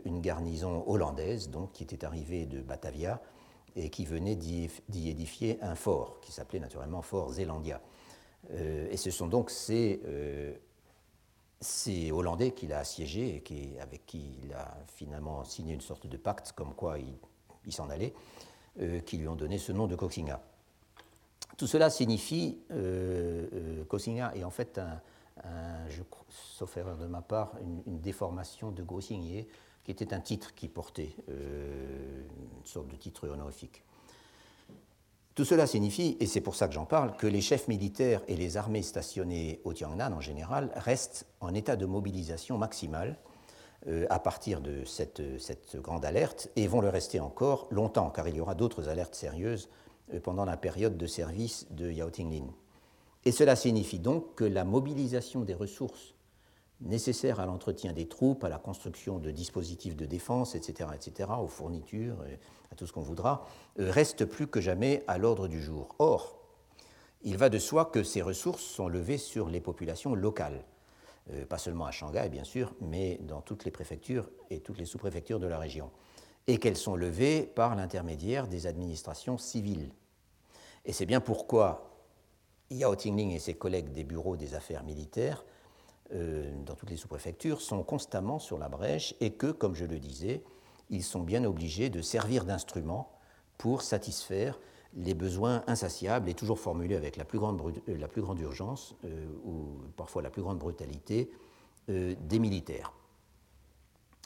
une 0.04 0.20
garnison 0.20 0.84
hollandaise 0.86 1.50
donc, 1.50 1.72
qui 1.72 1.84
était 1.84 2.04
arrivée 2.04 2.46
de 2.46 2.60
Batavia 2.60 3.22
et 3.78 3.90
qui 3.90 4.04
venait 4.04 4.36
d'y 4.36 4.70
édifier 5.10 5.60
un 5.62 5.76
fort, 5.76 6.20
qui 6.20 6.34
s'appelait 6.34 6.60
naturellement 6.60 7.02
Fort 7.02 7.32
Zélandia. 7.32 7.80
et 8.50 8.98
ce 8.98 9.12
sont 9.12 9.28
donc 9.28 9.50
ces 9.50 10.02
c'est 11.60 12.12
Hollandais 12.12 12.52
qu'il 12.52 12.74
a 12.74 12.80
assiégé 12.80 13.36
et 13.36 13.42
qui, 13.42 13.78
avec 13.80 14.06
qui 14.06 14.38
il 14.44 14.54
a 14.54 14.78
finalement 14.88 15.44
signé 15.44 15.74
une 15.74 15.82
sorte 15.82 16.08
de 16.08 16.18
pacte 16.18 16.52
comme 16.54 16.74
quoi 16.74 16.98
il, 17.00 17.74
s'en 17.74 17.90
allait, 17.90 18.14
euh, 18.80 19.00
qui 19.02 19.18
lui 19.18 19.28
ont 19.28 19.36
donné 19.36 19.58
ce 19.58 19.72
nom 19.72 19.88
de 19.88 19.96
Koxinga. 19.96 20.42
Tout 21.58 21.68
cela 21.68 21.90
signifie, 21.90 22.60
euh, 22.72 23.48
euh 23.92 24.32
est 24.36 24.44
en 24.44 24.52
fait, 24.52 24.80
je, 25.90 26.02
sauf 26.30 26.78
erreur 26.78 26.98
de 26.98 27.08
ma 27.08 27.22
part, 27.22 27.54
une, 27.86 28.00
déformation 28.00 28.72
de 28.72 28.84
Gossingé, 28.84 29.48
qui 29.84 29.92
était 29.92 30.14
un 30.14 30.20
titre 30.20 30.54
qui 30.54 30.68
portait, 30.68 31.16
euh, 31.30 32.22
une 32.60 32.66
sorte 32.66 32.88
de 32.90 32.96
titre 32.96 33.28
honorifique. 33.28 33.84
Tout 35.38 35.46
cela 35.46 35.68
signifie, 35.68 36.18
et 36.20 36.26
c'est 36.26 36.42
pour 36.42 36.56
ça 36.56 36.68
que 36.68 36.74
j'en 36.74 36.88
parle, 36.88 37.16
que 37.16 37.28
les 37.28 37.42
chefs 37.42 37.68
militaires 37.68 38.24
et 38.28 38.36
les 38.36 38.58
armées 38.58 38.82
stationnées 38.82 39.62
au 39.66 39.74
Tiangnan 39.74 40.12
en 40.12 40.20
général 40.20 40.72
restent 40.74 41.28
en 41.42 41.54
état 41.54 41.76
de 41.76 41.86
mobilisation 41.86 42.58
maximale 42.58 43.20
euh, 43.86 44.08
à 44.10 44.18
partir 44.18 44.62
de 44.62 44.84
cette, 44.84 45.22
grande 45.76 46.06
alerte 46.06 46.50
et 46.56 46.66
vont 46.66 46.82
le 46.82 46.90
rester 46.90 47.20
encore 47.20 47.68
longtemps, 47.70 48.10
car 48.10 48.28
il 48.28 48.36
y 48.36 48.42
aura 48.42 48.56
d'autres 48.56 48.90
alertes 48.90 49.14
sérieuses 49.14 49.70
euh, 50.12 50.20
pendant 50.20 50.44
la 50.44 50.58
période 50.58 50.98
de 50.98 51.06
service 51.06 51.68
de 51.70 51.92
Yao 51.92 52.10
Tinglin. 52.10 52.48
Et 53.24 53.32
cela 53.32 53.56
signifie 53.56 54.00
donc 54.00 54.34
que 54.34 54.44
la 54.44 54.64
mobilisation 54.64 55.42
des 55.42 55.54
ressources 55.54 56.16
nécessaires 56.82 57.40
à 57.40 57.46
l'entretien 57.46 57.94
des 57.94 58.08
troupes, 58.08 58.44
à 58.44 58.50
la 58.50 58.60
construction 58.60 59.18
de 59.18 59.32
dispositifs 59.32 59.96
de 59.96 60.06
défense, 60.06 60.56
etc., 60.56 60.90
etc., 60.94 61.30
aux 61.40 61.48
fournitures, 61.48 62.24
à 62.72 62.76
tout 62.76 62.86
ce 62.86 62.94
qu'on 62.94 63.02
voudra, 63.02 63.46
euh, 63.80 63.92
reste 63.92 64.26
plus 64.26 64.48
que 64.48 64.62
jamais 64.62 65.04
à 65.08 65.18
l'ordre 65.18 65.48
du 65.48 65.62
jour. 65.62 65.96
Or, 66.00 66.38
il 67.24 67.38
va 67.38 67.50
de 67.50 67.60
soi 67.60 67.86
que 67.86 68.04
ces 68.04 68.22
ressources 68.22 68.64
sont 68.64 68.88
levées 68.88 69.18
sur 69.18 69.50
les 69.50 69.60
populations 69.60 70.14
locales, 70.14 70.64
euh, 71.32 71.46
pas 71.46 71.58
seulement 71.58 71.86
à 71.86 71.92
Shanghai, 71.92 72.30
bien 72.30 72.44
sûr, 72.44 72.74
mais 72.82 73.20
dans 73.24 73.42
toutes 73.42 73.66
les 73.66 73.72
préfectures 73.72 74.30
et 74.50 74.60
toutes 74.60 74.78
les 74.78 74.86
sous-préfectures 74.86 75.40
de 75.40 75.48
la 75.48 75.58
région, 75.58 75.90
et 76.46 76.58
qu'elles 76.58 76.78
sont 76.78 76.96
levées 76.96 77.44
par 77.44 77.76
l'intermédiaire 77.76 78.48
des 78.48 78.68
administrations 78.68 79.38
civiles. 79.38 79.92
Et 80.86 80.94
c'est 80.94 81.06
bien 81.06 81.20
pourquoi 81.20 81.92
Yao 82.70 82.96
Tingling 82.96 83.32
et 83.32 83.40
ses 83.40 83.56
collègues 83.56 83.92
des 83.92 84.04
bureaux 84.04 84.38
des 84.38 84.54
affaires 84.54 84.84
militaires 84.84 85.44
euh, 86.14 86.52
dans 86.66 86.76
toutes 86.76 86.90
les 86.90 86.98
sous-préfectures 86.98 87.62
sont 87.62 87.84
constamment 87.84 88.40
sur 88.40 88.58
la 88.58 88.70
brèche 88.70 89.14
et 89.20 89.32
que, 89.32 89.52
comme 89.52 89.76
je 89.76 89.86
le 89.86 90.00
disais, 90.00 90.44
ils 90.90 91.04
sont 91.04 91.22
bien 91.22 91.44
obligés 91.44 91.90
de 91.90 92.02
servir 92.02 92.46
d'instruments 92.46 93.12
pour 93.58 93.82
satisfaire 93.82 94.60
les 94.94 95.14
besoins 95.14 95.64
insatiables 95.68 96.30
et 96.30 96.34
toujours 96.34 96.60
formulés 96.60 96.96
avec 96.96 97.18
la 97.18 97.26
plus 97.26 97.40
grande, 97.40 97.62
euh, 97.90 97.98
la 97.98 98.08
plus 98.08 98.22
grande 98.22 98.40
urgence 98.40 98.96
euh, 99.04 99.26
ou 99.44 99.80
parfois 99.98 100.22
la 100.22 100.30
plus 100.30 100.42
grande 100.42 100.60
brutalité 100.60 101.32
des 101.90 102.40
militaires. 102.40 102.92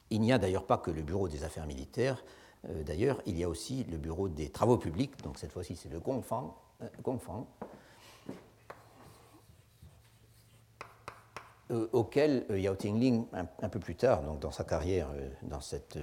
Il 0.10 0.20
n'y 0.22 0.34
a 0.34 0.40
d'ailleurs 0.40 0.66
pas 0.66 0.80
que 0.80 0.90
le 0.90 1.04
bureau 1.04 1.28
des 1.28 1.44
affaires 1.44 1.68
militaires, 1.68 2.26
d'ailleurs 2.88 3.22
il 3.28 3.38
y 3.38 3.44
a 3.44 3.50
aussi 3.50 3.84
le 3.84 4.00
bureau 4.00 4.30
des 4.30 4.50
travaux 4.50 4.80
publics, 4.80 5.22
donc 5.22 5.38
cette 5.38 5.52
fois-ci 5.52 5.76
c'est 5.76 5.90
le 5.90 6.00
Gongfang, 6.00 6.58
Gongfang 7.04 7.46
Euh, 11.61 11.61
auquel 11.92 12.46
euh, 12.50 12.60
Yao 12.60 12.76
Tingling, 12.76 13.26
un, 13.34 13.70
peu 13.70 13.80
plus 13.80 13.96
tard, 13.96 14.24
donc 14.24 14.40
dans 14.40 14.52
sa 14.52 14.64
carrière 14.64 15.10
euh, 15.16 15.30
dans 15.44 15.62
cette, 15.62 15.98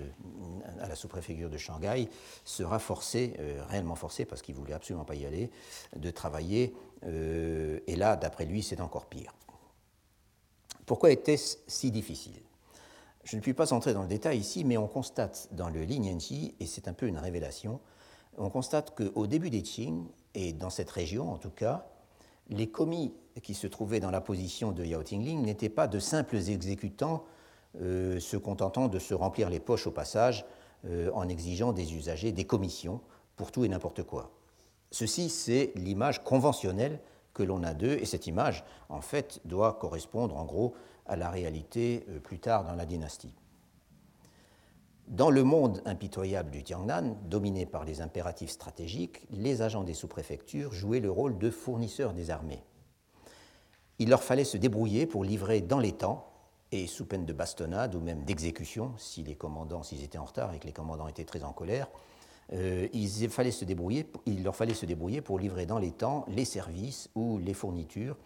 à 0.81 0.89
la 0.89 0.95
sous-préfecture 0.95 1.51
de 1.51 1.57
Shanghai, 1.57 2.09
sera 2.45 2.79
forcé, 2.79 3.35
réellement 3.69 3.95
forcé, 3.95 4.25
parce 4.25 4.43
qu'il 4.43 4.55
ne 4.55 4.61
voulait 4.61 4.75
absolument 4.75 5.05
pas 5.05 5.15
y 5.15 5.27
aller, 5.27 5.51
de 5.97 6.11
travailler. 6.11 6.75
et 7.05 7.97
là, 7.97 8.17
d'après 8.17 8.45
lui, 8.45 8.63
c'est 8.63 8.81
encore 8.81 9.07
pire. 9.07 9.35
Pourquoi 10.87 11.11
était-ce 11.11 11.59
si 11.67 11.91
difficile? 11.91 12.41
Je 13.25 13.37
ne 13.37 13.43
puis 13.43 13.53
pas 13.53 13.75
entrer 13.75 13.93
dans 13.93 14.03
le 14.03 14.09
détail 14.09 14.39
ici, 14.39 14.65
mais 14.65 14.79
on 14.79 14.89
constate 14.89 15.49
dans 15.53 15.69
le 15.69 15.85
Lin 15.85 16.03
et 16.05 16.67
c'est 16.67 16.89
un 16.89 16.95
peu 16.95 17.07
une 17.07 17.19
révélation, 17.19 17.81
on 18.39 18.49
constate 18.49 18.95
qu'au 18.97 19.27
début 19.27 19.51
des 19.51 19.63
Qing, 19.63 20.07
et 20.35 20.53
dans 20.53 20.71
cette 20.71 20.91
région 20.91 21.31
en 21.31 21.37
tout 21.37 21.51
cas, 21.51 21.87
les 22.49 22.71
commis 22.71 23.13
qui 23.43 23.55
se 23.55 23.67
trouvaient 23.67 24.01
dans 24.01 24.11
la 24.11 24.21
position 24.21 24.73
de 24.73 24.85
Yao 24.85 25.03
Tingling 25.03 25.43
n'étaient 25.43 25.69
pas 25.69 25.89
de 25.89 25.99
simples 25.99 26.37
exécutants 26.37 27.25
euh, 27.81 28.19
se 28.19 28.37
contentant 28.37 28.89
de 28.89 28.99
se 28.99 29.15
remplir 29.15 29.51
les 29.51 29.61
poches 29.61 29.87
au 29.87 29.91
passage 29.91 30.47
euh, 30.87 31.11
en 31.13 31.29
exigeant 31.29 31.73
des 31.73 31.95
usagers 31.95 32.33
des 32.33 32.45
commissions 32.45 33.01
pour 33.37 33.53
tout 33.53 33.65
et 33.65 33.69
n'importe 33.69 34.03
quoi. 34.03 34.31
Ceci, 34.91 35.29
c'est 35.29 35.73
l'image 35.75 36.25
conventionnelle 36.25 36.99
que 37.35 37.43
l'on 37.43 37.63
a 37.63 37.75
d'eux, 37.75 37.99
et 38.01 38.07
cette 38.07 38.27
image, 38.27 38.65
en 38.89 39.01
fait, 39.01 39.41
doit 39.45 39.75
correspondre 39.75 40.37
en 40.37 40.45
gros 40.45 40.75
à 41.07 41.17
la 41.17 41.31
réalité 41.31 42.05
euh, 42.09 42.21
plus 42.21 42.39
tard 42.39 42.65
dans 42.65 42.75
la 42.75 42.87
dynastie. 42.87 43.35
Dans 45.07 45.31
le 45.31 45.43
monde 45.43 45.81
impitoyable 45.85 46.51
du 46.51 46.63
Tiangnan, 46.63 47.17
dominé 47.25 47.65
par 47.65 47.85
les 47.85 48.01
impératifs 48.01 48.51
stratégiques, 48.51 49.27
les 49.31 49.63
agents 49.63 49.85
des 49.85 49.95
sous-préfectures 49.95 50.73
jouaient 50.73 51.01
le 51.01 51.11
rôle 51.11 51.39
de 51.39 51.51
fournisseurs 51.51 52.13
des 52.13 52.31
armées. 52.31 52.63
Il 53.99 54.11
leur 54.11 54.23
fallait 54.23 54.45
se 54.45 54.57
débrouiller 54.57 55.07
pour 55.07 55.25
livrer 55.25 55.61
dans 55.61 55.79
les 55.79 55.93
temps, 55.93 56.29
et 56.71 56.87
sous 56.87 57.07
peine 57.07 57.25
de 57.25 57.33
bastonnade 57.33 57.95
ou 57.95 58.01
même 58.01 58.25
d'exécution, 58.25 58.93
si 58.99 59.23
les 59.23 59.35
commandants, 59.35 59.83
s'ils 59.83 60.05
étaient 60.05 60.19
en 60.19 60.25
retard 60.25 60.55
et 60.55 60.59
que 60.59 60.67
les 60.67 60.73
commandants 60.73 61.09
étaient 61.09 61.25
très 61.25 61.43
en 61.43 61.53
colère, 61.53 61.89
euh, 62.53 62.89
il, 62.93 63.11
leur 63.23 63.33
fallait 63.33 63.51
se 63.51 64.87
débrouiller 64.87 65.21
pour 65.21 65.39
livrer 65.39 65.67
dans 65.67 65.79
les 65.79 65.91
temps 65.91 66.25
les 66.29 66.45
services 66.45 67.11
ou 67.15 67.39
les 67.39 67.55
fournitures 67.55 68.17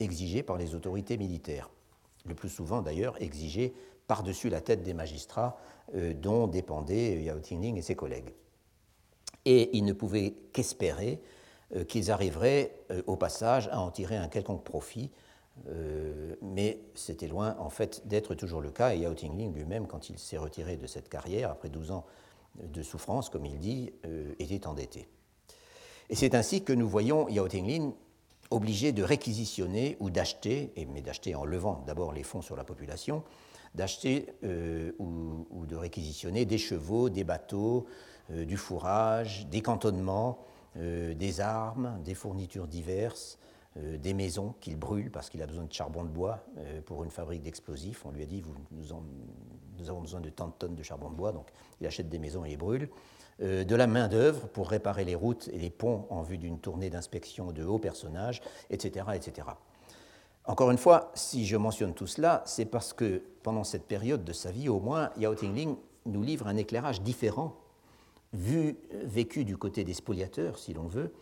exigées 0.00 0.42
par 0.42 0.56
les 0.56 0.74
autorités 0.74 1.16
militaires. 1.16 1.70
Le 2.26 2.34
plus 2.34 2.48
souvent 2.48 2.82
d'ailleurs 2.82 3.20
exigées 3.20 3.72
par-dessus 4.06 4.50
la 4.50 4.60
tête 4.60 4.82
des 4.82 4.94
magistrats 4.94 5.58
euh, 5.94 6.12
dont 6.12 6.46
dépendaient 6.46 7.22
Yao 7.22 7.40
Tingling 7.40 7.76
et 7.76 7.82
ses 7.82 7.96
collègues. 7.96 8.30
Et 9.44 9.76
ils 9.76 9.84
ne 9.84 9.92
pouvaient 9.92 10.34
qu'espérer 10.52 11.20
euh, 11.74 11.84
qu'ils 11.84 12.10
arriveraient 12.10 12.76
au 13.06 13.16
passage 13.16 13.68
à 13.72 13.80
en 13.80 13.90
tirer 13.90 14.16
un 14.16 14.28
quelconque 14.28 14.64
profit, 14.64 15.10
mais 16.40 16.80
c'était 16.94 17.28
loin 17.28 17.56
en 17.58 17.70
fait 17.70 18.06
d'être 18.06 18.34
toujours 18.34 18.60
le 18.60 18.70
cas. 18.70 18.94
Et 18.94 19.00
Yao 19.00 19.14
Tingling 19.14 19.54
lui-même, 19.54 19.86
quand 19.86 20.10
il 20.10 20.18
s'est 20.18 20.38
retiré 20.38 20.76
de 20.76 20.86
cette 20.86 21.08
carrière, 21.08 21.50
après 21.50 21.68
12 21.68 21.90
ans 21.90 22.04
de 22.62 22.82
souffrance, 22.82 23.28
comme 23.28 23.46
il 23.46 23.58
dit, 23.58 23.92
était 24.38 24.66
endetté. 24.66 25.08
Et 26.10 26.14
c'est 26.14 26.34
ainsi 26.34 26.62
que 26.62 26.72
nous 26.72 26.88
voyons 26.88 27.28
Yao 27.28 27.48
Tingling 27.48 27.92
obligé 28.52 28.92
de 28.92 29.02
réquisitionner 29.02 29.96
ou 29.98 30.10
d'acheter, 30.10 30.72
mais 30.92 31.00
d'acheter 31.00 31.34
en 31.34 31.44
levant 31.44 31.82
d'abord 31.86 32.12
les 32.12 32.22
fonds 32.22 32.42
sur 32.42 32.56
la 32.56 32.64
population, 32.64 33.22
d'acheter 33.74 34.26
euh, 34.44 34.92
ou, 34.98 35.66
de 35.66 35.76
réquisitionner 35.76 36.44
des 36.44 36.58
chevaux, 36.58 37.08
des 37.08 37.24
bateaux, 37.24 37.86
euh, 38.30 38.44
du 38.44 38.56
fourrage, 38.56 39.46
des 39.46 39.62
cantonnements, 39.62 40.38
euh, 40.76 41.14
des 41.14 41.40
armes, 41.40 41.98
des 42.04 42.14
fournitures 42.14 42.66
diverses, 42.66 43.38
des 43.76 44.12
maisons 44.12 44.54
qu'il 44.60 44.76
brûle 44.76 45.10
parce 45.10 45.30
qu'il 45.30 45.42
a 45.42 45.46
besoin 45.46 45.64
de 45.64 45.72
charbon 45.72 46.04
de 46.04 46.08
bois 46.08 46.44
pour 46.84 47.04
une 47.04 47.10
fabrique 47.10 47.42
d'explosifs. 47.42 48.04
On 48.04 48.10
lui 48.10 48.22
a 48.22 48.26
dit 48.26 48.42
nous, 48.70 48.92
avons 49.88 50.00
besoin 50.00 50.20
de 50.20 50.28
tant 50.28 50.48
de 50.48 50.52
tonnes 50.52 50.74
de 50.74 50.82
charbon 50.82 51.10
de 51.10 51.14
bois, 51.14 51.32
donc 51.32 51.48
il 51.80 51.86
achète 51.86 52.08
des 52.08 52.18
maisons 52.18 52.44
et 52.44 52.50
les 52.50 52.56
brûle. 52.56 52.88
de 53.40 53.74
la 53.74 53.86
main-d'œuvre 53.86 54.46
pour 54.48 54.68
réparer 54.68 55.04
les 55.04 55.14
routes 55.14 55.48
et 55.48 55.58
les 55.58 55.70
ponts 55.70 56.06
en 56.10 56.22
vue 56.22 56.38
d'une 56.38 56.58
tournée 56.58 56.90
d'inspection 56.90 57.50
de 57.50 57.64
hauts 57.64 57.78
personnages, 57.78 58.42
etc. 58.70 59.06
etc. 59.14 59.48
Encore 60.44 60.70
une 60.70 60.78
fois, 60.78 61.12
si 61.14 61.46
je 61.46 61.56
mentionne 61.56 61.94
tout 61.94 62.08
cela, 62.08 62.42
c'est 62.46 62.64
parce 62.64 62.92
que 62.92 63.22
pendant 63.42 63.62
cette 63.62 63.84
période 63.84 64.24
de 64.24 64.32
sa 64.32 64.50
vie, 64.50 64.68
au 64.68 64.80
moins, 64.80 65.10
Yao 65.16 65.34
Tingling 65.34 65.76
nous 66.06 66.22
livre 66.22 66.48
un 66.48 66.56
éclairage 66.56 67.00
différent, 67.02 67.56
vu, 68.32 68.76
vécu 69.04 69.44
du 69.44 69.56
côté 69.56 69.84
des 69.84 69.94
spoliateurs, 69.94 70.58
si 70.58 70.74
l'on 70.74 70.86
veut, 70.88 71.12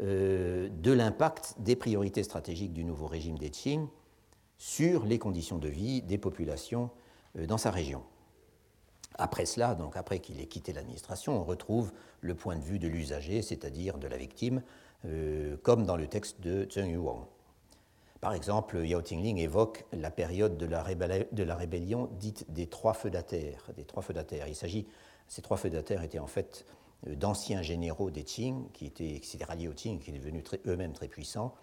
de 0.00 0.92
l'impact 0.92 1.56
des 1.58 1.76
priorités 1.76 2.22
stratégiques 2.22 2.72
du 2.72 2.84
nouveau 2.84 3.06
régime 3.06 3.38
des 3.38 3.50
Qing 3.50 3.88
sur 4.56 5.04
les 5.04 5.18
conditions 5.18 5.58
de 5.58 5.68
vie 5.68 6.02
des 6.02 6.18
populations 6.18 6.90
dans 7.34 7.58
sa 7.58 7.70
région. 7.70 8.02
Après 9.16 9.46
cela, 9.46 9.74
donc 9.74 9.96
après 9.96 10.20
qu'il 10.20 10.40
ait 10.40 10.46
quitté 10.46 10.72
l'administration, 10.72 11.40
on 11.40 11.44
retrouve 11.44 11.92
le 12.20 12.34
point 12.34 12.56
de 12.56 12.62
vue 12.62 12.78
de 12.78 12.86
l'usager, 12.86 13.42
c'est-à-dire 13.42 13.98
de 13.98 14.06
la 14.06 14.16
victime, 14.16 14.62
comme 15.62 15.84
dans 15.84 15.96
le 15.96 16.06
texte 16.06 16.40
de 16.40 16.68
Zheng 16.70 16.90
Yuang. 16.90 17.26
Par 18.20 18.34
exemple, 18.34 18.84
Yao 18.84 19.00
Tingling 19.00 19.38
évoque 19.38 19.84
la 19.92 20.10
période 20.10 20.56
de 20.56 20.66
la, 20.66 20.82
rébellion 21.54 22.08
dite 22.18 22.50
des 22.50 22.66
trois 22.66 22.92
feudataires. 22.92 23.68
Il 24.48 24.56
s'agit, 24.56 24.88
ces 25.28 25.40
trois 25.40 25.56
feudataires 25.56 26.02
étaient 26.02 26.18
en 26.18 26.26
fait 26.26 26.66
euh, 26.68 26.72
d'anciens 27.06 27.62
généraux 27.62 28.10
des 28.10 28.24
Qing, 28.24 28.70
qui 28.72 28.86
étaient, 28.86 29.20
qui 29.20 29.44
ralliés 29.44 29.68
aux 29.68 29.72
Qing, 29.72 29.98
qui 30.00 30.10
étaient 30.10 30.18
devenus 30.18 30.44
eux-mêmes 30.66 30.92
très 30.92 31.08
puissants, 31.08 31.54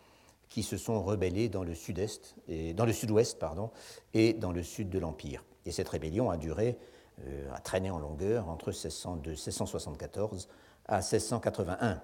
qui 0.49 0.63
se 0.63 0.77
sont 0.77 1.01
rebellés 1.03 1.49
dans 1.49 1.63
le 1.63 1.75
sud-est, 1.75 2.36
dans 2.75 2.86
le 2.86 2.93
sud-ouest 2.93 3.39
pardon, 3.39 3.71
et 4.13 4.33
dans 4.33 4.51
le 4.51 4.63
sud 4.63 4.89
de 4.89 4.99
l'empire. 4.99 5.43
Et 5.65 5.71
cette 5.71 5.89
rébellion 5.89 6.29
a 6.29 6.38
duré, 6.38 6.77
euh, 7.25 7.53
a 7.53 7.59
traîné 7.59 7.89
en 7.89 7.99
longueur 7.99 8.49
entre 8.49 8.67
1674 8.67 10.47
à 10.88 10.97
1681. 10.97 12.01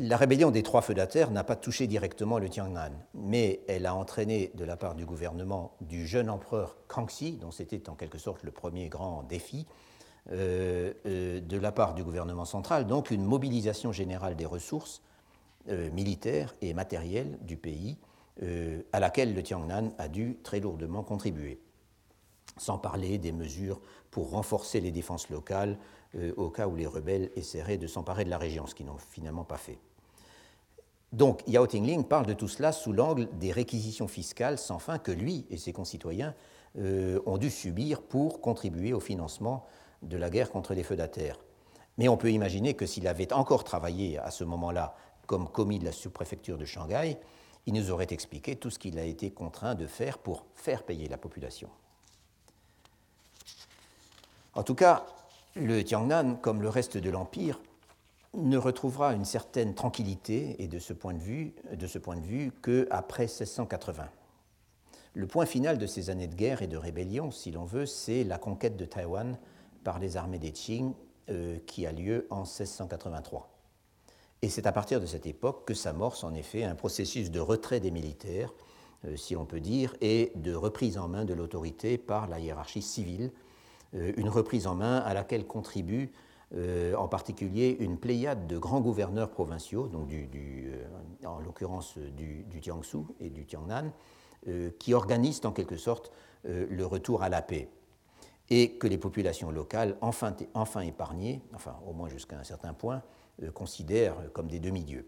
La 0.00 0.16
rébellion 0.16 0.52
des 0.52 0.62
trois 0.62 0.82
feudataires 0.82 1.32
n'a 1.32 1.42
pas 1.42 1.56
touché 1.56 1.88
directement 1.88 2.38
le 2.38 2.48
Tiangnan, 2.48 2.92
mais 3.14 3.60
elle 3.66 3.86
a 3.86 3.94
entraîné 3.94 4.52
de 4.54 4.64
la 4.64 4.76
part 4.76 4.94
du 4.94 5.04
gouvernement 5.04 5.74
du 5.80 6.06
jeune 6.06 6.30
empereur 6.30 6.76
Kangxi, 6.86 7.32
dont 7.32 7.50
c'était 7.50 7.88
en 7.88 7.94
quelque 7.94 8.18
sorte 8.18 8.44
le 8.44 8.52
premier 8.52 8.88
grand 8.88 9.24
défi, 9.24 9.66
euh, 9.66 9.72
euh, 9.72 9.87
de 10.30 11.56
la 11.56 11.72
part 11.72 11.94
du 11.94 12.04
gouvernement 12.04 12.44
central, 12.44 12.86
donc 12.86 13.10
une 13.10 13.24
mobilisation 13.24 13.92
générale 13.92 14.36
des 14.36 14.46
ressources 14.46 15.02
euh, 15.68 15.90
militaires 15.90 16.54
et 16.60 16.74
matérielles 16.74 17.38
du 17.42 17.56
pays, 17.56 17.98
à 18.92 19.00
laquelle 19.00 19.34
le 19.34 19.42
Tiangnan 19.42 19.92
a 19.98 20.06
dû 20.06 20.38
très 20.44 20.60
lourdement 20.60 21.02
contribuer. 21.02 21.58
Sans 22.56 22.78
parler 22.78 23.18
des 23.18 23.32
mesures 23.32 23.80
pour 24.12 24.30
renforcer 24.30 24.80
les 24.80 24.92
défenses 24.92 25.28
locales 25.28 25.76
au 26.36 26.48
cas 26.48 26.68
où 26.68 26.76
les 26.76 26.86
rebelles 26.86 27.32
essaieraient 27.34 27.78
de 27.78 27.88
s'emparer 27.88 28.24
de 28.24 28.30
la 28.30 28.38
région, 28.38 28.68
ce 28.68 28.76
qu'ils 28.76 28.86
n'ont 28.86 28.96
finalement 28.96 29.42
pas 29.42 29.56
fait. 29.56 29.80
Donc 31.12 31.42
Yao 31.46 31.66
Tingling 31.66 32.04
parle 32.04 32.26
de 32.26 32.34
tout 32.34 32.48
cela 32.48 32.72
sous 32.72 32.92
l'angle 32.92 33.28
des 33.38 33.50
réquisitions 33.50 34.08
fiscales 34.08 34.58
sans 34.58 34.78
fin 34.78 34.98
que 34.98 35.12
lui 35.12 35.46
et 35.50 35.56
ses 35.56 35.72
concitoyens 35.72 36.34
euh, 36.78 37.20
ont 37.24 37.38
dû 37.38 37.50
subir 37.50 38.02
pour 38.02 38.40
contribuer 38.42 38.92
au 38.92 39.00
financement 39.00 39.64
de 40.02 40.16
la 40.16 40.30
guerre 40.30 40.50
contre 40.50 40.74
les 40.74 40.82
feudataires. 40.82 41.38
Mais 41.96 42.08
on 42.08 42.16
peut 42.16 42.30
imaginer 42.30 42.74
que 42.74 42.86
s'il 42.86 43.08
avait 43.08 43.32
encore 43.32 43.64
travaillé 43.64 44.18
à 44.18 44.30
ce 44.30 44.44
moment-là 44.44 44.94
comme 45.26 45.48
commis 45.48 45.78
de 45.78 45.84
la 45.84 45.92
sous-préfecture 45.92 46.56
de 46.56 46.64
Shanghai, 46.64 47.18
il 47.66 47.74
nous 47.74 47.90
aurait 47.90 48.06
expliqué 48.10 48.56
tout 48.56 48.70
ce 48.70 48.78
qu'il 48.78 48.98
a 48.98 49.04
été 49.04 49.30
contraint 49.30 49.74
de 49.74 49.86
faire 49.86 50.18
pour 50.18 50.46
faire 50.54 50.84
payer 50.84 51.08
la 51.08 51.18
population. 51.18 51.68
En 54.54 54.62
tout 54.62 54.74
cas, 54.74 55.04
le 55.54 55.84
Tiangnan, 55.84 56.36
comme 56.36 56.62
le 56.62 56.68
reste 56.68 56.96
de 56.96 57.10
l'Empire, 57.10 57.60
ne 58.34 58.56
retrouvera 58.56 59.12
une 59.12 59.24
certaine 59.24 59.74
tranquillité 59.74 60.62
et 60.62 60.68
de 60.68 60.78
ce 60.78 60.92
point 60.92 61.14
de 61.14 61.18
vue, 61.18 61.54
de 61.72 61.86
ce 61.86 61.98
vue 62.20 62.52
qu'après 62.62 63.24
1680. 63.24 64.08
Le 65.14 65.26
point 65.26 65.46
final 65.46 65.78
de 65.78 65.86
ces 65.86 66.10
années 66.10 66.26
de 66.26 66.34
guerre 66.34 66.62
et 66.62 66.66
de 66.68 66.76
rébellion, 66.76 67.30
si 67.30 67.50
l'on 67.50 67.64
veut, 67.64 67.86
c'est 67.86 68.24
la 68.24 68.38
conquête 68.38 68.76
de 68.76 68.84
Taïwan 68.84 69.36
par 69.88 69.98
les 69.98 70.18
armées 70.18 70.38
des 70.38 70.52
Qing 70.52 70.92
euh, 71.30 71.56
qui 71.66 71.86
a 71.86 71.92
lieu 71.92 72.26
en 72.28 72.40
1683. 72.40 73.48
Et 74.42 74.50
c'est 74.50 74.66
à 74.66 74.72
partir 74.72 75.00
de 75.00 75.06
cette 75.06 75.24
époque 75.24 75.64
que 75.64 75.72
s'amorce 75.72 76.24
en 76.24 76.34
effet 76.34 76.62
un 76.62 76.74
processus 76.74 77.30
de 77.30 77.40
retrait 77.40 77.80
des 77.80 77.90
militaires, 77.90 78.52
euh, 79.06 79.16
si 79.16 79.32
l'on 79.32 79.46
peut 79.46 79.60
dire, 79.60 79.94
et 80.02 80.30
de 80.34 80.54
reprise 80.54 80.98
en 80.98 81.08
main 81.08 81.24
de 81.24 81.32
l'autorité 81.32 81.96
par 81.96 82.28
la 82.28 82.38
hiérarchie 82.38 82.82
civile, 82.82 83.32
euh, 83.94 84.12
une 84.18 84.28
reprise 84.28 84.66
en 84.66 84.74
main 84.74 84.98
à 84.98 85.14
laquelle 85.14 85.46
contribue 85.46 86.12
en 86.54 87.08
particulier 87.08 87.76
une 87.80 87.98
pléiade 87.98 88.46
de 88.46 88.56
grands 88.58 88.80
gouverneurs 88.80 89.30
provinciaux, 89.30 89.86
donc 89.86 90.08
en 91.26 91.40
l'occurrence 91.40 91.98
du, 91.98 92.42
du, 92.44 92.62
Jiangsu 92.62 92.98
et 93.20 93.28
du 93.28 93.44
Tiangnan, 93.44 93.92
euh, 94.48 94.70
qui 94.78 94.92
organisent 94.94 95.44
en 95.44 95.52
quelque 95.52 95.76
sorte 95.76 96.10
le 96.44 96.86
retour 96.86 97.22
à 97.22 97.28
la 97.28 97.42
paix 97.42 97.68
et 98.50 98.72
que 98.72 98.86
les 98.86 98.98
populations 98.98 99.50
locales, 99.50 99.96
enfin, 100.00 100.34
épargnées, 100.80 101.42
enfin 101.54 101.76
au 101.86 101.92
moins 101.92 102.08
jusqu'à 102.08 102.38
un 102.38 102.44
certain 102.44 102.72
point, 102.72 103.02
considèrent 103.54 104.16
comme 104.32 104.48
des 104.48 104.58
demi-dieux. 104.58 105.06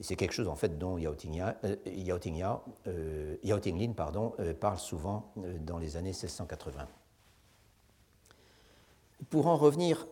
C'est 0.00 0.16
quelque 0.16 0.32
chose 0.32 0.48
en 0.48 0.56
fait 0.56 0.78
dont 0.78 0.98
Yao, 0.98 1.14
Yao, 1.24 2.60
Yao 3.42 3.58
Tinglin 3.58 3.92
pardon, 3.92 4.34
parle 4.60 4.78
souvent 4.78 5.32
dans 5.60 5.78
les 5.78 5.96
années 5.96 6.10
1680. 6.10 6.86
Pour 9.30 9.46
en 9.46 9.56
revenir 9.56 10.06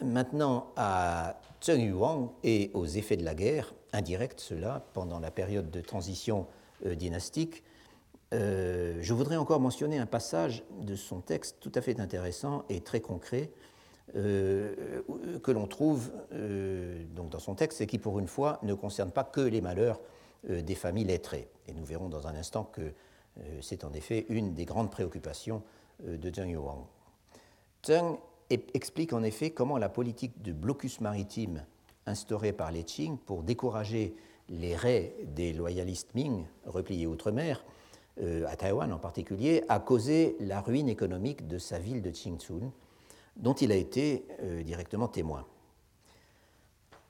Maintenant, 0.00 0.72
à 0.76 1.40
Zheng 1.62 1.80
Yuang 1.80 2.30
et 2.42 2.70
aux 2.74 2.86
effets 2.86 3.16
de 3.16 3.24
la 3.24 3.34
guerre, 3.34 3.74
indirects 3.92 4.40
cela, 4.40 4.84
pendant 4.92 5.18
la 5.18 5.30
période 5.30 5.70
de 5.70 5.80
transition 5.80 6.46
euh, 6.86 6.94
dynastique, 6.94 7.62
euh, 8.34 8.98
je 9.00 9.14
voudrais 9.14 9.36
encore 9.36 9.60
mentionner 9.60 9.98
un 9.98 10.06
passage 10.06 10.64
de 10.80 10.94
son 10.96 11.20
texte 11.20 11.56
tout 11.60 11.72
à 11.74 11.80
fait 11.80 11.98
intéressant 12.00 12.64
et 12.68 12.80
très 12.80 13.00
concret 13.00 13.50
euh, 14.16 15.02
que 15.42 15.50
l'on 15.50 15.66
trouve 15.66 16.10
donc 17.14 17.30
dans 17.30 17.38
son 17.38 17.54
texte 17.54 17.80
et 17.80 17.86
qui, 17.86 17.98
pour 17.98 18.18
une 18.18 18.26
fois, 18.28 18.58
ne 18.62 18.74
concerne 18.74 19.10
pas 19.10 19.24
que 19.24 19.40
les 19.40 19.60
malheurs 19.60 20.00
des 20.48 20.74
familles 20.74 21.04
lettrées. 21.04 21.48
Et 21.66 21.74
nous 21.74 21.84
verrons 21.84 22.08
dans 22.08 22.26
un 22.26 22.34
instant 22.34 22.64
que 22.64 22.92
c'est 23.60 23.84
en 23.84 23.92
effet 23.92 24.24
une 24.28 24.54
des 24.54 24.64
grandes 24.64 24.90
préoccupations 24.90 25.62
de 26.06 26.30
Zheng 26.32 26.50
Yuang. 26.50 26.84
Zheng 27.84 28.18
explique 28.50 29.12
en 29.12 29.22
effet 29.22 29.50
comment 29.50 29.78
la 29.78 29.88
politique 29.88 30.40
de 30.42 30.52
blocus 30.52 31.00
maritime 31.00 31.64
instaurée 32.06 32.52
par 32.52 32.72
les 32.72 32.84
Qing 32.84 33.18
pour 33.18 33.42
décourager 33.42 34.14
les 34.48 34.74
raies 34.74 35.14
des 35.26 35.52
loyalistes 35.52 36.14
Ming 36.14 36.44
repliés 36.64 37.06
outre-mer, 37.06 37.64
euh, 38.20 38.46
à 38.46 38.56
Taïwan 38.56 38.92
en 38.92 38.98
particulier, 38.98 39.64
a 39.68 39.80
causé 39.80 40.36
la 40.40 40.60
ruine 40.60 40.88
économique 40.88 41.46
de 41.46 41.58
sa 41.58 41.78
ville 41.78 42.02
de 42.02 42.10
Qingchun, 42.10 42.72
dont 43.36 43.54
il 43.54 43.72
a 43.72 43.76
été 43.76 44.26
euh, 44.42 44.62
directement 44.62 45.08
témoin. 45.08 45.46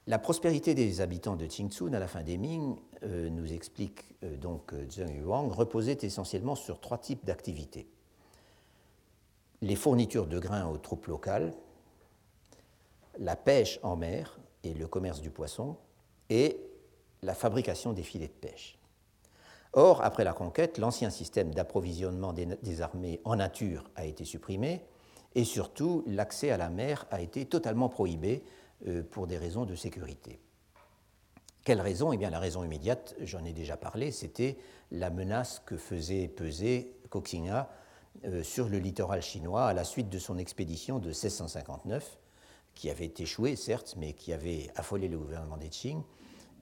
La 0.07 0.19
prospérité 0.19 0.75
des 0.75 1.01
habitants 1.01 1.37
de 1.37 1.47
Qingchun 1.47 1.93
à 1.93 1.99
la 1.99 2.09
fin 2.09 2.23
des 2.23 2.39
Ming, 2.39 2.77
euh, 3.05 3.29
nous 3.31 3.53
explique 3.53 4.05
donc 4.41 4.73
Zheng 4.91 5.15
Yuang, 5.15 5.51
reposait 5.53 5.99
essentiellement 6.03 6.55
sur 6.55 6.81
trois 6.81 6.99
types 6.99 7.25
d'activités 7.25 7.87
les 9.63 9.77
fournitures 9.77 10.27
de 10.27 10.39
grains 10.39 10.67
aux 10.67 10.79
troupes 10.79 11.07
locales, 11.07 11.53
la 13.19 13.37
pêche 13.37 13.81
en 13.83 13.97
mer 13.97 14.39
et 14.63 14.75
le 14.75 14.87
commerce 14.87 15.21
du 15.21 15.31
poisson, 15.31 15.77
et 16.31 16.61
la 17.23 17.35
fabrication 17.35 17.93
des 17.93 18.03
filets 18.03 18.29
de 18.29 18.33
pêche. 18.33 18.78
Or, 19.75 20.03
après 20.03 20.25
la 20.25 20.33
conquête, 20.33 20.79
l'ancien 20.79 21.11
système 21.11 21.53
d'approvisionnement 21.53 22.33
des, 22.33 22.81
armées 22.81 23.21
en 23.25 23.37
nature 23.37 23.91
a 23.97 24.07
été 24.07 24.25
supprimé, 24.25 24.83
et 25.35 25.45
surtout, 25.45 26.05
l'accès 26.07 26.51
à 26.51 26.57
la 26.57 26.71
mer 26.71 27.07
a 27.11 27.21
été 27.21 27.45
totalement 27.45 27.89
prohibé 27.89 28.43
euh, 28.87 29.03
pour 29.03 29.27
des 29.27 29.37
raisons 29.37 29.67
de 29.67 29.75
sécurité. 29.75 30.41
Quelle 31.65 31.81
raison? 31.83 32.13
Eh 32.13 32.17
bien, 32.17 32.31
la 32.31 32.39
raison 32.39 32.65
immédiate, 32.65 33.15
j'en 33.21 33.45
ai 33.45 33.53
déjà 33.53 33.77
parlé, 33.77 34.11
c'était 34.11 34.57
la 34.91 35.11
menace 35.11 35.61
que 35.67 35.77
faisait 35.77 36.29
peser 36.29 36.97
Koxinga 37.11 37.69
euh, 38.25 38.43
sur 38.43 38.71
le 38.71 38.79
littoral 38.79 39.21
chinois 39.21 39.67
à 39.67 39.75
la 39.75 39.85
suite 39.85 40.09
de 40.09 40.19
son 40.19 40.39
expédition 40.39 40.99
de 40.99 41.09
1659, 41.09 42.19
qui 42.75 42.89
avait 42.89 43.13
échoué 43.19 43.55
certes, 43.55 43.97
mais 43.99 44.15
qui 44.15 44.33
avait 44.33 44.71
affolé 44.77 45.09
le 45.09 45.19
gouvernement 45.19 45.59
des 45.59 45.69
Qing, 45.69 46.03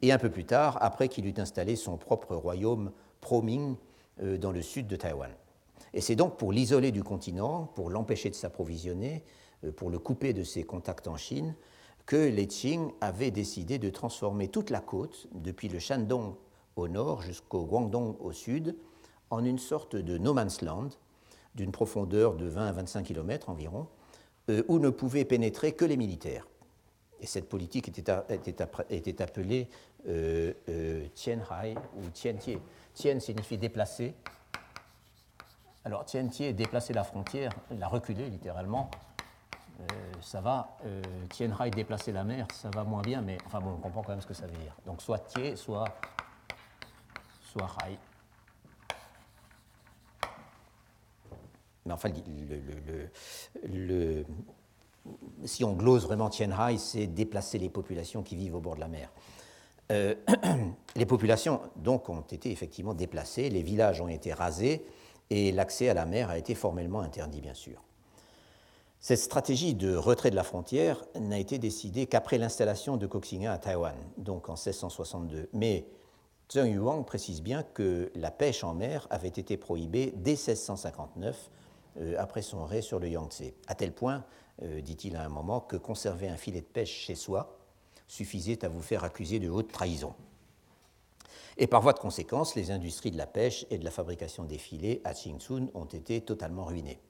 et 0.03 0.13
un 0.13 0.19
peu 0.19 0.31
plus 0.31 0.45
tard, 0.45 0.79
après 0.81 1.09
qu'il 1.09 1.27
eut 1.27 1.35
installé 1.39 1.77
son 1.77 1.97
propre 1.97 2.35
royaume 2.35 2.93
Pro-Ming 3.21 3.77
euh, 4.23 4.39
dans 4.39 4.53
le 4.53 4.63
sud 4.63 4.87
de 4.87 4.97
Taïwan. 4.97 5.31
Et 5.95 6.01
c'est 6.01 6.17
donc 6.17 6.37
pour 6.37 6.53
l'isoler 6.53 6.93
du 6.93 7.03
continent, 7.03 7.71
pour 7.75 7.91
l'empêcher 7.91 8.31
de 8.31 8.35
s'approvisionner, 8.35 9.25
euh, 9.65 9.73
pour 9.73 9.91
le 9.91 9.99
couper 9.99 10.33
de 10.33 10.45
ses 10.45 10.63
contacts 10.63 11.09
en 11.09 11.17
Chine, 11.17 11.55
que 12.05 12.17
les 12.17 12.47
Qing 12.47 12.93
avaient 13.01 13.31
décidé 13.31 13.79
de 13.79 13.91
transformer 13.91 14.49
toute 14.49 14.71
la 14.71 14.81
côte, 14.81 15.27
depuis 15.33 15.69
le 15.69 15.79
Shandong 15.79 16.35
au 16.77 16.89
nord 16.89 17.23
jusqu'au 17.23 17.65
Guangdong 17.65 18.17
au 18.21 18.33
sud, 18.33 18.77
en 19.31 19.45
une 19.45 19.59
sorte 19.59 19.97
de 19.97 20.19
no 20.19 20.33
man's 20.33 20.63
land, 20.63 20.91
d'une 21.55 21.73
profondeur 21.73 22.37
de 22.37 22.47
20 22.47 22.67
à 22.67 22.73
25 22.73 23.03
km 23.03 23.49
environ, 23.49 23.89
euh, 24.51 24.63
où 24.69 24.79
ne 24.79 24.91
pouvaient 24.91 25.25
pénétrer 25.25 25.73
que 25.73 25.85
les 25.85 25.97
militaires. 25.97 26.47
Et 27.21 27.27
cette 27.27 27.49
politique 27.49 27.89
était, 27.89 28.11
appelée 29.23 29.69
euh, 30.07 30.53
euh, 30.69 31.07
Tianhai 31.15 31.75
ou 31.97 32.11
Tiantie. 32.13 32.59
Tien 32.95 33.19
signifie 33.21 33.59
déplacer. 33.59 34.15
Alors 35.85 36.05
Tiantie, 36.05 36.53
déplacer 36.53 36.93
la 36.93 37.05
frontière, 37.05 37.53
la 37.71 37.89
reculer 37.89 38.29
littéralement. 38.29 38.91
ça 40.21 40.41
va, 40.41 40.77
Tien 41.31 41.55
Hai 41.61 41.71
déplacer 41.71 42.11
la 42.11 42.25
mer, 42.25 42.49
ça 42.53 42.71
va 42.71 42.83
moins 42.83 43.03
bien, 43.03 43.21
mais 43.21 43.39
enfin 43.47 43.61
bon, 43.61 43.75
on 43.75 43.77
comprend 43.77 44.03
quand 44.03 44.13
même 44.13 44.21
ce 44.21 44.27
que 44.27 44.35
ça 44.35 44.47
veut 44.47 44.57
dire. 44.57 44.75
Donc 44.85 45.01
soit 45.01 45.19
Tie, 45.19 45.57
soit, 45.57 45.85
soit 47.43 47.69
Hai. 47.85 47.99
Mais 51.87 51.93
enfin, 51.93 52.11
le, 53.65 54.25
si 55.45 55.65
on 55.65 55.73
glose 55.73 56.05
vraiment 56.05 56.29
Tien 56.29 56.51
Hai, 56.51 56.79
c'est 56.79 57.07
déplacer 57.07 57.59
les 57.59 57.69
populations 57.69 58.23
qui 58.23 58.37
vivent 58.37 58.57
au 58.57 58.61
bord 58.61 58.75
de 58.75 58.81
la 58.81 58.89
mer. 58.89 59.11
Euh, 59.93 60.15
les 60.97 61.07
populations 61.07 61.61
donc 61.77 62.09
ont 62.09 62.23
été 62.23 62.51
effectivement 62.51 62.95
déplacées, 62.95 63.49
les 63.51 63.63
villages 63.63 64.01
ont 64.01 64.09
été 64.09 64.33
rasés 64.33 64.85
et 65.31 65.53
l'accès 65.53 65.89
à 65.89 65.95
la 65.95 66.07
mer 66.07 66.31
a 66.31 66.39
été 66.39 66.55
formellement 66.55 67.01
interdit, 67.01 67.41
bien 67.41 67.55
sûr. 67.55 67.83
Cette 68.99 69.21
stratégie 69.21 69.75
de 69.75 69.95
retrait 69.95 70.31
de 70.31 70.37
la 70.37 70.43
frontière 70.43 71.05
n'a 71.21 71.39
été 71.39 71.59
décidée 71.59 72.07
qu'après 72.07 72.39
l'installation 72.39 72.97
de 72.97 73.07
Koxinga 73.07 73.53
à 73.53 73.59
Taïwan, 73.59 73.95
donc 74.17 74.49
en 74.49 74.55
1662. 74.55 75.49
Mais 75.53 75.87
Zheng 76.51 76.73
Yuang 76.73 77.05
précise 77.05 77.43
bien 77.43 77.63
que 77.63 78.11
la 78.15 78.31
pêche 78.31 78.65
en 78.65 78.75
mer 78.75 79.07
avait 79.11 79.29
été 79.29 79.57
prohibée 79.57 80.13
dès 80.17 80.33
1659, 80.33 81.51
euh, 82.01 82.15
après 82.19 82.43
son 82.43 82.65
raid 82.65 82.83
sur 82.83 82.99
le 82.99 83.09
Yangtze, 83.09 83.53
à 83.67 83.75
tel 83.75 83.93
point, 83.93 84.25
euh, 84.63 84.81
dit-il 84.81 85.17
à 85.17 85.25
un 85.25 85.29
moment, 85.29 85.61
que 85.61 85.77
conserver 85.77 86.29
un 86.29 86.37
filet 86.37 86.61
de 86.61 86.67
pêche 86.67 86.93
chez 86.93 87.15
soi 87.15 87.59
suffisait 88.09 88.65
à 88.65 88.69
vous 88.69 88.83
faire 88.83 89.05
accuser 89.05 89.39
de 89.39 89.49
haute 89.49 89.73
trahison. 89.73 90.15
Et 91.59 91.67
par 91.67 91.81
voie 91.81 91.93
de 91.93 91.99
conséquence, 91.99 92.55
les 92.55 92.71
industries 92.71 93.11
de 93.11 93.17
la 93.17 93.27
pêche 93.27 93.67
et 93.71 93.79
de 93.79 93.85
la 93.85 93.91
fabrication 93.91 94.45
des 94.45 94.59
filets 94.59 95.01
à 95.05 95.15
Qingsun 95.15 95.69
ont 95.75 95.87
été 95.87 96.21
totalement 96.21 96.65
ruinées. 96.65 97.01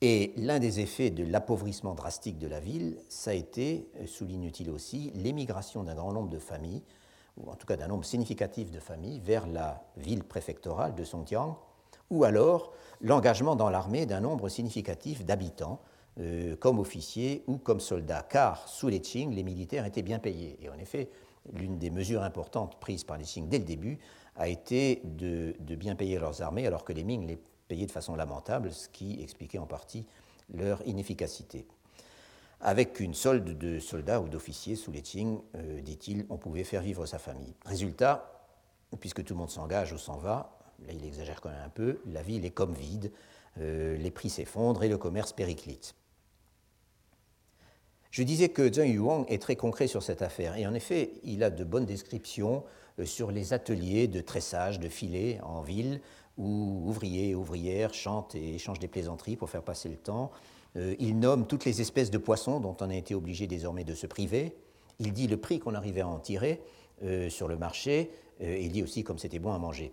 Et 0.00 0.32
l'un 0.36 0.58
des 0.58 0.80
effets 0.80 1.10
de 1.10 1.24
l'appauvrissement 1.24 1.94
drastique 1.94 2.38
de 2.38 2.48
la 2.48 2.60
ville, 2.60 2.98
ça 3.08 3.30
a 3.30 3.34
été, 3.34 3.88
euh, 4.00 4.06
souligne-t-il 4.06 4.68
aussi, 4.68 5.12
l'émigration 5.14 5.84
d'un 5.84 5.94
grand 5.94 6.12
nombre 6.12 6.28
de 6.28 6.38
familles, 6.38 6.82
ou 7.36 7.50
en 7.50 7.54
tout 7.54 7.66
cas 7.66 7.76
d'un 7.76 7.86
nombre 7.86 8.04
significatif 8.04 8.70
de 8.70 8.80
familles, 8.80 9.20
vers 9.20 9.46
la 9.46 9.84
ville 9.96 10.24
préfectorale 10.24 10.94
de 10.94 11.04
Songjiang, 11.04 11.56
ou 12.10 12.24
alors 12.24 12.72
l'engagement 13.00 13.56
dans 13.56 13.70
l'armée 13.70 14.04
d'un 14.04 14.20
nombre 14.20 14.48
significatif 14.48 15.24
d'habitants, 15.24 15.80
euh, 16.20 16.56
comme 16.56 16.78
officiers 16.78 17.42
ou 17.46 17.56
comme 17.56 17.80
soldats, 17.80 18.22
car 18.28 18.68
sous 18.68 18.88
les 18.88 19.00
Qing, 19.00 19.34
les 19.34 19.42
militaires 19.42 19.86
étaient 19.86 20.02
bien 20.02 20.18
payés. 20.18 20.58
Et 20.60 20.68
en 20.68 20.78
effet, 20.78 21.08
l'une 21.54 21.78
des 21.78 21.90
mesures 21.90 22.22
importantes 22.22 22.78
prises 22.80 23.04
par 23.04 23.16
les 23.16 23.24
Qing 23.24 23.48
dès 23.48 23.58
le 23.58 23.64
début 23.64 23.98
a 24.36 24.48
été 24.48 25.00
de, 25.04 25.54
bien 25.74 25.94
payer 25.94 26.18
leurs 26.18 26.42
armées, 26.42 26.66
alors 26.66 26.84
que 26.84 26.92
les 26.92 27.04
Ming 27.04 27.26
les 27.26 27.38
payaient 27.68 27.86
de 27.86 27.92
façon 27.92 28.14
lamentable, 28.14 28.72
ce 28.72 28.88
qui 28.88 29.22
expliquait 29.22 29.58
en 29.58 29.66
partie 29.66 30.06
leur 30.52 30.86
inefficacité. 30.86 31.66
Avec 32.60 33.00
une 33.00 33.14
solde 33.14 33.56
de 33.56 33.78
soldats 33.78 34.20
ou 34.20 34.28
d'officiers 34.28 34.76
sous 34.76 34.92
les 34.92 35.02
Qing, 35.02 35.40
euh, 35.56 35.80
dit-il, 35.80 36.26
on 36.28 36.36
pouvait 36.36 36.64
faire 36.64 36.82
vivre 36.82 37.06
sa 37.06 37.18
famille. 37.18 37.54
Résultat, 37.64 38.46
puisque 39.00 39.24
tout 39.24 39.32
le 39.32 39.38
monde 39.38 39.50
s'engage 39.50 39.92
ou 39.92 39.98
s'en 39.98 40.18
va, 40.18 40.58
là 40.86 40.92
il 40.92 41.04
exagère 41.04 41.40
quand 41.40 41.48
même 41.48 41.64
un 41.64 41.70
peu, 41.70 42.00
la 42.06 42.22
ville 42.22 42.44
est 42.44 42.50
comme 42.50 42.74
vide, 42.74 43.10
euh, 43.58 43.96
les 43.96 44.10
prix 44.10 44.30
s'effondrent 44.30 44.84
et 44.84 44.88
le 44.88 44.98
commerce 44.98 45.32
périclite. 45.32 45.94
Je 48.12 48.22
disais 48.22 48.50
que 48.50 48.70
Zheng 48.70 48.92
Yuang 48.92 49.24
est 49.28 49.40
très 49.40 49.56
concret 49.56 49.86
sur 49.86 50.02
cette 50.02 50.20
affaire, 50.20 50.58
et 50.58 50.66
en 50.66 50.74
effet, 50.74 51.12
il 51.24 51.42
a 51.42 51.48
de 51.48 51.64
bonnes 51.64 51.86
descriptions 51.86 52.62
euh, 52.98 53.06
sur 53.06 53.32
les 53.32 53.54
ateliers 53.54 54.06
de 54.06 54.20
tressage 54.20 54.78
de 54.78 54.90
filets 54.90 55.40
en 55.42 55.62
ville, 55.62 55.98
où 56.36 56.82
ouvriers 56.84 57.30
et 57.30 57.34
ouvrières 57.34 57.94
chantent 57.94 58.34
et 58.34 58.56
échangent 58.56 58.80
des 58.80 58.88
plaisanteries 58.88 59.36
pour 59.36 59.48
faire 59.48 59.62
passer 59.62 59.88
le 59.88 59.96
temps. 59.96 60.30
Euh, 60.76 60.94
il 60.98 61.18
nomme 61.18 61.46
toutes 61.46 61.64
les 61.64 61.80
espèces 61.80 62.10
de 62.10 62.18
poissons 62.18 62.60
dont 62.60 62.76
on 62.80 62.90
a 62.90 62.94
été 62.94 63.14
obligé 63.14 63.46
désormais 63.46 63.84
de 63.84 63.94
se 63.94 64.06
priver. 64.06 64.54
Il 64.98 65.14
dit 65.14 65.26
le 65.26 65.38
prix 65.38 65.58
qu'on 65.58 65.74
arrivait 65.74 66.02
à 66.02 66.08
en 66.08 66.18
tirer 66.18 66.60
euh, 67.04 67.30
sur 67.30 67.48
le 67.48 67.56
marché, 67.56 68.10
et 68.40 68.62
il 68.62 68.72
dit 68.72 68.82
aussi 68.82 69.04
comme 69.04 69.18
c'était 69.18 69.38
bon 69.38 69.54
à 69.54 69.58
manger. 69.58 69.90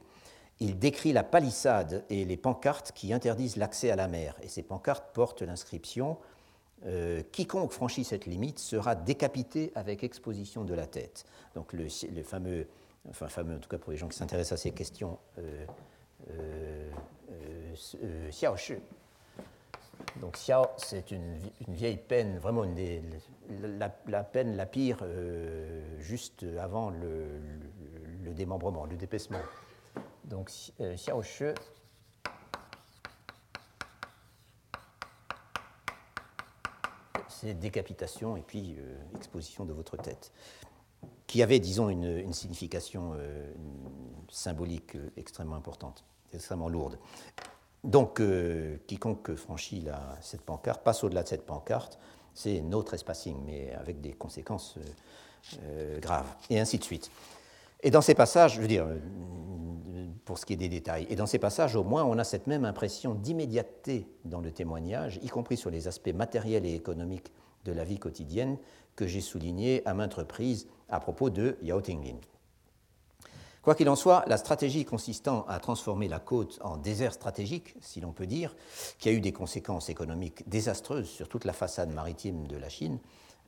Il 0.60 0.78
décrit 0.78 1.14
la 1.14 1.24
palissade 1.24 2.04
et 2.10 2.26
les 2.26 2.36
pancartes 2.36 2.92
qui 2.92 3.14
interdisent 3.14 3.56
l'accès 3.56 3.92
à 3.92 3.96
la 3.96 4.10
mer, 4.10 4.36
et 4.44 4.50
ces 4.50 4.64
pancartes 4.64 5.14
portent 5.14 5.42
l'inscription 5.42 6.18
euh, 6.86 7.22
quiconque 7.32 7.74
franchit 7.74 8.06
cette 8.06 8.26
limite 8.26 8.58
sera 8.58 8.96
décapité 8.96 9.72
avec 9.76 10.04
exposition 10.04 10.64
de 10.64 10.74
la 10.74 10.88
tête. 10.88 11.26
Donc 11.54 11.74
le, 11.74 11.90
fameux, 12.24 12.68
enfin 13.10 13.28
fameux 13.28 13.58
en 13.58 13.60
tout 13.60 13.70
cas 13.70 13.78
pour 13.78 13.92
les 13.92 13.98
gens 13.98 14.08
qui 14.08 14.18
s'intéressent 14.18 14.60
à 14.60 14.62
ces 14.62 14.72
questions, 14.72 15.18
euh, 15.40 15.66
euh, 16.32 16.92
euh 18.02 18.30
Xiao 18.30 18.56
Shi. 18.56 18.76
Donc 20.22 20.36
Xiao, 20.36 20.68
c'est 20.78 21.12
une, 21.12 21.38
vieille 21.68 21.98
peine, 21.98 22.38
vraiment 22.38 22.64
une 22.64 22.76
des, 22.76 23.02
la, 24.08 24.24
peine 24.24 24.56
la 24.56 24.66
pire 24.66 25.06
juste 26.00 26.46
avant 26.60 26.90
le, 26.90 28.32
démembrement, 28.34 28.86
le 28.86 28.96
dépaissement. 28.96 29.42
Donc 30.24 30.50
Xiao 30.80 31.22
Shi, 31.24 31.54
c'est 37.40 37.54
décapitation 37.54 38.36
et 38.38 38.42
puis 38.42 38.76
euh, 38.78 39.16
exposition 39.16 39.66
de 39.66 39.74
votre 39.74 39.98
tête, 39.98 40.32
qui 41.28 41.42
avait, 41.44 41.60
disons, 41.60 41.90
une, 41.90 42.34
signification 42.34 43.14
euh, 43.16 43.54
symbolique 44.30 44.96
euh, 44.96 45.10
extrêmement 45.16 45.56
importante, 45.56 46.04
extrêmement 46.34 46.70
lourde. 46.70 46.98
Donc, 47.86 48.22
quiconque 48.88 49.36
franchit 49.36 49.86
cette 50.20 50.42
pancarte 50.42 50.84
passe 50.84 51.02
au-delà 51.06 51.24
de 51.24 51.30
cette 51.30 51.46
pancarte, 51.46 51.98
c'est 52.34 52.60
no 52.60 52.84
trespassing, 52.84 53.38
mais 53.46 53.74
avec 53.74 54.02
des 54.02 54.12
conséquences 54.12 54.78
graves, 56.02 56.28
et 56.50 56.60
ainsi 56.60 56.78
de 56.78 56.84
suite. 56.84 57.10
Et 57.82 57.92
dans 57.92 58.02
ces 58.02 58.14
passages, 58.14 58.56
je 58.56 58.62
veux 58.62 58.68
dire, 58.68 58.88
pour 60.26 60.38
ce 60.38 60.46
qui 60.46 60.54
est 60.54 60.58
des 60.58 60.70
détails, 60.70 61.08
et 61.10 61.16
dans 61.16 61.26
ces 61.26 61.40
passages, 61.40 61.76
au 61.76 61.84
moins, 61.84 62.04
on 62.04 62.18
a 62.18 62.24
cette 62.24 62.48
même 62.48 62.66
impression 62.66 63.16
d'immédiateté 63.16 64.08
dans 64.26 64.42
le 64.42 64.52
témoignage, 64.52 65.20
y 65.24 65.28
compris 65.28 65.58
sur 65.58 65.70
les 65.70 65.88
aspects 65.88 66.14
matériels 66.14 66.66
et 66.66 66.76
économiques 66.76 67.32
de 67.66 67.72
la 67.72 67.84
vie 67.84 68.00
quotidienne, 68.00 68.58
que 68.96 69.08
j'ai 69.08 69.22
souligné 69.22 69.82
à 69.88 69.94
maintes 69.94 70.14
reprises 70.16 70.68
à 70.90 71.00
propos 71.00 71.30
de 71.30 71.58
Yao 71.62 71.82
Tinglin. 71.82 72.18
Quoi 73.62 73.76
qu'il 73.76 73.90
en 73.90 73.96
soit, 73.96 74.24
la 74.28 74.38
stratégie 74.38 74.86
consistant 74.86 75.46
à 75.48 75.60
transformer 75.60 76.08
la 76.08 76.20
côte 76.20 76.60
en 76.62 76.78
désert 76.78 77.14
stratégique, 77.14 77.76
si 77.82 78.00
l'on 78.02 78.14
peut 78.14 78.26
dire, 78.26 78.56
qui 78.98 79.10
a 79.10 79.12
eu 79.12 79.22
des 79.22 79.34
conséquences 79.34 79.90
économiques 79.90 80.48
désastreuses 80.48 81.10
sur 81.10 81.28
toute 81.28 81.46
la 81.46 81.54
façade 81.54 81.94
maritime 81.94 82.48
de 82.48 82.58
la 82.58 82.70
Chine, 82.70 83.00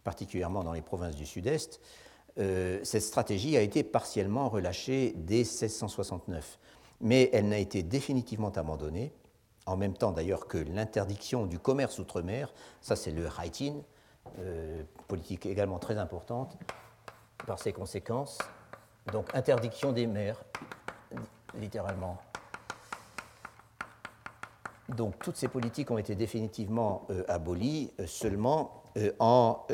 particulièrement 0.04 0.64
dans 0.64 0.74
les 0.74 0.82
provinces 0.82 1.16
du 1.16 1.26
Sud-Est, 1.26 1.80
euh, 2.40 2.80
cette 2.84 3.02
stratégie 3.02 3.58
a 3.58 3.62
été 3.62 3.84
partiellement 3.84 4.48
relâchée 4.50 5.14
dès 5.18 5.40
1669, 5.40 6.60
mais 7.02 7.30
elle 7.34 7.50
n'a 7.50 7.58
été 7.58 7.84
définitivement 7.84 8.52
abandonnée, 8.52 9.12
en 9.66 9.76
même 9.76 9.94
temps 9.94 10.12
d'ailleurs 10.12 10.48
que 10.48 10.58
l'interdiction 10.58 11.46
du 11.46 11.60
commerce 11.60 12.00
outre-mer, 12.00 12.54
ça 12.82 12.96
c'est 12.96 13.12
le 13.12 13.26
Haitin, 13.26 13.82
euh, 14.40 14.84
politique 15.08 15.46
également 15.46 15.80
très 15.80 15.98
importante 15.98 16.58
par 17.46 17.60
ses 17.60 17.74
conséquences, 17.74 18.38
donc 19.12 19.34
interdiction 19.36 19.92
des 19.92 20.08
mers, 20.08 20.42
littéralement. 21.60 22.18
Donc 24.90 25.20
toutes 25.20 25.38
ces 25.38 25.48
politiques 25.48 25.92
ont 25.92 25.98
été 25.98 26.16
définitivement 26.16 27.08
euh, 27.10 27.24
abolies 27.28 27.92
seulement 28.06 28.84
en 29.20 29.66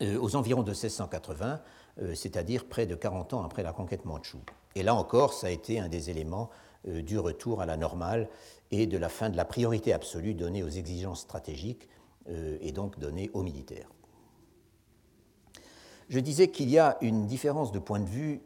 aux 0.00 0.36
environs 0.36 0.62
de 0.62 0.70
1680, 0.70 1.60
euh, 2.00 2.14
c'est-à-dire 2.14 2.66
près 2.66 2.86
de 2.86 2.94
40 2.94 3.34
ans 3.34 3.42
après 3.44 3.62
la 3.62 3.72
conquête 3.72 4.04
mandchoue. 4.04 4.42
Et 4.74 4.82
là 4.82 4.94
encore, 4.94 5.32
ça 5.32 5.48
a 5.48 5.50
été 5.50 5.80
un 5.80 5.88
des 5.88 6.10
éléments 6.10 6.50
euh, 6.88 7.02
du 7.02 7.18
retour 7.18 7.60
à 7.60 7.66
la 7.66 7.76
normale 7.76 8.28
et 8.70 8.86
de 8.86 8.96
la 8.96 9.08
fin 9.08 9.30
de 9.30 9.36
la 9.36 9.44
priorité 9.44 9.92
absolue 9.92 10.34
donnée 10.34 10.62
aux 10.62 10.68
exigences 10.68 11.20
stratégiques 11.20 11.88
et 12.60 12.70
donc 12.70 12.98
donnée 13.00 13.28
aux 13.32 13.42
militaires. 13.42 13.88
Je 16.10 16.20
disais 16.20 16.48
qu'il 16.48 16.70
y 16.70 16.78
a 16.78 16.96
une 17.00 17.26
différence 17.26 17.72
de 17.72 17.80
point 17.80 17.98
de 17.98 18.06
vue 18.06 18.40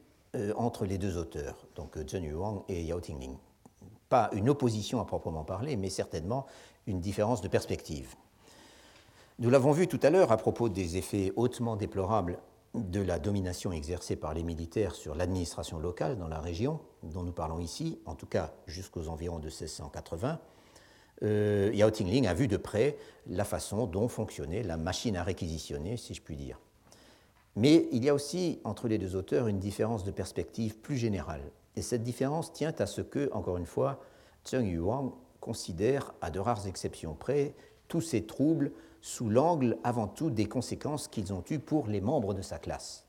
entre 0.56 0.86
les 0.86 0.96
deux 0.96 1.18
auteurs, 1.18 1.66
donc 1.74 1.98
Zheng 2.08 2.24
Yuang 2.24 2.62
et 2.68 2.82
Yao 2.82 3.00
Tingling. 3.00 3.36
Pas 4.08 4.30
une 4.32 4.48
opposition 4.48 5.00
à 5.00 5.04
proprement 5.04 5.44
parler, 5.44 5.76
mais 5.76 5.90
certainement 5.90 6.46
une 6.86 7.00
différence 7.00 7.42
de 7.42 7.48
perspective. 7.48 8.14
Nous 9.40 9.50
l'avons 9.50 9.72
vu 9.72 9.88
tout 9.88 9.98
à 10.04 10.10
l'heure 10.10 10.30
à 10.30 10.36
propos 10.36 10.68
des 10.68 10.96
effets 10.96 11.32
hautement 11.34 11.74
déplorables 11.74 12.38
de 12.74 13.00
la 13.00 13.18
domination 13.18 13.72
exercée 13.72 14.14
par 14.14 14.32
les 14.32 14.44
militaires 14.44 14.94
sur 14.94 15.16
l'administration 15.16 15.80
locale 15.80 16.16
dans 16.16 16.28
la 16.28 16.38
région, 16.38 16.78
dont 17.02 17.24
nous 17.24 17.32
parlons 17.32 17.58
ici, 17.58 17.98
en 18.06 18.14
tout 18.14 18.26
cas 18.26 18.52
jusqu'aux 18.68 19.08
environs 19.08 19.40
de 19.40 19.46
1680. 19.46 20.38
Euh, 21.24 21.72
Yao 21.74 21.90
Tingling 21.90 22.28
a 22.28 22.34
vu 22.34 22.46
de 22.46 22.56
près 22.56 22.96
la 23.26 23.44
façon 23.44 23.86
dont 23.86 24.06
fonctionnait 24.06 24.62
la 24.62 24.76
machine 24.76 25.16
à 25.16 25.24
réquisitionner, 25.24 25.96
si 25.96 26.14
je 26.14 26.22
puis 26.22 26.36
dire. 26.36 26.60
Mais 27.56 27.88
il 27.90 28.04
y 28.04 28.08
a 28.10 28.14
aussi 28.14 28.60
entre 28.62 28.86
les 28.86 28.98
deux 28.98 29.16
auteurs 29.16 29.48
une 29.48 29.58
différence 29.58 30.04
de 30.04 30.12
perspective 30.12 30.78
plus 30.78 30.96
générale. 30.96 31.42
Et 31.74 31.82
cette 31.82 32.04
différence 32.04 32.52
tient 32.52 32.74
à 32.78 32.86
ce 32.86 33.00
que, 33.00 33.28
encore 33.32 33.56
une 33.56 33.66
fois, 33.66 34.00
Zheng 34.46 34.68
Yuang 34.68 35.12
considère, 35.40 36.14
à 36.20 36.30
de 36.30 36.38
rares 36.38 36.68
exceptions 36.68 37.14
près, 37.14 37.56
tous 37.88 38.00
ces 38.00 38.26
troubles 38.26 38.70
sous 39.04 39.28
l'angle 39.28 39.76
avant 39.84 40.08
tout 40.08 40.30
des 40.30 40.46
conséquences 40.46 41.08
qu'ils 41.08 41.34
ont 41.34 41.44
eues 41.50 41.58
pour 41.58 41.88
les 41.88 42.00
membres 42.00 42.32
de 42.32 42.40
sa 42.40 42.58
classe, 42.58 43.04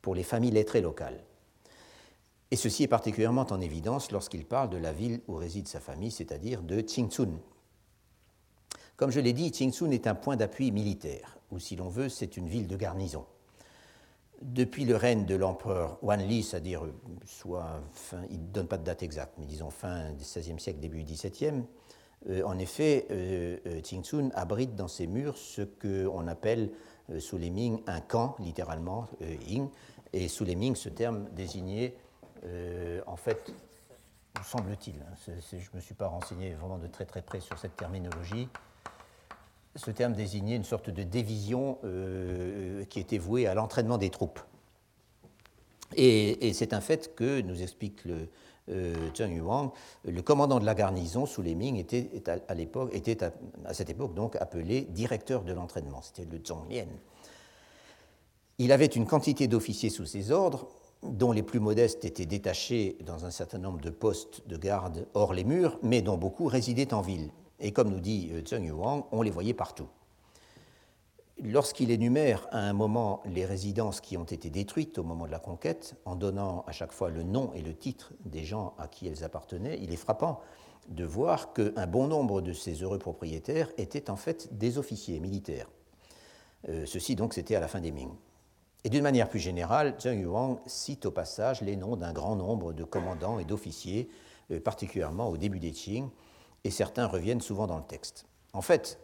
pour 0.00 0.16
les 0.16 0.24
familles 0.24 0.50
lettrées 0.50 0.80
locales. 0.80 1.22
Et 2.50 2.56
ceci 2.56 2.82
est 2.82 2.88
particulièrement 2.88 3.46
en 3.50 3.60
évidence 3.60 4.10
lorsqu'il 4.10 4.44
parle 4.44 4.68
de 4.70 4.78
la 4.78 4.92
ville 4.92 5.20
où 5.28 5.36
réside 5.36 5.68
sa 5.68 5.78
famille, 5.78 6.10
c'est-à-dire 6.10 6.60
de 6.60 6.80
Qingchun. 6.80 7.38
Comme 8.96 9.12
je 9.12 9.20
l'ai 9.20 9.32
dit, 9.32 9.52
Qingchun 9.52 9.92
est 9.92 10.08
un 10.08 10.16
point 10.16 10.34
d'appui 10.34 10.72
militaire, 10.72 11.38
ou 11.52 11.60
si 11.60 11.76
l'on 11.76 11.88
veut, 11.88 12.08
c'est 12.08 12.36
une 12.36 12.48
ville 12.48 12.66
de 12.66 12.76
garnison. 12.76 13.24
Depuis 14.40 14.84
le 14.84 14.96
règne 14.96 15.24
de 15.24 15.36
l'empereur 15.36 15.98
Wanli, 16.02 16.42
c'est-à-dire 16.42 16.82
soit 17.26 17.80
fin, 17.92 18.24
il 18.28 18.40
ne 18.40 18.48
donne 18.48 18.66
pas 18.66 18.76
de 18.76 18.82
date 18.82 19.04
exacte, 19.04 19.34
mais 19.38 19.46
disons 19.46 19.70
fin 19.70 20.10
du 20.14 20.24
XVIe 20.24 20.58
siècle, 20.58 20.80
début 20.80 21.04
du 21.04 21.12
XVIIe, 21.12 21.62
euh, 22.28 22.42
en 22.44 22.58
effet, 22.58 23.06
euh, 23.10 23.56
euh 23.66 24.30
abrite 24.34 24.76
dans 24.76 24.88
ses 24.88 25.06
murs 25.06 25.36
ce 25.36 25.62
qu'on 25.62 26.26
appelle 26.28 26.70
euh, 27.10 27.20
sous 27.20 27.36
les 27.36 27.50
Ming 27.50 27.80
un 27.86 28.00
camp, 28.00 28.36
littéralement, 28.38 29.08
Ying, 29.46 29.68
et 30.12 30.28
sous 30.28 30.44
les 30.44 30.54
Ming, 30.54 30.76
ce 30.76 30.88
terme 30.88 31.28
désignait 31.32 31.94
en 33.06 33.16
fait, 33.16 33.52
semble-t-il, 34.44 34.96
hein, 34.96 35.14
je 35.26 35.56
ne 35.56 35.76
me 35.76 35.80
suis 35.80 35.94
pas 35.94 36.08
renseigné 36.08 36.54
vraiment 36.54 36.76
de 36.76 36.88
très 36.88 37.04
très 37.04 37.22
près 37.22 37.38
sur 37.38 37.56
cette 37.56 37.76
terminologie, 37.76 38.48
ce 39.76 39.92
terme 39.92 40.12
désignait 40.12 40.56
une 40.56 40.64
sorte 40.64 40.90
de 40.90 41.04
division 41.04 41.78
qui 42.90 42.98
était 42.98 43.18
vouée 43.18 43.46
à 43.46 43.54
l'entraînement 43.54 43.96
des 43.96 44.10
troupes. 44.10 44.40
Et, 45.94 46.52
c'est 46.52 46.72
un 46.72 46.80
fait 46.80 47.14
que 47.14 47.40
nous 47.42 47.62
explique 47.62 48.04
le, 48.04 48.28
euh, 48.70 49.10
Yuang, 49.18 49.70
le 50.04 50.22
commandant 50.22 50.60
de 50.60 50.64
la 50.64 50.74
garnison 50.74 51.26
sous 51.26 51.42
les 51.42 51.54
Ming 51.54 51.76
était, 51.76 52.10
à, 52.28 53.74
cette 53.74 53.90
époque 53.90 54.14
donc 54.14 54.36
appelé 54.36 54.82
directeur 54.82 55.42
de 55.42 55.52
l'entraînement, 55.52 56.00
c'était 56.02 56.28
le 56.30 56.40
Zhonglian. 56.44 56.86
Il 58.58 58.70
avait 58.72 58.86
une 58.86 59.06
quantité 59.06 59.48
d'officiers 59.48 59.90
sous 59.90 60.06
ses 60.06 60.30
ordres, 60.30 60.68
dont 61.02 61.32
les 61.32 61.42
plus 61.42 61.58
modestes 61.58 62.04
étaient 62.04 62.26
détachés 62.26 62.96
dans 63.04 63.24
un 63.24 63.30
certain 63.30 63.58
nombre 63.58 63.80
de 63.80 63.90
postes 63.90 64.46
de 64.46 64.56
garde 64.56 65.06
hors 65.14 65.34
les 65.34 65.44
murs, 65.44 65.78
mais 65.82 66.00
dont 66.00 66.16
beaucoup 66.16 66.46
résidaient 66.46 66.94
en 66.94 67.00
ville. 67.00 67.30
Et 67.58 67.72
comme 67.72 67.90
nous 67.90 68.00
dit 68.00 68.30
euh, 68.32 68.42
Zheng 68.46 68.64
Yuang, 68.64 69.04
on 69.10 69.22
les 69.22 69.30
voyait 69.30 69.54
partout. 69.54 69.88
Lorsqu'il 71.44 71.90
énumère 71.90 72.46
à 72.52 72.60
un 72.60 72.72
moment 72.72 73.20
les 73.26 73.44
résidences 73.44 74.00
qui 74.00 74.16
ont 74.16 74.22
été 74.22 74.48
détruites 74.48 74.96
au 74.98 75.02
moment 75.02 75.26
de 75.26 75.32
la 75.32 75.40
conquête, 75.40 75.96
en 76.04 76.14
donnant 76.14 76.62
à 76.68 76.72
chaque 76.72 76.92
fois 76.92 77.10
le 77.10 77.24
nom 77.24 77.52
et 77.54 77.62
le 77.62 77.74
titre 77.74 78.12
des 78.24 78.44
gens 78.44 78.74
à 78.78 78.86
qui 78.86 79.08
elles 79.08 79.24
appartenaient, 79.24 79.76
il 79.82 79.92
est 79.92 79.96
frappant 79.96 80.40
de 80.86 81.04
voir 81.04 81.52
qu'un 81.52 81.86
bon 81.88 82.06
nombre 82.06 82.42
de 82.42 82.52
ces 82.52 82.74
heureux 82.84 83.00
propriétaires 83.00 83.72
étaient 83.76 84.08
en 84.08 84.14
fait 84.14 84.56
des 84.56 84.78
officiers 84.78 85.18
militaires. 85.18 85.68
Euh, 86.68 86.86
ceci 86.86 87.16
donc 87.16 87.34
c'était 87.34 87.56
à 87.56 87.60
la 87.60 87.66
fin 87.66 87.80
des 87.80 87.90
Ming. 87.90 88.12
Et 88.84 88.88
d'une 88.88 89.02
manière 89.02 89.28
plus 89.28 89.40
générale, 89.40 89.96
Zheng 90.00 90.20
Yuang 90.20 90.60
cite 90.66 91.06
au 91.06 91.10
passage 91.10 91.60
les 91.60 91.74
noms 91.74 91.96
d'un 91.96 92.12
grand 92.12 92.36
nombre 92.36 92.72
de 92.72 92.84
commandants 92.84 93.40
et 93.40 93.44
d'officiers, 93.44 94.08
euh, 94.52 94.60
particulièrement 94.60 95.28
au 95.28 95.36
début 95.36 95.58
des 95.58 95.72
Qing, 95.72 96.08
et 96.62 96.70
certains 96.70 97.08
reviennent 97.08 97.40
souvent 97.40 97.66
dans 97.66 97.78
le 97.78 97.84
texte. 97.84 98.26
En 98.52 98.62
fait, 98.62 99.00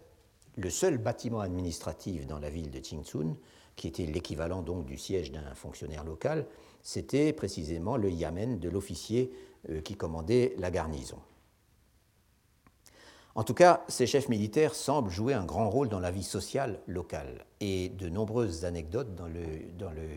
le 0.59 0.70
seul 0.70 0.98
bâtiment 0.98 1.40
administratif 1.40 2.26
dans 2.26 2.40
la 2.40 2.50
ville 2.50 2.70
de 2.70 2.80
Qingchun, 2.80 3.36
qui 3.76 3.86
était 3.86 4.06
l'équivalent 4.06 4.62
donc 4.62 4.86
du 4.86 4.98
siège 4.98 5.30
d'un 5.30 5.54
fonctionnaire 5.54 6.04
local, 6.04 6.46
c'était 6.82 7.32
précisément 7.32 7.96
le 7.96 8.11
yamen 8.11 8.59
de 8.59 8.68
l'officier 8.68 9.30
euh, 9.70 9.80
qui 9.80 9.94
commandait 9.94 10.54
la 10.59 10.72
garnison. 10.72 11.18
En 13.36 13.44
tout 13.44 13.54
cas, 13.54 13.84
ces 13.86 14.09
chefs 14.09 14.28
militaires 14.28 14.74
semblent 14.74 15.12
jouer 15.12 15.32
un 15.32 15.44
grand 15.44 15.70
rôle 15.70 15.88
dans 15.88 16.00
la 16.00 16.11
vie 16.11 16.24
sociale 16.24 16.80
locale. 16.88 17.44
Et 17.61 17.88
de 17.90 18.09
nombreuses 18.09 18.64
anecdotes 18.64 19.14
dans 19.14 19.28
le, 19.28 19.44
dans 19.78 19.92
le 19.92 20.09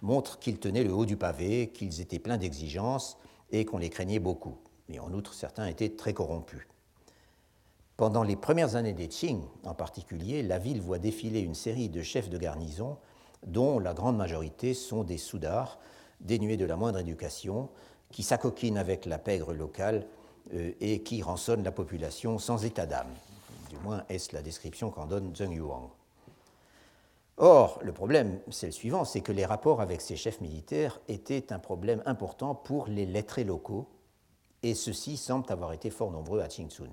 montrent 0.00 0.38
qu'ils 0.38 0.58
tenaient 0.58 0.84
le 0.84 0.94
haut 0.94 1.04
du 1.04 1.18
pavé, 1.18 1.68
qu'ils 1.68 2.00
étaient 2.00 2.18
pleins 2.18 2.38
d'exigences 2.38 3.18
et 3.50 3.66
qu'on 3.66 3.76
les 3.76 3.90
craignait 3.90 4.20
beaucoup. 4.20 4.56
Mais 4.88 4.98
en 4.98 5.12
outre, 5.12 5.34
certains 5.34 5.66
étaient 5.66 5.90
très 5.90 6.14
corrompus. 6.14 6.66
Pendant 7.98 8.22
les 8.22 8.36
premières 8.36 8.76
années 8.76 8.92
des 8.92 9.08
Qing, 9.08 9.42
en 9.64 9.74
particulier, 9.74 10.44
la 10.44 10.60
ville 10.60 10.80
voit 10.80 11.00
défiler 11.00 11.40
une 11.40 11.56
série 11.56 11.88
de 11.88 12.00
chefs 12.00 12.30
de 12.30 12.38
garnison, 12.38 12.96
dont 13.44 13.80
la 13.80 13.92
grande 13.92 14.16
majorité 14.16 14.72
sont 14.72 15.02
des 15.02 15.18
soudards, 15.18 15.80
dénués 16.20 16.56
de 16.56 16.64
la 16.64 16.76
moindre 16.76 17.00
éducation, 17.00 17.68
qui 18.12 18.22
s'acoquinent 18.22 18.78
avec 18.78 19.04
la 19.04 19.18
pègre 19.18 19.52
locale 19.52 20.06
euh, 20.54 20.70
et 20.80 21.02
qui 21.02 21.22
rançonne 21.22 21.64
la 21.64 21.72
population 21.72 22.38
sans 22.38 22.64
état 22.64 22.86
d'âme. 22.86 23.12
Du 23.68 23.76
moins, 23.78 24.04
est-ce 24.08 24.32
la 24.32 24.42
description 24.42 24.92
qu'en 24.92 25.06
donne 25.06 25.34
Zheng 25.34 25.50
Yuang. 25.50 25.90
Or, 27.36 27.80
le 27.82 27.92
problème, 27.92 28.38
c'est 28.48 28.66
le 28.66 28.72
suivant, 28.72 29.04
c'est 29.04 29.22
que 29.22 29.32
les 29.32 29.44
rapports 29.44 29.80
avec 29.80 30.02
ces 30.02 30.14
chefs 30.14 30.40
militaires 30.40 31.00
étaient 31.08 31.52
un 31.52 31.58
problème 31.58 32.04
important 32.06 32.54
pour 32.54 32.86
les 32.86 33.06
lettrés 33.06 33.42
locaux, 33.42 33.88
et 34.62 34.76
ceux-ci 34.76 35.16
semblent 35.16 35.50
avoir 35.50 35.72
été 35.72 35.90
fort 35.90 36.12
nombreux 36.12 36.38
à 36.38 36.46
Qingchun. 36.46 36.92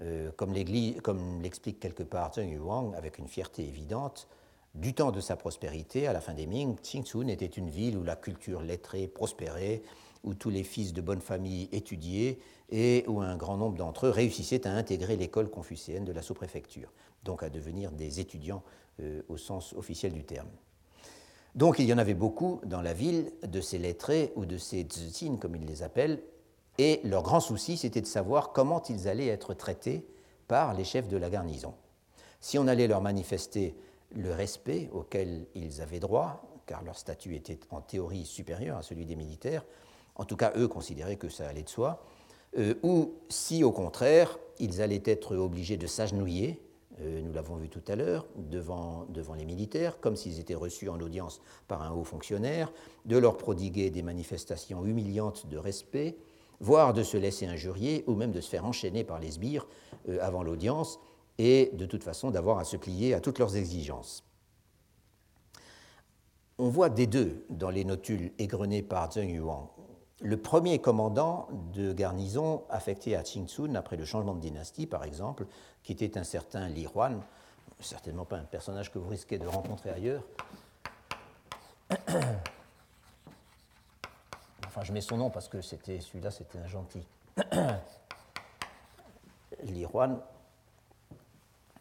Euh, 0.00 0.30
comme 0.32 0.52
l'explique 0.54 1.78
quelque 1.78 2.02
part 2.02 2.32
Zheng 2.34 2.50
Yuang 2.50 2.94
avec 2.94 3.18
une 3.18 3.28
fierté 3.28 3.66
évidente, 3.66 4.26
du 4.74 4.94
temps 4.94 5.12
de 5.12 5.20
sa 5.20 5.36
prospérité, 5.36 6.06
à 6.06 6.14
la 6.14 6.22
fin 6.22 6.32
des 6.32 6.46
Ming, 6.46 6.76
Qingchun 6.76 7.28
était 7.28 7.44
une 7.44 7.68
ville 7.68 7.98
où 7.98 8.02
la 8.02 8.16
culture 8.16 8.62
lettrée 8.62 9.06
prospérait, 9.06 9.82
où 10.24 10.34
tous 10.34 10.48
les 10.48 10.62
fils 10.62 10.94
de 10.94 11.02
bonne 11.02 11.20
famille 11.20 11.68
étudiaient 11.72 12.38
et 12.70 13.04
où 13.06 13.20
un 13.20 13.36
grand 13.36 13.58
nombre 13.58 13.76
d'entre 13.76 14.06
eux 14.06 14.10
réussissaient 14.10 14.66
à 14.66 14.72
intégrer 14.72 15.16
l'école 15.16 15.50
confucéenne 15.50 16.06
de 16.06 16.12
la 16.12 16.22
sous-préfecture, 16.22 16.90
donc 17.22 17.42
à 17.42 17.50
devenir 17.50 17.92
des 17.92 18.20
étudiants 18.20 18.62
euh, 19.00 19.20
au 19.28 19.36
sens 19.36 19.74
officiel 19.74 20.12
du 20.12 20.24
terme. 20.24 20.48
Donc 21.54 21.78
il 21.78 21.84
y 21.84 21.92
en 21.92 21.98
avait 21.98 22.14
beaucoup 22.14 22.62
dans 22.64 22.80
la 22.80 22.94
ville 22.94 23.30
de 23.46 23.60
ces 23.60 23.76
lettrés 23.76 24.32
ou 24.36 24.46
de 24.46 24.56
ces 24.56 24.84
tzin, 24.84 25.36
comme 25.36 25.54
ils 25.54 25.66
les 25.66 25.82
appellent, 25.82 26.22
et 26.78 27.00
leur 27.04 27.22
grand 27.22 27.40
souci, 27.40 27.76
c'était 27.76 28.00
de 28.00 28.06
savoir 28.06 28.52
comment 28.52 28.82
ils 28.88 29.08
allaient 29.08 29.28
être 29.28 29.54
traités 29.54 30.06
par 30.48 30.74
les 30.74 30.84
chefs 30.84 31.08
de 31.08 31.16
la 31.16 31.30
garnison. 31.30 31.74
Si 32.40 32.58
on 32.58 32.66
allait 32.66 32.88
leur 32.88 33.00
manifester 33.00 33.74
le 34.14 34.32
respect 34.32 34.90
auquel 34.92 35.46
ils 35.54 35.80
avaient 35.80 36.00
droit, 36.00 36.42
car 36.66 36.82
leur 36.82 36.98
statut 36.98 37.34
était 37.34 37.58
en 37.70 37.80
théorie 37.80 38.24
supérieur 38.24 38.78
à 38.78 38.82
celui 38.82 39.04
des 39.06 39.16
militaires, 39.16 39.64
en 40.14 40.24
tout 40.24 40.36
cas 40.36 40.52
eux 40.56 40.68
considéraient 40.68 41.16
que 41.16 41.28
ça 41.28 41.48
allait 41.48 41.62
de 41.62 41.68
soi, 41.68 42.04
euh, 42.58 42.74
ou 42.82 43.14
si 43.28 43.64
au 43.64 43.72
contraire 43.72 44.38
ils 44.58 44.82
allaient 44.82 45.02
être 45.04 45.36
obligés 45.36 45.76
de 45.76 45.86
s'agenouiller, 45.86 46.60
euh, 47.00 47.22
nous 47.22 47.32
l'avons 47.32 47.56
vu 47.56 47.68
tout 47.68 47.82
à 47.88 47.96
l'heure, 47.96 48.26
devant, 48.36 49.06
devant 49.08 49.34
les 49.34 49.44
militaires, 49.44 49.98
comme 50.00 50.16
s'ils 50.16 50.38
étaient 50.38 50.54
reçus 50.54 50.88
en 50.88 51.00
audience 51.00 51.40
par 51.66 51.82
un 51.82 51.90
haut 51.90 52.04
fonctionnaire, 52.04 52.72
de 53.06 53.16
leur 53.16 53.38
prodiguer 53.38 53.90
des 53.90 54.02
manifestations 54.02 54.84
humiliantes 54.84 55.46
de 55.48 55.56
respect, 55.56 56.16
voire 56.62 56.94
de 56.94 57.02
se 57.02 57.18
laisser 57.18 57.46
injurier, 57.46 58.04
ou 58.06 58.14
même 58.14 58.32
de 58.32 58.40
se 58.40 58.48
faire 58.48 58.64
enchaîner 58.64 59.04
par 59.04 59.18
les 59.18 59.32
sbires 59.32 59.66
euh, 60.08 60.18
avant 60.22 60.42
l'audience, 60.42 60.98
et 61.36 61.70
de 61.74 61.84
toute 61.84 62.02
façon 62.02 62.30
d'avoir 62.30 62.58
à 62.58 62.64
se 62.64 62.78
plier 62.78 63.12
à 63.12 63.20
toutes 63.20 63.38
leurs 63.38 63.56
exigences. 63.56 64.24
On 66.58 66.68
voit 66.68 66.88
des 66.88 67.06
deux 67.06 67.44
dans 67.50 67.70
les 67.70 67.84
notules 67.84 68.32
égrenés 68.38 68.82
par 68.82 69.12
Zheng 69.12 69.34
Yuan 69.34 69.66
le 70.22 70.36
premier 70.36 70.78
commandant 70.78 71.48
de 71.74 71.92
garnison 71.92 72.62
affecté 72.70 73.16
à 73.16 73.22
Qingchun 73.22 73.74
après 73.74 73.96
le 73.96 74.04
changement 74.04 74.34
de 74.34 74.40
dynastie, 74.40 74.86
par 74.86 75.04
exemple, 75.04 75.46
qui 75.82 75.92
était 75.92 76.16
un 76.16 76.24
certain 76.24 76.68
Li 76.68 76.86
Huan, 76.94 77.20
certainement 77.80 78.24
pas 78.24 78.36
un 78.36 78.44
personnage 78.44 78.92
que 78.92 78.98
vous 78.98 79.08
risquez 79.08 79.38
de 79.38 79.46
rencontrer 79.46 79.90
ailleurs. 79.90 80.22
Enfin, 84.74 84.84
je 84.84 84.92
mets 84.94 85.02
son 85.02 85.18
nom 85.18 85.28
parce 85.28 85.48
que 85.48 85.60
c'était 85.60 86.00
celui-là, 86.00 86.30
c'était 86.30 86.56
un 86.56 86.66
gentil. 86.66 87.02
Li 89.64 89.84
Huan 89.84 90.18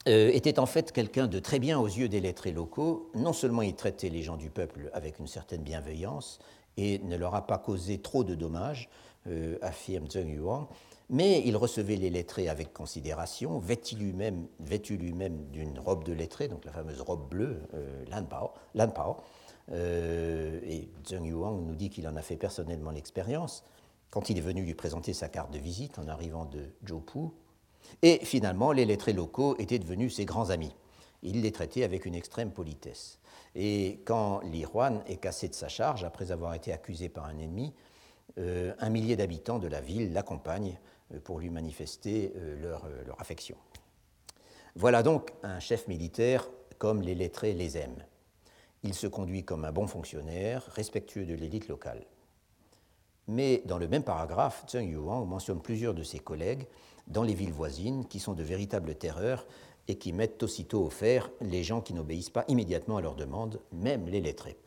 euh, 0.10 0.30
était 0.34 0.60
en 0.60 0.66
fait 0.66 0.92
quelqu'un 0.92 1.28
de 1.28 1.40
très 1.40 1.60
bien 1.60 1.80
aux 1.80 1.88
yeux 1.88 2.10
des 2.10 2.20
lettrés 2.20 2.52
locaux. 2.52 3.10
Non 3.16 3.32
seulement 3.32 3.62
il 3.62 3.76
traitait 3.76 4.10
les 4.10 4.24
gens 4.24 4.36
du 4.36 4.50
peuple 4.50 4.90
avec 4.92 5.20
une 5.20 5.28
certaine 5.28 5.62
bienveillance, 5.62 6.40
et 6.76 7.00
ne 7.00 7.16
leur 7.16 7.34
a 7.34 7.48
pas 7.48 7.58
causé 7.58 8.00
trop 8.00 8.26
de 8.26 8.36
dommages, 8.36 8.90
euh, 9.28 9.58
affirme 9.62 10.10
Zheng 10.12 10.28
Yuan, 10.28 10.68
mais 11.10 11.42
il 11.46 11.56
recevait 11.56 11.96
les 11.96 12.10
lettrés 12.10 12.50
avec 12.50 12.74
considération, 12.74 13.58
vêtu 13.60 13.96
lui-même 13.96 14.48
lui 14.60 14.80
d'une 14.98 15.80
robe 15.80 16.04
de 16.04 16.12
lettré, 16.12 16.50
donc 16.50 16.66
la 16.66 16.74
fameuse 16.74 17.00
robe 17.00 17.30
bleue. 17.30 17.62
Euh, 17.74 18.04
et 19.74 20.90
Zheng 21.08 21.26
Yuan 21.26 21.66
nous 21.66 21.76
dit 21.76 21.90
qu'il 21.90 22.08
en 22.08 22.16
a 22.16 22.22
fait 22.22 22.36
personnellement 22.36 22.92
l'expérience 22.92 23.64
quand 24.10 24.30
il 24.30 24.38
est 24.38 24.42
venu 24.42 24.64
lui 24.64 24.76
présenter 24.76 25.14
sa 25.14 25.30
carte 25.30 25.52
de 25.52 25.60
visite 25.60 25.98
en 25.98 26.08
arrivant 26.08 26.46
de 26.46 26.66
Zhoupu. 26.88 27.30
Et 28.02 28.20
finalement, 28.24 28.72
les 28.72 28.86
lettrés 28.86 29.14
locaux 29.14 29.56
étaient 29.58 29.80
devenus 29.80 30.16
ses 30.16 30.26
grands 30.26 30.50
amis. 30.50 30.76
Il 31.24 31.42
les 31.42 31.52
traitait 31.52 31.84
avec 31.84 32.06
une 32.06 32.16
extrême 32.16 32.52
politesse. 32.52 33.20
Et 33.56 34.02
quand 34.06 34.42
Li 34.42 34.66
Huan 34.66 35.02
est 35.08 35.18
cassé 35.18 35.48
de 35.48 35.54
sa 35.54 35.68
charge, 35.68 36.04
après 36.04 36.32
avoir 36.32 36.54
été 36.54 36.74
accusé 36.74 37.10
par 37.10 37.26
un 37.26 37.38
ennemi, 37.38 37.74
euh, 38.38 38.74
un 38.80 38.90
millier 38.90 39.16
d'habitants 39.16 39.60
de 39.60 39.68
la 39.68 39.82
ville 39.82 40.14
l'accompagnent 40.14 40.80
euh, 41.14 41.20
pour 41.20 41.40
lui 41.40 41.50
manifester 41.50 42.34
euh, 42.36 42.62
leur, 42.62 43.20
affection. 43.20 43.58
Voilà 44.76 45.04
donc 45.04 45.34
un 45.44 45.60
chef 45.60 45.88
militaire 45.88 46.50
comme 46.78 47.02
les 47.02 47.14
lettrés 47.14 47.54
les 47.54 47.78
aiment. 47.78 48.06
Il 48.84 48.94
se 48.94 49.08
conduit 49.08 49.44
comme 49.44 49.66
un 49.66 49.72
bon 49.72 49.88
fonctionnaire, 49.88 50.64
respectueux 50.74 51.26
de 51.26 51.36
l'élite 51.36 51.68
locale. 51.68 52.06
Mais 53.28 53.62
dans 53.66 53.78
le 53.78 53.88
même 53.88 54.04
paragraphe, 54.04 54.66
Zheng 54.68 54.90
Yuan 54.90 55.26
mentionne 55.28 55.62
plusieurs 55.62 55.94
de 55.94 56.04
ses 56.04 56.20
collègues 56.20 56.68
dans 57.08 57.24
les 57.24 57.36
villes 57.36 57.54
voisines 57.54 58.06
qui 58.08 58.20
sont 58.20 58.34
de 58.34 58.44
véritables 58.44 58.96
terreurs 58.96 59.46
et 59.88 59.96
qui 59.96 60.14
mettent 60.14 60.42
aussitôt 60.44 60.84
au 60.84 60.90
fer 60.90 61.30
les 61.42 61.64
gens 61.64 61.82
qui 61.82 61.94
n'obéissent 61.94 62.30
pas 62.30 62.46
immédiatement 62.48 62.98
à 62.98 63.02
leurs 63.02 63.16
demandes, 63.16 63.60
même 63.72 64.08
les 64.08 64.22
lettrés. 64.22 64.58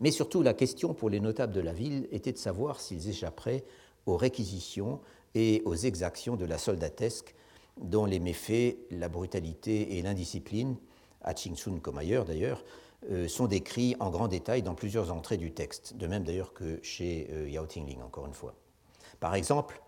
Mais 0.00 0.10
surtout, 0.10 0.42
la 0.42 0.54
question 0.54 0.94
pour 0.94 1.10
les 1.10 1.20
notables 1.20 1.52
de 1.52 1.60
la 1.60 1.72
ville 1.72 2.08
était 2.12 2.32
de 2.32 2.38
savoir 2.38 2.80
s'ils 2.80 3.08
échapperaient 3.08 3.64
aux 4.06 4.16
réquisitions 4.16 5.00
et 5.34 5.62
aux 5.64 5.74
exactions 5.74 6.36
de 6.36 6.44
la 6.44 6.58
soldatesque, 6.58 7.34
dont 7.80 8.06
les 8.06 8.20
méfaits, 8.20 8.76
la 8.90 9.08
brutalité 9.08 9.98
et 9.98 10.02
l'indiscipline, 10.02 10.76
à 11.22 11.34
Qingsun 11.34 11.80
comme 11.80 11.98
ailleurs 11.98 12.24
d'ailleurs, 12.24 12.62
euh, 13.10 13.28
sont 13.28 13.46
décrits 13.46 13.94
en 14.00 14.10
grand 14.10 14.26
détail 14.26 14.62
dans 14.62 14.74
plusieurs 14.74 15.12
entrées 15.12 15.36
du 15.36 15.52
texte, 15.52 15.96
de 15.96 16.08
même 16.08 16.24
d'ailleurs 16.24 16.52
que 16.52 16.80
chez 16.82 17.28
euh, 17.30 17.48
Yao 17.48 17.64
Tingling, 17.64 18.02
encore 18.02 18.26
une 18.26 18.34
fois. 18.34 18.54
Par 19.20 19.36
exemple, 19.36 19.80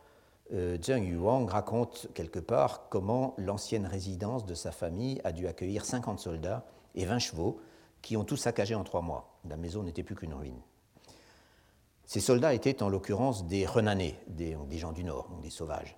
euh, 0.53 0.79
Zheng 0.81 1.05
Yuang 1.05 1.49
raconte 1.49 2.07
quelque 2.15 2.39
part 2.39 2.89
comment 2.89 3.35
l'ancienne 3.37 3.85
résidence 3.85 4.47
de 4.47 4.55
sa 4.55 4.71
famille 4.71 5.21
a 5.25 5.33
dû 5.33 5.49
accueillir 5.49 5.85
50 5.85 6.21
soldats 6.21 6.65
et 6.95 7.05
20 7.05 7.19
chevaux 7.19 7.61
qui 8.01 8.17
ont 8.17 8.25
tous 8.25 8.37
saccagé 8.37 8.77
en 8.77 8.85
trois 8.85 9.03
mois. 9.03 9.41
La 9.49 9.57
maison 9.57 9.83
n'était 9.83 10.05
plus 10.05 10.15
qu'une 10.15 10.35
ruine. 10.35 10.61
Ces 12.07 12.21
soldats 12.21 12.55
étaient 12.55 12.81
en 12.81 12.89
l'occurrence 12.89 13.45
des 13.45 13.67
renanés, 13.67 14.17
des, 14.29 14.57
gens 14.79 14.93
du 14.93 15.03
Nord, 15.03 15.29
des 15.43 15.51
sauvages, 15.51 15.97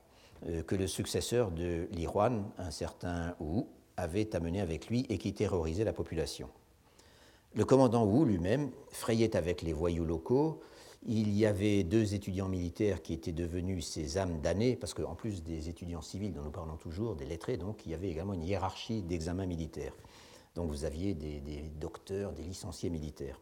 que 0.66 0.74
le 0.74 0.86
successeur 0.86 1.50
de 1.50 1.88
Li 1.92 2.06
Huan, 2.06 2.50
un 2.58 2.70
certain 2.70 3.34
Wu, 3.40 3.64
avait 3.96 4.34
amené 4.34 4.60
avec 4.60 4.88
lui 4.88 5.06
et 5.08 5.18
qui 5.18 5.32
terrorisait 5.32 5.84
la 5.84 5.92
population. 5.92 6.48
Le 7.54 7.66
commandant 7.66 8.06
Wu 8.06 8.24
lui-même 8.24 8.70
frayait 8.90 9.36
avec 9.36 9.60
les 9.60 9.74
voyous 9.74 10.06
locaux. 10.06 10.60
Il 11.04 11.30
y 11.36 11.44
avait 11.44 11.82
deux 11.82 12.14
étudiants 12.14 12.48
militaires 12.48 13.02
qui 13.02 13.12
étaient 13.12 13.32
devenus 13.32 13.86
ses 13.86 14.16
âmes 14.16 14.40
damnées, 14.40 14.76
parce 14.76 14.94
qu'en 14.94 15.14
plus 15.14 15.42
des 15.42 15.68
étudiants 15.68 16.00
civils 16.00 16.32
dont 16.32 16.42
nous 16.42 16.50
parlons 16.50 16.76
toujours, 16.76 17.14
des 17.14 17.26
lettrés, 17.26 17.58
donc 17.58 17.84
il 17.84 17.92
y 17.92 17.94
avait 17.94 18.08
également 18.08 18.32
une 18.34 18.44
hiérarchie 18.44 19.02
d'examens 19.02 19.46
militaires. 19.46 19.94
Donc 20.54 20.70
vous 20.70 20.84
aviez 20.84 21.12
des, 21.12 21.42
docteurs, 21.78 22.32
des 22.32 22.42
licenciés 22.42 22.88
militaires. 22.88 23.40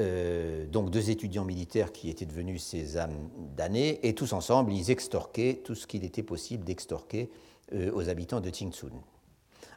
Euh, 0.00 0.66
donc 0.66 0.90
deux 0.90 1.10
étudiants 1.10 1.44
militaires 1.44 1.92
qui 1.92 2.10
étaient 2.10 2.26
devenus 2.26 2.62
ses 2.62 2.98
âmes 2.98 3.30
damnées, 3.56 4.00
et 4.06 4.14
tous 4.14 4.32
ensemble, 4.34 4.72
ils 4.72 4.90
extorquaient 4.90 5.60
tout 5.64 5.74
ce 5.74 5.86
qu'il 5.86 6.04
était 6.04 6.22
possible 6.22 6.64
d'extorquer 6.64 7.30
euh, 7.72 7.92
aux 7.94 8.10
habitants 8.10 8.40
de 8.40 8.50
Qingsun. 8.50 8.90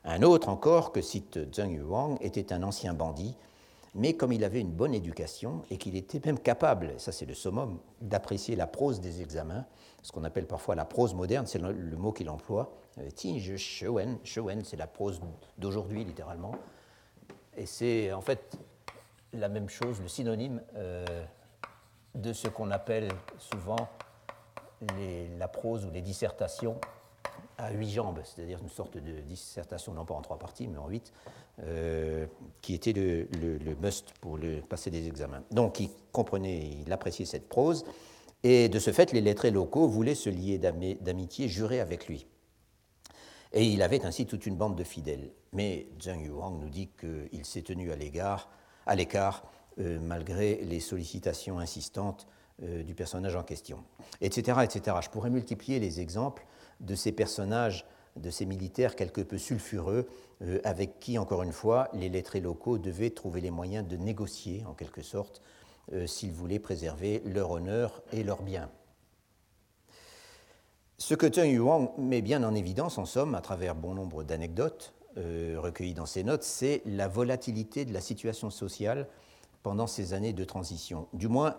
Un 0.06 0.22
autre 0.22 0.50
encore, 0.50 0.92
que 0.92 1.02
cite 1.02 1.40
Zheng 1.54 1.72
Yuang, 1.72 2.18
était 2.22 2.54
un 2.54 2.62
ancien 2.62 2.94
bandit, 2.94 3.36
mais 3.96 4.14
comme 4.14 4.32
il 4.32 4.44
avait 4.44 4.62
une 4.62 4.72
bonne 4.72 4.94
éducation 4.94 5.64
et 5.72 5.78
qu'il 5.78 5.96
était 5.96 6.22
même 6.24 6.38
capable, 6.38 6.94
ça 7.00 7.12
c'est 7.12 7.26
le 7.26 7.34
summum, 7.34 7.80
d'apprécier 8.02 8.56
la 8.56 8.68
prose 8.68 9.02
des 9.02 9.22
examens, 9.22 9.66
ce 10.04 10.12
qu'on 10.12 10.24
appelle 10.24 10.46
parfois 10.46 10.76
la 10.76 10.86
prose 10.86 11.16
moderne, 11.16 11.48
c'est 11.48 11.58
le, 11.58 11.98
mot 11.98 12.12
qu'il 12.12 12.30
emploie. 12.30 12.72
Euh, 13.00 13.10
Tinge 13.10 13.56
Shewen, 13.56 14.20
Shewen 14.24 14.64
c'est 14.64 14.78
la 14.78 14.86
prose 14.86 15.20
d'aujourd'hui 15.58 16.04
littéralement, 16.04 16.54
et 17.58 17.66
c'est 17.66 18.14
en 18.14 18.22
fait 18.22 18.60
la 19.34 19.50
même 19.50 19.70
chose, 19.70 20.00
le 20.02 20.08
synonyme 20.08 20.62
euh, 20.76 21.06
de 22.14 22.32
ce 22.32 22.48
qu'on 22.48 22.70
appelle 22.70 23.10
souvent 23.40 23.90
la 25.40 25.48
prose 25.48 25.86
ou 25.86 25.90
les 25.90 26.02
dissertations 26.02 26.80
à 27.58 27.72
huit 27.72 27.92
jambes, 27.92 28.20
c'est-à-dire 28.24 28.60
une 28.62 28.70
sorte 28.70 28.98
de 28.98 29.22
dissertation, 29.22 29.94
non 29.94 30.06
pas 30.06 30.14
en 30.14 30.22
trois 30.22 30.40
parties, 30.40 30.68
mais 30.68 30.78
en 30.78 30.88
huit, 30.88 31.14
euh, 31.64 32.28
qui 32.62 32.74
était 32.74 32.94
le, 32.94 33.76
must 33.82 34.12
pour 34.20 34.38
passer 34.70 34.92
des 34.92 35.08
examens. 35.08 35.44
Donc 35.52 35.80
il 35.80 35.90
comprenait, 36.12 36.82
il 36.86 36.92
appréciait 36.92 37.26
cette 37.26 37.48
prose, 37.48 37.86
et 38.44 38.70
de 38.70 38.78
ce 38.80 38.92
fait, 38.92 39.12
les 39.12 39.22
lettrés 39.22 39.52
locaux 39.52 39.88
voulaient 39.88 40.16
se 40.16 40.30
lier 40.30 40.58
d'amitié 40.60 41.48
jurée 41.48 41.80
avec 41.80 42.08
lui. 42.08 42.28
Et 43.54 43.64
il 43.64 43.82
avait 43.82 44.06
ainsi 44.06 44.26
toute 44.26 44.46
une 44.46 44.56
bande 44.56 44.76
de 44.76 44.84
fidèles. 44.84 45.32
Mais 45.54 45.88
Zheng 46.02 46.22
Yuang 46.22 46.60
nous 46.60 46.70
dit 46.70 46.90
qu'il 47.00 47.46
s'est 47.46 47.62
tenu 47.62 47.92
à 47.92 47.96
l'écart 47.96 49.44
euh, 49.80 50.00
malgré 50.00 50.58
les 50.64 50.80
sollicitations 50.80 51.60
insistantes 51.60 52.28
euh, 52.64 52.84
du 52.84 52.96
personnage 52.96 53.36
en 53.36 53.44
question, 53.44 53.84
etc., 54.22 54.60
etc. 54.64 54.98
Je 55.02 55.10
pourrais 55.10 55.30
multiplier 55.30 55.80
les 55.80 56.00
exemples 56.00 56.46
de 56.80 56.96
ces 56.96 57.12
personnages, 57.12 57.86
de 58.16 58.30
ces 58.30 58.46
militaires 58.46 58.96
quelque 58.96 59.22
peu 59.22 59.38
sulfureux, 59.38 60.08
euh, 60.42 60.60
avec 60.64 61.00
qui, 61.00 61.18
encore 61.18 61.44
une 61.44 61.52
fois, 61.52 61.90
les 61.94 62.10
lettrés 62.10 62.42
locaux 62.42 62.78
devaient 62.78 63.10
trouver 63.10 63.42
les 63.42 63.52
moyens 63.52 63.88
de 63.88 63.98
négocier, 63.98 64.64
en 64.68 64.74
quelque 64.74 65.02
sorte, 65.02 65.42
euh, 65.94 66.08
s'ils 66.08 66.32
voulaient 66.32 66.60
préserver 66.60 67.22
leur 67.26 67.52
honneur 67.52 68.02
et 68.12 68.24
leurs 68.24 68.42
biens. 68.42 68.70
Ce 70.98 71.14
que 71.14 71.32
Zheng 71.32 71.52
Yuan 71.52 71.90
met 71.98 72.22
bien 72.22 72.44
en 72.44 72.56
évidence, 72.56 72.98
en 72.98 73.06
somme, 73.06 73.36
à 73.36 73.42
travers 73.42 73.76
bon 73.76 73.94
nombre 73.94 74.24
d'anecdotes 74.24 74.94
euh, 75.18 75.56
recueillies 75.58 75.94
dans 75.94 76.06
ses 76.06 76.24
notes, 76.24 76.44
c'est 76.44 76.82
la 76.86 77.08
volatilité 77.08 77.86
de 77.86 77.94
la 77.94 78.02
situation 78.02 78.50
sociale 78.50 79.08
pendant 79.62 79.88
ces 79.88 80.14
années 80.14 80.34
de 80.34 80.44
transition, 80.44 81.08
du 81.14 81.28
moins 81.28 81.58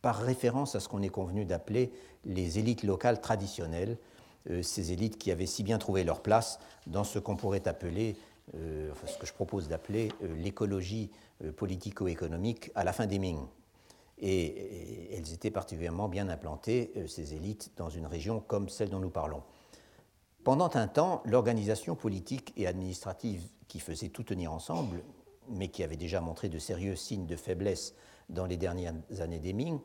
par 0.00 0.16
référence 0.16 0.74
à 0.74 0.80
ce 0.80 0.88
qu'on 0.88 1.02
est 1.02 1.08
convenu 1.08 1.44
d'appeler 1.44 1.92
les 2.24 2.58
élites 2.58 2.82
locales 2.82 3.20
traditionnelles, 3.20 3.98
ces 4.62 4.92
élites 4.92 5.18
qui 5.18 5.30
avaient 5.30 5.46
si 5.46 5.62
bien 5.62 5.78
trouvé 5.78 6.04
leur 6.04 6.20
place 6.20 6.58
dans 6.86 7.04
ce 7.04 7.18
qu'on 7.18 7.36
pourrait 7.36 7.66
appeler, 7.68 8.16
euh, 8.56 8.92
ce 9.06 9.18
que 9.18 9.26
je 9.26 9.32
propose 9.32 9.68
d'appeler 9.68 10.10
euh, 10.22 10.34
l'écologie 10.36 11.10
politico-économique 11.56 12.70
à 12.76 12.84
la 12.84 12.92
fin 12.92 13.06
des 13.06 13.18
Ming. 13.18 13.38
Et, 14.18 15.16
elles 15.16 15.32
étaient 15.32 15.50
particulièrement 15.50 16.08
bien 16.08 16.28
implantées, 16.28 16.92
ces 17.08 17.34
élites, 17.34 17.72
dans 17.76 17.88
une 17.88 18.06
région 18.06 18.38
comme 18.38 18.68
celle 18.68 18.90
dont 18.90 19.00
nous 19.00 19.10
parlons. 19.10 19.42
Pendant 20.44 20.70
un 20.74 20.86
temps, 20.86 21.20
l'organisation 21.24 21.96
politique 21.96 22.52
et 22.56 22.68
administrative 22.68 23.42
qui 23.66 23.80
faisait 23.80 24.10
tout 24.10 24.22
tenir 24.22 24.52
ensemble, 24.52 25.02
mais 25.48 25.66
qui 25.66 25.82
avait 25.82 25.96
déjà 25.96 26.20
montré 26.20 26.48
de 26.48 26.60
sérieux 26.60 26.94
signes 26.94 27.26
de 27.26 27.34
faiblesse 27.34 27.94
dans 28.28 28.46
les 28.46 28.56
dernières 28.56 28.94
années 29.18 29.40
des 29.40 29.52
Ming, 29.52 29.80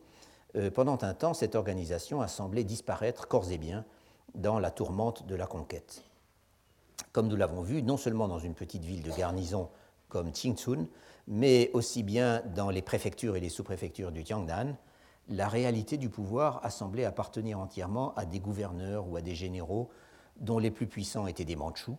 pendant 0.75 0.99
un 1.01 1.15
temps, 1.15 1.33
cette 1.33 1.55
organisation 1.55 2.21
a 2.21 2.27
semblé 2.27 2.63
disparaître 2.63 3.27
corps 3.27 3.51
et 3.51 3.57
biens 3.57 3.83
dans 4.37 4.59
la 4.59 4.71
tourmente 4.71 5.25
de 5.27 5.35
la 5.35 5.47
conquête. 5.47 6.03
Comme 7.11 7.27
nous 7.27 7.35
l'avons 7.35 7.61
vu, 7.61 7.83
non 7.83 7.97
seulement 7.97 8.27
dans 8.27 8.39
une 8.39 8.53
petite 8.53 8.83
ville 8.83 9.03
de 9.03 9.11
garnison 9.11 9.69
comme 10.07 10.31
Qingchun, 10.31 10.87
mais 11.27 11.69
aussi 11.73 12.03
bien 12.03 12.41
dans 12.55 12.69
les 12.69 12.81
préfectures 12.81 13.35
et 13.35 13.41
les 13.41 13.49
sous-préfectures 13.49 14.11
du 14.11 14.25
Jiangnan, 14.25 14.75
la 15.29 15.49
réalité 15.49 15.97
du 15.97 16.09
pouvoir 16.09 16.61
a 16.63 16.69
semblé 16.69 17.03
appartenir 17.03 17.59
entièrement 17.59 18.13
à 18.15 18.25
des 18.25 18.39
gouverneurs 18.39 19.09
ou 19.09 19.17
à 19.17 19.21
des 19.21 19.35
généraux 19.35 19.89
dont 20.37 20.59
les 20.59 20.71
plus 20.71 20.87
puissants 20.87 21.27
étaient 21.27 21.43
des 21.43 21.57
Mandchous 21.57 21.97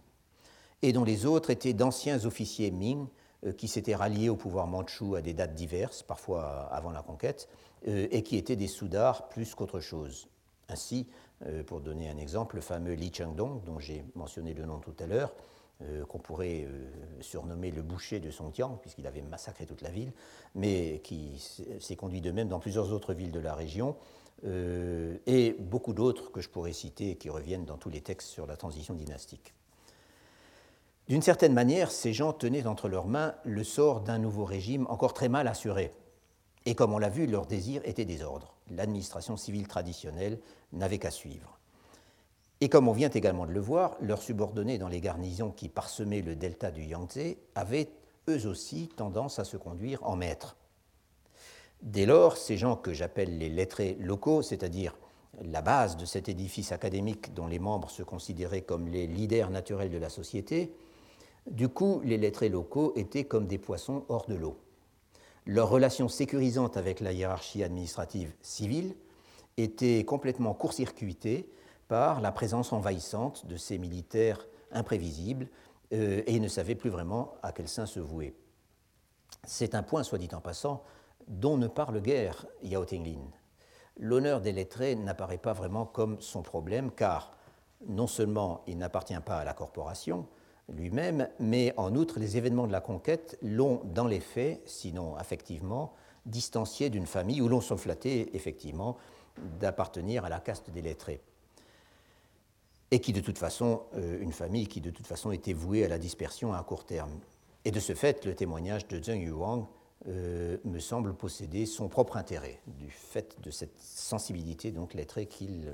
et 0.83 0.93
dont 0.93 1.05
les 1.05 1.27
autres 1.27 1.51
étaient 1.51 1.73
d'anciens 1.73 2.25
officiers 2.25 2.71
Ming 2.71 3.07
euh, 3.47 3.53
qui 3.53 3.69
s'étaient 3.69 3.95
ralliés 3.95 4.29
au 4.29 4.37
pouvoir 4.37 4.67
mandchou 4.67 5.15
à 5.15 5.23
des 5.23 5.35
dates 5.35 5.55
diverses, 5.55 6.03
parfois 6.03 6.69
avant 6.73 6.91
la 6.91 7.03
conquête, 7.03 7.49
euh, 7.87 8.09
et 8.11 8.23
qui 8.23 8.37
étaient 8.37 8.57
des 8.57 8.69
soudars 8.69 9.29
plus 9.29 9.55
qu'autre 9.55 9.81
chose. 9.81 10.29
Ainsi, 10.71 11.07
euh, 11.47 11.63
pour 11.63 11.81
donner 11.81 12.11
un 12.11 12.19
exemple, 12.19 12.57
le 12.57 12.63
fameux 12.63 12.93
Li 12.93 13.11
Chengdong, 13.13 13.63
dont 13.65 13.79
j'ai 13.79 14.05
mentionné 14.15 14.53
le 14.53 14.67
nom 14.67 14.79
tout 14.81 14.95
à 14.99 15.07
l'heure, 15.07 15.33
euh, 15.83 16.05
qu'on 16.05 16.19
pourrait 16.19 16.67
euh, 16.67 16.91
surnommer 17.21 17.71
le 17.71 17.83
boucher 17.83 18.21
de 18.21 18.31
Songjiang, 18.31 18.77
puisqu'il 18.81 19.07
avait 19.07 19.23
massacré 19.23 19.65
toute 19.65 19.81
la 19.81 19.91
ville, 19.91 20.13
mais 20.55 21.01
qui 21.05 21.39
s'est 21.81 21.97
conduit 21.97 22.21
de 22.21 22.31
même 22.33 22.49
dans 22.49 22.59
plusieurs 22.59 22.93
autres 22.93 23.15
villes 23.15 23.33
de 23.33 23.41
la 23.41 23.55
région, 23.55 23.97
et 25.27 25.57
beaucoup 25.59 25.93
d'autres 25.93 26.31
que 26.31 26.41
je 26.41 26.49
pourrais 26.49 26.73
citer 26.73 27.11
et 27.11 27.17
qui 27.17 27.29
reviennent 27.29 27.65
dans 27.65 27.77
tous 27.77 27.91
les 27.91 28.03
textes 28.03 28.29
sur 28.29 28.47
la 28.47 28.57
transition 28.57 28.95
dynastique. 28.95 29.53
D'une 31.09 31.23
certaine 31.23 31.55
manière, 31.55 31.91
ces 31.91 32.13
gens 32.13 32.33
tenaient 32.33 32.69
entre 32.69 32.89
leurs 32.89 33.09
mains 33.09 33.35
le 33.43 33.65
sort 33.65 34.03
d'un 34.03 34.19
nouveau 34.19 34.45
régime 34.45 34.87
encore 34.91 35.13
très 35.13 35.29
mal 35.29 35.49
assuré. 35.49 35.93
Et 36.67 36.77
comme 36.77 36.93
on 36.93 36.99
l'a 36.99 37.09
vu, 37.09 37.27
leur 37.27 37.47
désir 37.47 37.81
était 37.85 38.05
désordre. 38.05 38.58
L'administration 38.71 39.37
civile 39.37 39.69
traditionnelle 39.69 40.39
n'avaient 40.73 40.99
qu'à 40.99 41.11
suivre. 41.11 41.59
Et 42.61 42.69
comme 42.69 42.89
on 42.89 42.93
vient 42.93 43.11
également 43.11 43.47
de 43.47 43.53
le 43.53 43.61
voir, 43.61 43.97
leurs 44.01 44.23
subordonnés 44.23 44.79
dans 44.79 44.89
les 44.89 45.01
garnisons 45.01 45.53
qui 45.53 45.69
parsemaient 45.69 46.23
le 46.23 46.35
delta 46.35 46.71
du 46.71 46.83
Yangtze 46.83 47.37
avaient 47.55 47.89
eux 48.29 48.47
aussi 48.47 48.89
tendance 48.97 49.39
à 49.39 49.45
se 49.45 49.57
conduire 49.57 50.03
en 50.03 50.17
maîtres. 50.17 50.57
Dès 51.83 52.07
lors, 52.07 52.37
ces 52.37 52.57
gens 52.57 52.75
que 52.75 52.93
j'appelle 52.93 53.39
les 53.39 53.49
lettrés 53.49 53.97
locaux, 54.01 54.43
c'est-à-dire 54.43 54.97
la 55.43 55.63
base 55.63 55.97
de 55.97 56.05
cet 56.05 56.29
édifice 56.29 56.73
académique 56.73 57.33
dont 57.35 57.47
les 57.47 57.61
membres 57.61 57.91
se 57.91 58.03
considéraient 58.03 58.63
comme 58.63 58.89
les 58.89 59.07
leaders 59.07 59.51
naturels 59.51 59.91
de 59.91 59.99
la 59.99 60.09
société, 60.09 60.75
du 61.49 61.69
coup, 61.69 62.01
les 62.05 62.19
lettrés 62.19 62.49
locaux 62.49 62.93
étaient 62.97 63.25
comme 63.25 63.47
des 63.47 63.59
poissons 63.59 64.05
hors 64.09 64.27
de 64.27 64.35
l'eau. 64.35 64.59
Leur 65.51 65.71
relation 65.71 66.09
sécurisante 66.09 66.77
avec 66.77 67.01
la 67.01 67.11
hiérarchie 67.11 67.65
administrative 67.65 68.35
civile 68.43 68.95
était 69.57 70.05
complètement 70.05 70.53
court-circuité 70.53 71.51
par 71.89 72.21
la 72.21 72.33
présence 72.33 72.75
envahissante 72.75 73.47
de 73.47 73.57
ces 73.57 73.79
militaires 73.79 74.47
imprévisibles 74.73 75.49
euh, 75.95 76.23
et 76.27 76.39
ne 76.39 76.49
savait 76.49 76.75
plus 76.75 76.91
vraiment 76.91 77.37
à 77.43 77.53
quel 77.53 77.67
sein 77.67 77.87
se 77.87 77.99
vouer. 77.99 78.37
C'est 79.47 79.75
un 79.75 79.83
point, 79.83 80.03
soit 80.03 80.19
dit 80.19 80.29
en 80.35 80.43
passant, 80.43 80.85
dont 81.29 81.57
ne 81.57 81.67
parle 81.67 82.03
guère 82.03 82.45
Yao 82.63 82.85
Tinglin. 82.85 83.31
L'honneur 83.97 84.43
des 84.43 84.53
lettrés 84.53 84.97
n'apparaît 84.97 85.39
pas 85.39 85.55
vraiment 85.55 85.87
comme 85.87 86.21
son 86.21 86.43
problème, 86.43 86.91
car 86.91 87.33
non 87.87 88.07
seulement 88.07 88.65
il 88.67 88.77
n'appartient 88.77 89.19
pas 89.25 89.39
à 89.39 89.45
la 89.45 89.55
corporation 89.55 90.29
lui-même, 90.69 91.29
mais 91.39 91.73
en 91.77 91.95
outre 91.95 92.19
les 92.19 92.37
événements 92.37 92.67
de 92.67 92.73
la 92.73 92.81
conquête 92.81 93.39
l'ont, 93.43 93.81
dans 93.85 94.07
les 94.07 94.21
faits, 94.21 94.61
sinon 94.67 95.17
affectivement, 95.17 95.93
distancié 96.27 96.91
d'une 96.91 97.07
famille 97.07 97.41
où 97.41 97.49
l'on 97.49 97.61
se 97.61 97.77
flattait 97.77 98.31
effectivement 98.35 98.97
d'appartenir 99.61 100.25
à 100.25 100.29
la 100.29 100.41
caste 100.41 100.71
des 100.71 100.83
lettrés 100.83 101.21
et 102.91 103.01
qui 103.01 103.13
de 103.13 103.21
toute 103.21 103.39
façon, 103.39 103.83
euh, 103.95 104.19
une 104.21 104.33
famille 104.33 104.67
qui 104.67 104.81
de 104.81 104.91
toute 104.91 105.07
façon 105.07 105.31
était 105.31 105.53
vouée 105.53 105.85
à 105.85 105.89
la 105.89 105.99
dispersion 105.99 106.53
à 106.55 106.63
court 106.63 106.85
terme. 106.85 107.13
Et 107.65 107.71
de 107.71 107.81
ce 107.81 107.95
fait, 107.95 108.25
le 108.25 108.35
témoignage 108.35 108.87
de 108.89 109.03
Zheng 109.03 109.21
Yuang 109.21 109.67
euh, 110.07 110.57
me 110.65 110.79
semble 110.79 111.15
posséder 111.15 111.67
son 111.67 111.89
propre 111.89 112.17
intérêt, 112.17 112.61
du 112.67 112.91
fait 112.91 113.37
de 113.43 113.51
cette 113.51 113.79
sensibilité 113.79 114.71
donc 114.71 114.95
lettrée 114.95 115.27
qu'il 115.27 115.67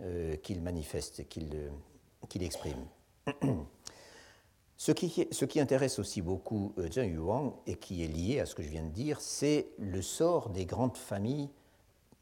euh, 0.00 0.36
manifeste, 0.60 1.26
qu'il 1.28 2.42
exprime. 2.42 2.84
ce, 4.76 4.90
qui, 4.92 5.60
intéresse 5.60 5.98
aussi 5.98 6.22
beaucoup 6.22 6.74
Zheng 6.90 7.12
Yuang 7.14 7.52
et 7.66 7.76
qui 7.76 8.02
est 8.02 8.08
lié 8.08 8.40
à 8.40 8.46
ce 8.46 8.54
que 8.54 8.62
je 8.62 8.68
viens 8.68 8.82
de 8.82 8.90
dire, 8.90 9.20
c'est 9.20 9.68
le 9.78 10.02
sort 10.02 10.50
des 10.50 10.66
grandes 10.66 10.96
familles 10.96 11.50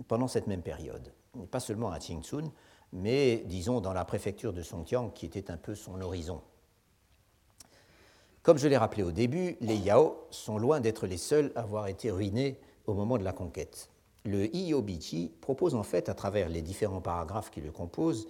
pendant 0.08 0.28
cette 0.28 0.46
même 0.46 0.62
période. 0.62 1.12
Pas 1.50 1.60
seulement 1.60 1.90
à 1.90 1.98
Qingzhun, 1.98 2.52
mais 2.92 3.44
disons 3.46 3.80
dans 3.80 3.92
la 3.92 4.04
préfecture 4.04 4.52
de 4.52 4.62
Songjiang, 4.62 5.10
qui 5.10 5.26
était 5.26 5.50
un 5.50 5.56
peu 5.56 5.74
son 5.74 6.00
horizon. 6.00 6.42
Comme 8.42 8.58
je 8.58 8.68
l'ai 8.68 8.76
rappelé 8.76 9.02
au 9.02 9.12
début, 9.12 9.56
les 9.60 9.76
Yao 9.76 10.16
sont 10.30 10.58
loin 10.58 10.80
d'être 10.80 11.06
les 11.06 11.18
seuls 11.18 11.52
à 11.54 11.60
avoir 11.60 11.88
été 11.88 12.10
ruinés 12.10 12.58
au 12.86 12.94
moment 12.94 13.18
de 13.18 13.24
la 13.24 13.32
conquête. 13.32 13.90
Le 14.24 14.54
Iyobichi 14.54 15.32
propose 15.40 15.74
en 15.74 15.82
fait, 15.82 16.08
à 16.08 16.14
travers 16.14 16.48
les 16.48 16.62
différents 16.62 17.00
paragraphes 17.00 17.50
qui 17.50 17.60
le 17.60 17.70
composent, 17.70 18.28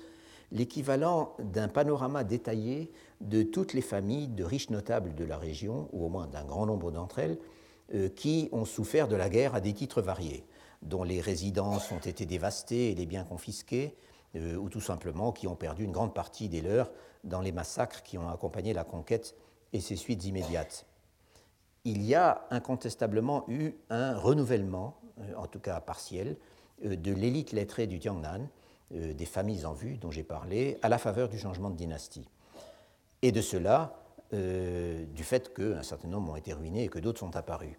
l'équivalent 0.52 1.34
d'un 1.38 1.68
panorama 1.68 2.24
détaillé 2.24 2.90
de 3.20 3.42
toutes 3.42 3.72
les 3.72 3.82
familles 3.82 4.28
de 4.28 4.44
riches 4.44 4.70
notables 4.70 5.14
de 5.14 5.24
la 5.24 5.38
région, 5.38 5.88
ou 5.92 6.04
au 6.04 6.08
moins 6.08 6.26
d'un 6.26 6.44
grand 6.44 6.66
nombre 6.66 6.90
d'entre 6.90 7.18
elles, 7.18 7.38
euh, 7.94 8.08
qui 8.08 8.48
ont 8.52 8.64
souffert 8.64 9.08
de 9.08 9.16
la 9.16 9.28
guerre 9.28 9.54
à 9.54 9.60
des 9.60 9.72
titres 9.72 10.02
variés, 10.02 10.44
dont 10.82 11.02
les 11.02 11.20
résidences 11.20 11.90
ont 11.92 11.98
été 11.98 12.26
dévastées 12.26 12.90
et 12.90 12.94
les 12.94 13.06
biens 13.06 13.24
confisqués, 13.24 13.96
euh, 14.36 14.56
ou 14.56 14.68
tout 14.68 14.80
simplement 14.80 15.32
qui 15.32 15.46
ont 15.46 15.56
perdu 15.56 15.84
une 15.84 15.92
grande 15.92 16.14
partie 16.14 16.48
des 16.48 16.62
leurs 16.62 16.90
dans 17.24 17.40
les 17.40 17.52
massacres 17.52 18.02
qui 18.02 18.16
ont 18.16 18.28
accompagné 18.28 18.72
la 18.72 18.84
conquête 18.84 19.34
et 19.72 19.80
ses 19.80 19.96
suites 19.96 20.24
immédiates. 20.24 20.86
Il 21.84 22.02
y 22.02 22.14
a 22.14 22.46
incontestablement 22.50 23.44
eu 23.48 23.72
un 23.88 24.16
renouvellement, 24.16 25.00
euh, 25.20 25.34
en 25.36 25.46
tout 25.46 25.60
cas 25.60 25.80
partiel, 25.80 26.36
de 26.82 27.12
l'élite 27.12 27.52
lettrée 27.52 27.86
du 27.86 27.98
Jiangnan, 28.90 29.14
des 29.14 29.24
familles 29.26 29.66
en 29.66 29.72
vue 29.72 29.96
dont 29.96 30.10
j'ai 30.10 30.22
parlé, 30.22 30.78
à 30.82 30.88
la 30.88 30.98
faveur 30.98 31.28
du 31.28 31.38
changement 31.38 31.70
de 31.70 31.76
dynastie. 31.76 32.28
Et 33.22 33.32
de 33.32 33.40
cela, 33.40 33.96
du 34.32 35.24
fait 35.24 35.52
qu'un 35.52 35.82
certain 35.82 36.08
nombre 36.08 36.32
ont 36.32 36.36
été 36.36 36.52
ruinés 36.52 36.84
et 36.84 36.88
que 36.88 37.00
d'autres 37.00 37.18
sont 37.18 37.34
apparus. 37.34 37.76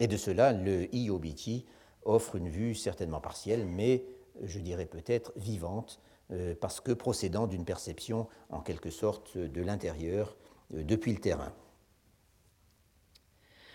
Et 0.00 0.08
de 0.08 0.16
cela, 0.16 0.52
le 0.52 0.94
IOBT 0.94 1.64
offre 2.04 2.36
une 2.36 2.48
vue 2.48 2.74
certainement 2.74 3.20
partielle, 3.20 3.66
mais 3.66 4.04
je 4.42 4.58
dirais 4.58 4.86
peut-être 4.86 5.32
vivante, 5.36 6.00
euh, 6.32 6.54
parce 6.58 6.80
que 6.80 6.92
procédant 6.92 7.46
d'une 7.46 7.64
perception 7.64 8.26
en 8.48 8.60
quelque 8.60 8.90
sorte 8.90 9.36
de 9.36 9.62
l'intérieur 9.62 10.36
euh, 10.74 10.82
depuis 10.82 11.12
le 11.12 11.20
terrain. 11.20 11.52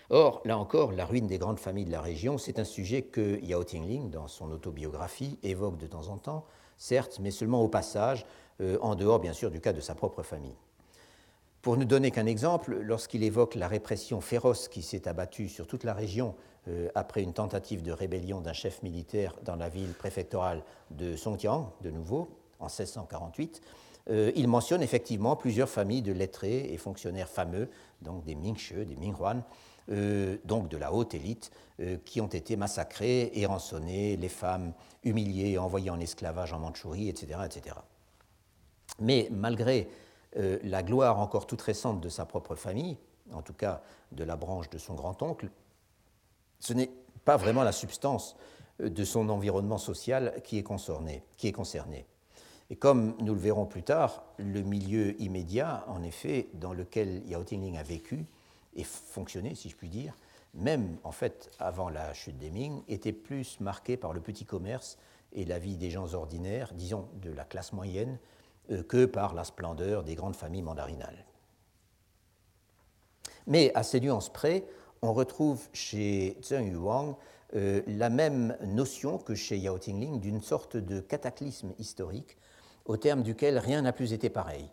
Or, 0.09 0.41
là 0.45 0.57
encore, 0.57 0.93
la 0.93 1.05
ruine 1.05 1.27
des 1.27 1.37
grandes 1.37 1.59
familles 1.59 1.85
de 1.85 1.91
la 1.91 2.01
région, 2.01 2.37
c'est 2.37 2.59
un 2.59 2.63
sujet 2.63 3.01
que 3.01 3.43
Yao 3.43 3.63
Tingling, 3.63 4.09
dans 4.09 4.27
son 4.27 4.51
autobiographie, 4.51 5.37
évoque 5.43 5.77
de 5.77 5.87
temps 5.87 6.07
en 6.07 6.17
temps, 6.17 6.45
certes, 6.77 7.19
mais 7.19 7.31
seulement 7.31 7.61
au 7.61 7.67
passage, 7.67 8.25
euh, 8.61 8.77
en 8.81 8.95
dehors 8.95 9.19
bien 9.19 9.33
sûr 9.33 9.51
du 9.51 9.59
cas 9.59 9.73
de 9.73 9.81
sa 9.81 9.95
propre 9.95 10.23
famille. 10.23 10.55
Pour 11.61 11.75
ne 11.75 11.83
donner 11.83 12.11
qu'un 12.11 12.25
exemple, 12.25 12.77
lorsqu'il 12.81 13.23
évoque 13.23 13.55
la 13.55 13.67
répression 13.67 14.21
féroce 14.21 14.69
qui 14.69 14.81
s'est 14.81 15.07
abattue 15.09 15.49
sur 15.49 15.67
toute 15.67 15.83
la 15.83 15.93
région 15.93 16.35
euh, 16.69 16.87
après 16.95 17.21
une 17.21 17.33
tentative 17.33 17.83
de 17.83 17.91
rébellion 17.91 18.39
d'un 18.39 18.53
chef 18.53 18.81
militaire 18.83 19.35
dans 19.43 19.57
la 19.57 19.67
ville 19.67 19.91
préfectorale 19.93 20.63
de 20.91 21.17
Songjiang, 21.17 21.73
de 21.81 21.91
nouveau, 21.91 22.29
en 22.59 22.67
1648, 22.67 23.61
euh, 24.09 24.31
il 24.35 24.47
mentionne 24.47 24.81
effectivement 24.81 25.35
plusieurs 25.35 25.67
familles 25.67 26.01
de 26.01 26.13
lettrés 26.13 26.73
et 26.73 26.77
fonctionnaires 26.77 27.29
fameux, 27.29 27.69
donc 28.01 28.23
des 28.23 28.35
Mingche, 28.35 28.73
des 28.73 28.95
Minghuan, 28.95 29.43
donc 29.89 30.67
de 30.67 30.77
la 30.77 30.91
haute 30.91 31.13
élite, 31.13 31.51
qui 32.03 32.19
ont 32.19 32.27
été 32.27 32.57
massacrés 32.57 33.31
et 33.33 33.45
rançonnés, 33.45 34.17
les 34.17 34.29
femmes 34.29 34.73
humiliées 35.03 35.57
envoyées 35.57 35.89
en 35.89 35.99
esclavage 35.99 36.51
en 36.51 36.59
Mandchourie, 36.59 37.07
etc. 37.07 37.39
etc. 37.45 37.75
Mais 38.99 39.29
malgré 39.31 39.87
la 40.35 40.83
gloire 40.83 41.19
encore 41.19 41.47
toute 41.47 41.61
récente 41.61 42.01
de 42.01 42.09
sa 42.09 42.25
propre 42.25 42.55
famille, 42.55 42.97
en 43.33 43.41
tout 43.41 43.53
cas 43.53 43.81
de 44.11 44.23
la 44.23 44.35
branche 44.35 44.69
de 44.69 44.77
son 44.77 44.93
grand-oncle, 44.93 45.49
ce 46.59 46.73
n'est 46.73 46.89
pas 47.25 47.37
vraiment 47.37 47.63
la 47.63 47.71
substance 47.71 48.35
euh, 48.81 48.89
de 48.89 49.03
son 49.03 49.29
environnement 49.29 49.77
social 49.77 50.41
qui 50.43 50.57
est 50.57 50.63
concerné. 50.63 51.23
Qui 51.37 51.47
est 51.47 51.51
concerné. 51.51 52.05
Et 52.69 52.75
comme 52.75 53.15
nous 53.19 53.33
le 53.33 53.39
verrons 53.39 53.65
plus 53.65 53.83
tard, 53.83 54.23
le 54.37 54.61
milieu 54.61 55.19
immédiat, 55.21 55.85
en 55.87 56.03
effet, 56.03 56.47
dans 56.53 56.73
lequel 56.73 57.25
Yao 57.25 57.43
Tingling 57.43 57.77
a 57.77 57.83
vécu 57.83 58.25
et 58.77 58.83
fonctionné, 58.83 59.55
si 59.55 59.69
je 59.69 59.75
puis 59.75 59.89
dire, 59.89 60.13
même 60.53 60.97
en 61.03 61.11
fait 61.11 61.51
avant 61.59 61.89
la 61.89 62.13
chute 62.13 62.37
des 62.37 62.49
Ming, 62.49 62.81
était 62.87 63.11
plus 63.11 63.59
marqué 63.59 63.97
par 63.97 64.13
le 64.13 64.21
petit 64.21 64.45
commerce 64.45 64.97
et 65.33 65.45
la 65.45 65.59
vie 65.59 65.75
des 65.75 65.89
gens 65.89 66.13
ordinaires, 66.13 66.73
disons 66.73 67.09
de 67.21 67.31
la 67.31 67.43
classe 67.43 67.73
moyenne, 67.73 68.17
euh, 68.71 68.83
que 68.83 69.05
par 69.05 69.33
la 69.33 69.43
splendeur 69.43 70.03
des 70.03 70.15
grandes 70.15 70.35
familles 70.35 70.61
mandarinales. 70.61 71.25
Mais 73.45 73.71
à 73.75 73.83
ces 73.83 73.99
nuances 73.99 74.31
près, 74.31 74.65
on 75.01 75.13
retrouve 75.13 75.67
chez 75.73 76.37
Zheng 76.43 76.71
Yuang 76.71 77.15
euh, 77.55 77.81
la 77.87 78.09
même 78.09 78.57
notion 78.65 79.17
que 79.17 79.35
chez 79.35 79.57
Yao 79.57 79.77
Tingling 79.77 80.19
d'une 80.19 80.41
sorte 80.41 80.75
de 80.75 80.99
cataclysme 80.99 81.73
historique 81.77 82.37
au 82.85 82.97
terme 82.97 83.23
duquel 83.23 83.57
rien 83.57 83.81
n'a 83.81 83.93
plus 83.93 84.11
été 84.11 84.29
pareil, 84.29 84.69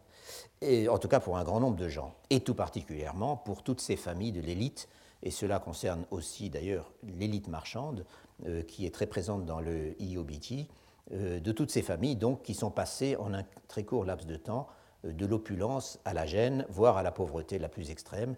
en 0.63 0.99
tout 0.99 1.09
cas 1.09 1.21
pour 1.21 1.37
un 1.37 1.45
grand 1.45 1.61
nombre 1.61 1.77
de 1.77 1.89
gens, 1.89 2.15
et 2.31 2.41
tout 2.41 2.55
particulièrement 2.55 3.37
pour 3.37 3.63
toutes 3.63 3.81
ces 3.81 3.97
familles 3.97 4.33
de 4.33 4.41
l'élite, 4.41 4.89
et 5.23 5.31
cela 5.31 5.59
concerne 5.59 6.05
aussi 6.11 6.51
d'ailleurs 6.51 6.93
l'élite 7.03 7.49
marchande 7.49 8.05
euh, 8.47 8.63
qui 8.63 8.87
est 8.87 8.95
très 8.95 9.07
présente 9.07 9.45
dans 9.45 9.61
le 9.61 10.01
IOBT, 10.01 10.69
euh, 11.13 11.41
de 11.41 11.53
toutes 11.53 11.71
ces 11.71 11.83
familles 11.83 12.17
donc 12.17 12.43
qui 12.43 12.55
sont 12.55 12.71
passées 12.71 13.17
en 13.17 13.35
un 13.35 13.45
très 13.69 13.85
court 13.85 14.05
laps 14.05 14.27
de 14.27 14.37
temps 14.37 14.69
de 15.05 15.27
l'opulence 15.27 15.99
à 16.07 16.15
la 16.15 16.25
gêne, 16.25 16.65
voire 16.71 16.97
à 16.97 17.03
la 17.03 17.13
pauvreté 17.13 17.59
la 17.59 17.69
plus 17.69 17.91
extrême, 17.91 18.37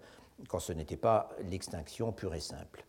quand 0.49 0.59
ce 0.59 0.73
n'était 0.73 0.97
pas 0.97 1.31
l'extinction 1.49 2.13
pure 2.13 2.35
et 2.35 2.41
simple. 2.41 2.85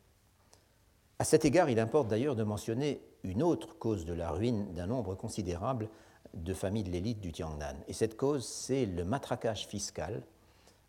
À 1.19 1.23
cet 1.23 1.45
égard, 1.45 1.69
il 1.69 1.79
importe 1.79 2.07
d'ailleurs 2.07 2.35
de 2.35 2.43
mentionner 2.43 3.01
une 3.23 3.41
autre 3.41 3.77
cause 3.77 4.05
de 4.05 4.13
la 4.13 4.31
ruine 4.31 4.73
d'un 4.73 4.87
nombre 4.87 5.15
considérable 5.15 5.89
de 6.33 6.53
familles 6.53 6.83
de 6.83 6.91
l'élite 6.91 7.19
du 7.19 7.31
Tiangnan. 7.31 7.75
Et 7.87 7.93
cette 7.93 8.17
cause, 8.17 8.45
c'est 8.45 8.85
le 8.85 9.03
matraquage 9.03 9.67
fiscal 9.67 10.23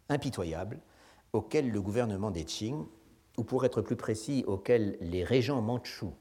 impitoyable 0.09 0.79
auquel 1.33 1.71
le 1.71 1.81
gouvernement 1.81 2.31
des 2.31 2.45
Qing, 2.45 2.85
ou 3.37 3.45
pour 3.45 3.65
être 3.65 3.83
plus 3.83 3.97
précis, 3.97 4.45
auquel 4.47 4.97
les 5.01 5.25
régents 5.25 5.61
mandchous, 5.61 6.15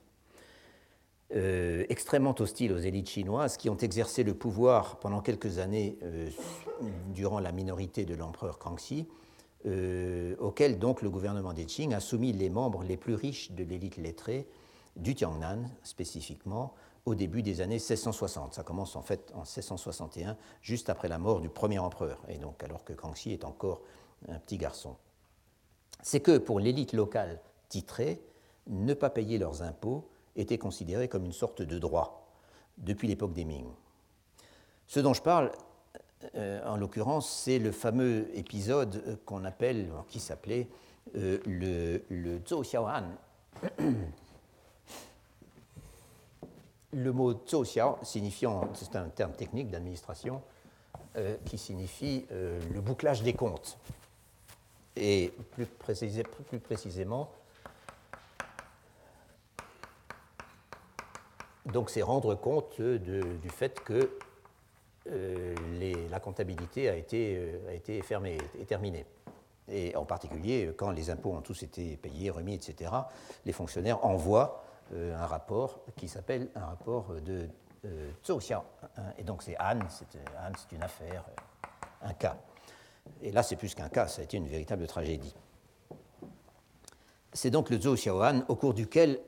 euh, 1.36 1.86
extrêmement 1.90 2.36
hostiles 2.40 2.72
aux 2.72 2.78
élites 2.78 3.10
chinoises, 3.10 3.58
qui 3.58 3.70
ont 3.70 3.78
exercé 3.78 4.24
le 4.24 4.34
pouvoir 4.34 5.00
pendant 5.00 5.22
quelques 5.22 5.60
années 5.60 5.98
euh, 6.04 6.30
durant 7.14 7.40
la 7.40 7.52
minorité 7.52 8.06
de 8.06 8.16
l'empereur 8.16 8.60
Kangxi, 8.60 9.08
euh, 9.66 10.36
auquel 10.40 10.78
donc 10.78 11.02
le 11.02 11.10
gouvernement 11.10 11.54
des 11.54 11.66
Qing 11.66 11.94
a 11.94 12.00
soumis 12.00 12.32
les 12.32 12.50
membres 12.50 12.84
les 12.84 12.98
plus 12.98 13.16
riches 13.16 13.52
de 13.52 13.64
l'élite 13.64 13.98
lettrée 13.98 14.48
du 14.96 15.16
Tiangnan 15.16 15.70
spécifiquement 15.84 16.74
au 17.08 17.16
début 17.16 17.42
des 17.42 17.62
années 17.62 17.76
1660. 17.76 18.54
Ça 18.54 18.64
commence 18.64 18.98
en 18.98 19.02
fait 19.02 19.32
en 19.34 19.44
1661, 19.44 20.36
juste 20.62 20.90
après 20.90 21.08
la 21.08 21.18
mort 21.18 21.40
du 21.40 21.48
premier 21.48 21.80
empereur, 21.80 22.22
et 22.28 22.38
donc 22.38 22.62
alors 22.64 22.84
que 22.84 22.92
Kangxi 22.92 23.32
est 23.32 23.46
encore 23.46 23.82
un 24.28 24.38
petit 24.40 24.58
garçon. 24.58 24.98
C'est 26.04 26.20
que 26.20 26.38
pour 26.38 26.60
l'élite 26.60 26.92
locale 26.92 27.40
titrée, 27.70 28.22
ne 28.68 28.94
pas 28.94 29.10
payer 29.10 29.38
leurs 29.38 29.62
impôts 29.62 30.10
était 30.36 30.58
considéré 30.58 31.08
comme 31.08 31.24
une 31.24 31.32
sorte 31.32 31.62
de 31.62 31.80
droit 31.80 32.28
depuis 32.78 33.08
l'époque 33.08 33.32
des 33.32 33.46
Ming. 33.46 33.68
Ce 34.86 35.00
dont 35.00 35.14
je 35.14 35.22
parle, 35.22 35.54
euh, 36.36 36.62
en 36.66 36.76
l'occurrence, 36.76 37.30
c'est 37.30 37.58
le 37.58 37.72
fameux 37.72 38.28
épisode 38.38 39.02
euh, 39.08 39.16
qu'on 39.26 39.46
appelle, 39.46 39.90
qui 40.10 40.20
s'appelait 40.20 40.68
euh, 41.16 41.40
le, 41.46 42.04
le 42.10 42.42
Zhou 42.46 42.64
Xiaohan. 42.64 43.04
Le 46.94 47.12
mot 47.12 47.34
Xiao 47.34 47.98
signifiant, 48.04 48.70
c'est 48.74 48.96
un 48.96 49.10
terme 49.10 49.34
technique 49.34 49.70
d'administration, 49.70 50.42
euh, 51.18 51.36
qui 51.46 51.58
signifie 51.58 52.26
euh, 52.32 52.60
le 52.72 52.80
bouclage 52.80 53.24
des 53.24 53.34
comptes. 53.34 53.78
Et 54.96 55.34
plus, 55.52 55.66
précisément, 56.60 57.32
donc 61.66 61.90
c'est 61.90 62.02
rendre 62.02 62.36
compte 62.36 62.80
du 62.80 63.50
fait 63.50 63.80
que 63.82 64.12
euh, 65.10 65.56
la 66.10 66.20
comptabilité 66.20 66.90
a 66.90 66.96
été, 66.96 67.60
a 67.68 67.74
été 67.74 68.02
fermée 68.02 68.38
et 68.60 68.66
terminée. 68.66 69.06
Et 69.70 69.96
en 69.96 70.06
particulier, 70.06 70.72
quand 70.78 70.92
les 70.92 71.10
impôts 71.10 71.34
ont 71.34 71.42
tous 71.42 71.64
été 71.64 71.98
payés, 71.98 72.30
remis, 72.30 72.56
etc., 72.56 72.92
les 73.46 73.54
fonctionnaires 73.54 74.04
envoient 74.06 74.67
un 74.94 75.26
rapport 75.26 75.82
qui 75.96 76.08
s'appelle 76.08 76.50
un 76.56 76.66
rapport 76.66 77.14
de 77.26 77.50
euh, 77.86 78.12
et 79.18 79.24
donc 79.24 79.44
c'est 79.44 79.56
Anne, 79.58 79.88
c'est 79.90 80.76
une 80.76 80.84
affaire, 80.84 81.26
un 82.02 82.14
cas. 82.14 82.38
Et 83.22 83.32
là, 83.32 83.44
c'est 83.44 83.56
plus 83.56 83.74
qu'un 83.76 83.90
cas, 83.90 84.08
ça 84.08 84.22
a 84.22 84.26
été 84.26 84.38
une 84.38 84.48
véritable 84.48 84.88
tragédie. 84.88 85.34
C'est 87.34 87.52
donc 87.52 87.70
le 87.70 87.80
Zhou 87.80 87.96
Xiaoan 87.96 88.44
au 88.48 88.56
cours 88.56 88.74
duquel 88.74 89.20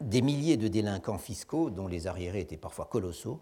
des 0.00 0.22
milliers 0.22 0.56
de 0.56 0.68
délinquants 0.68 1.18
fiscaux, 1.18 1.70
dont 1.70 1.86
les 1.86 2.06
arriérés 2.06 2.40
étaient 2.40 2.56
parfois 2.56 2.86
colossaux, 2.86 3.40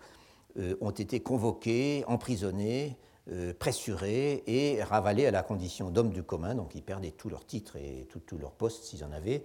euh, 0.58 0.76
ont 0.80 0.90
été 0.90 1.20
convoqués, 1.20 2.04
emprisonnés, 2.06 2.98
euh, 3.30 3.52
pressurés 3.56 4.42
et 4.46 4.82
ravalés 4.82 5.26
à 5.26 5.30
la 5.30 5.42
condition 5.42 5.90
d'hommes 5.90 6.12
du 6.12 6.22
commun, 6.22 6.54
donc 6.54 6.74
ils 6.74 6.82
perdaient 6.82 7.12
tous 7.12 7.28
leurs 7.28 7.44
titres 7.44 7.76
et 7.76 8.08
tous 8.26 8.38
leurs 8.38 8.52
postes 8.52 8.84
s'ils 8.84 9.04
en 9.04 9.12
avaient, 9.12 9.44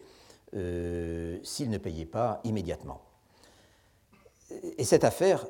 euh, 0.56 1.38
s'ils 1.44 1.70
ne 1.70 1.78
payaient 1.78 2.06
pas 2.06 2.40
immédiatement. 2.44 3.02
Et 4.78 4.84
cette 4.84 5.04
affaire, 5.04 5.46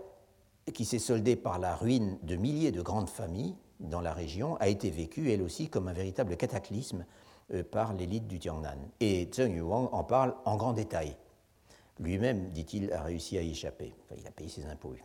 qui 0.73 0.85
s'est 0.85 0.99
soldée 0.99 1.35
par 1.35 1.59
la 1.59 1.75
ruine 1.75 2.17
de 2.23 2.35
milliers 2.35 2.71
de 2.71 2.81
grandes 2.81 3.09
familles 3.09 3.55
dans 3.79 4.01
la 4.01 4.13
région, 4.13 4.55
a 4.57 4.67
été 4.67 4.89
vécue 4.89 5.31
elle 5.31 5.41
aussi 5.41 5.69
comme 5.69 5.87
un 5.87 5.93
véritable 5.93 6.37
cataclysme 6.37 7.05
euh, 7.53 7.63
par 7.63 7.93
l'élite 7.93 8.27
du 8.27 8.41
Jiangnan. 8.41 8.77
Et 8.99 9.29
Zheng 9.31 9.55
Yuang 9.55 9.89
en 9.91 10.03
parle 10.03 10.35
en 10.45 10.55
grand 10.55 10.73
détail. 10.73 11.15
Lui-même, 11.99 12.49
dit-il, 12.49 12.91
a 12.91 13.03
réussi 13.03 13.37
à 13.37 13.41
y 13.41 13.51
échapper. 13.51 13.93
Enfin, 14.03 14.15
il 14.19 14.27
a 14.27 14.31
payé 14.31 14.49
ses 14.49 14.65
impôts. 14.65 14.95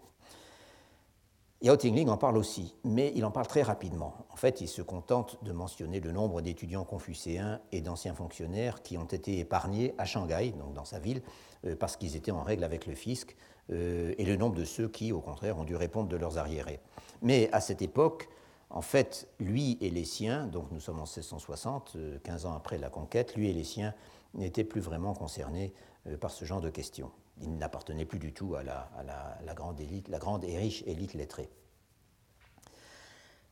Yao 1.63 1.77
Tingling 1.77 2.09
en 2.09 2.17
parle 2.17 2.39
aussi, 2.39 2.75
mais 2.85 3.13
il 3.15 3.23
en 3.27 3.31
parle 3.31 3.47
très 3.47 3.61
rapidement. 3.61 4.15
En 4.31 4.37
fait, 4.37 4.63
il 4.63 4.67
se 4.67 4.81
contente 4.81 5.37
de 5.45 5.53
mentionner 5.53 6.01
le 6.01 6.11
nombre 6.11 6.41
d'étudiants 6.41 6.85
confucéens 6.85 7.61
et 7.71 7.83
d'anciens 7.83 8.15
fonctionnaires 8.15 8.83
qui 8.83 8.97
ont 8.97 9.05
été 9.05 9.41
épargnés 9.41 9.95
à 9.99 10.07
Shanghai, 10.07 10.55
donc 10.59 10.73
dans 10.73 10.87
sa 10.87 10.99
ville, 10.99 11.21
euh, 11.67 11.77
parce 11.77 11.99
qu'ils 11.99 12.17
étaient 12.17 12.31
en 12.31 12.43
règle 12.43 12.65
avec 12.65 12.87
le 12.87 12.95
fisc, 12.95 13.37
euh, 13.71 14.15
et 14.17 14.25
le 14.25 14.37
nombre 14.37 14.55
de 14.55 14.65
ceux 14.65 14.89
qui, 14.89 15.13
au 15.13 15.21
contraire, 15.21 15.59
ont 15.59 15.65
dû 15.65 15.77
répondre 15.77 16.09
de 16.09 16.17
leurs 16.17 16.39
arriérés. 16.39 16.81
Mais 17.21 17.51
à 17.53 17.61
cette 17.61 17.83
époque, 17.83 18.31
en 18.71 18.81
fait, 18.81 19.29
lui 19.39 19.77
et 19.83 19.91
les 19.91 20.07
siens, 20.07 20.47
donc 20.47 20.71
nous 20.71 20.81
sommes 20.81 21.01
en 21.01 21.05
1660, 21.05 21.99
15 22.25 22.47
euh, 22.47 22.49
ans 22.49 22.55
après 22.55 22.79
la 22.79 22.89
conquête, 22.89 23.35
lui 23.37 23.51
et 23.51 23.53
les 23.53 23.65
siens 23.65 23.93
n'étaient 24.33 24.65
plus 24.65 24.81
vraiment 24.81 25.13
concernés 25.13 25.75
par 26.21 26.31
ce 26.31 26.47
genre 26.47 26.63
de 26.63 26.71
questions. 26.71 27.11
Ils 27.41 27.57
n'appartenaient 27.57 28.05
plus 28.05 28.19
du 28.19 28.33
tout 28.33 28.55
à 28.55 28.63
la, 28.63 29.55
grande 29.55 29.81
élite, 29.81 30.09
la 30.09 30.19
grande 30.19 30.45
et 30.45 30.59
riche 30.59 30.83
élite 30.87 31.15
lettrée. 31.15 31.49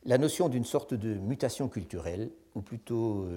La 0.05 0.17
notion 0.17 0.47
d'une 0.47 0.63
sorte 0.63 0.93
de 0.93 1.15
mutation 1.15 1.67
culturelle, 1.67 2.31
ou 2.55 2.61
plutôt, 2.61 3.27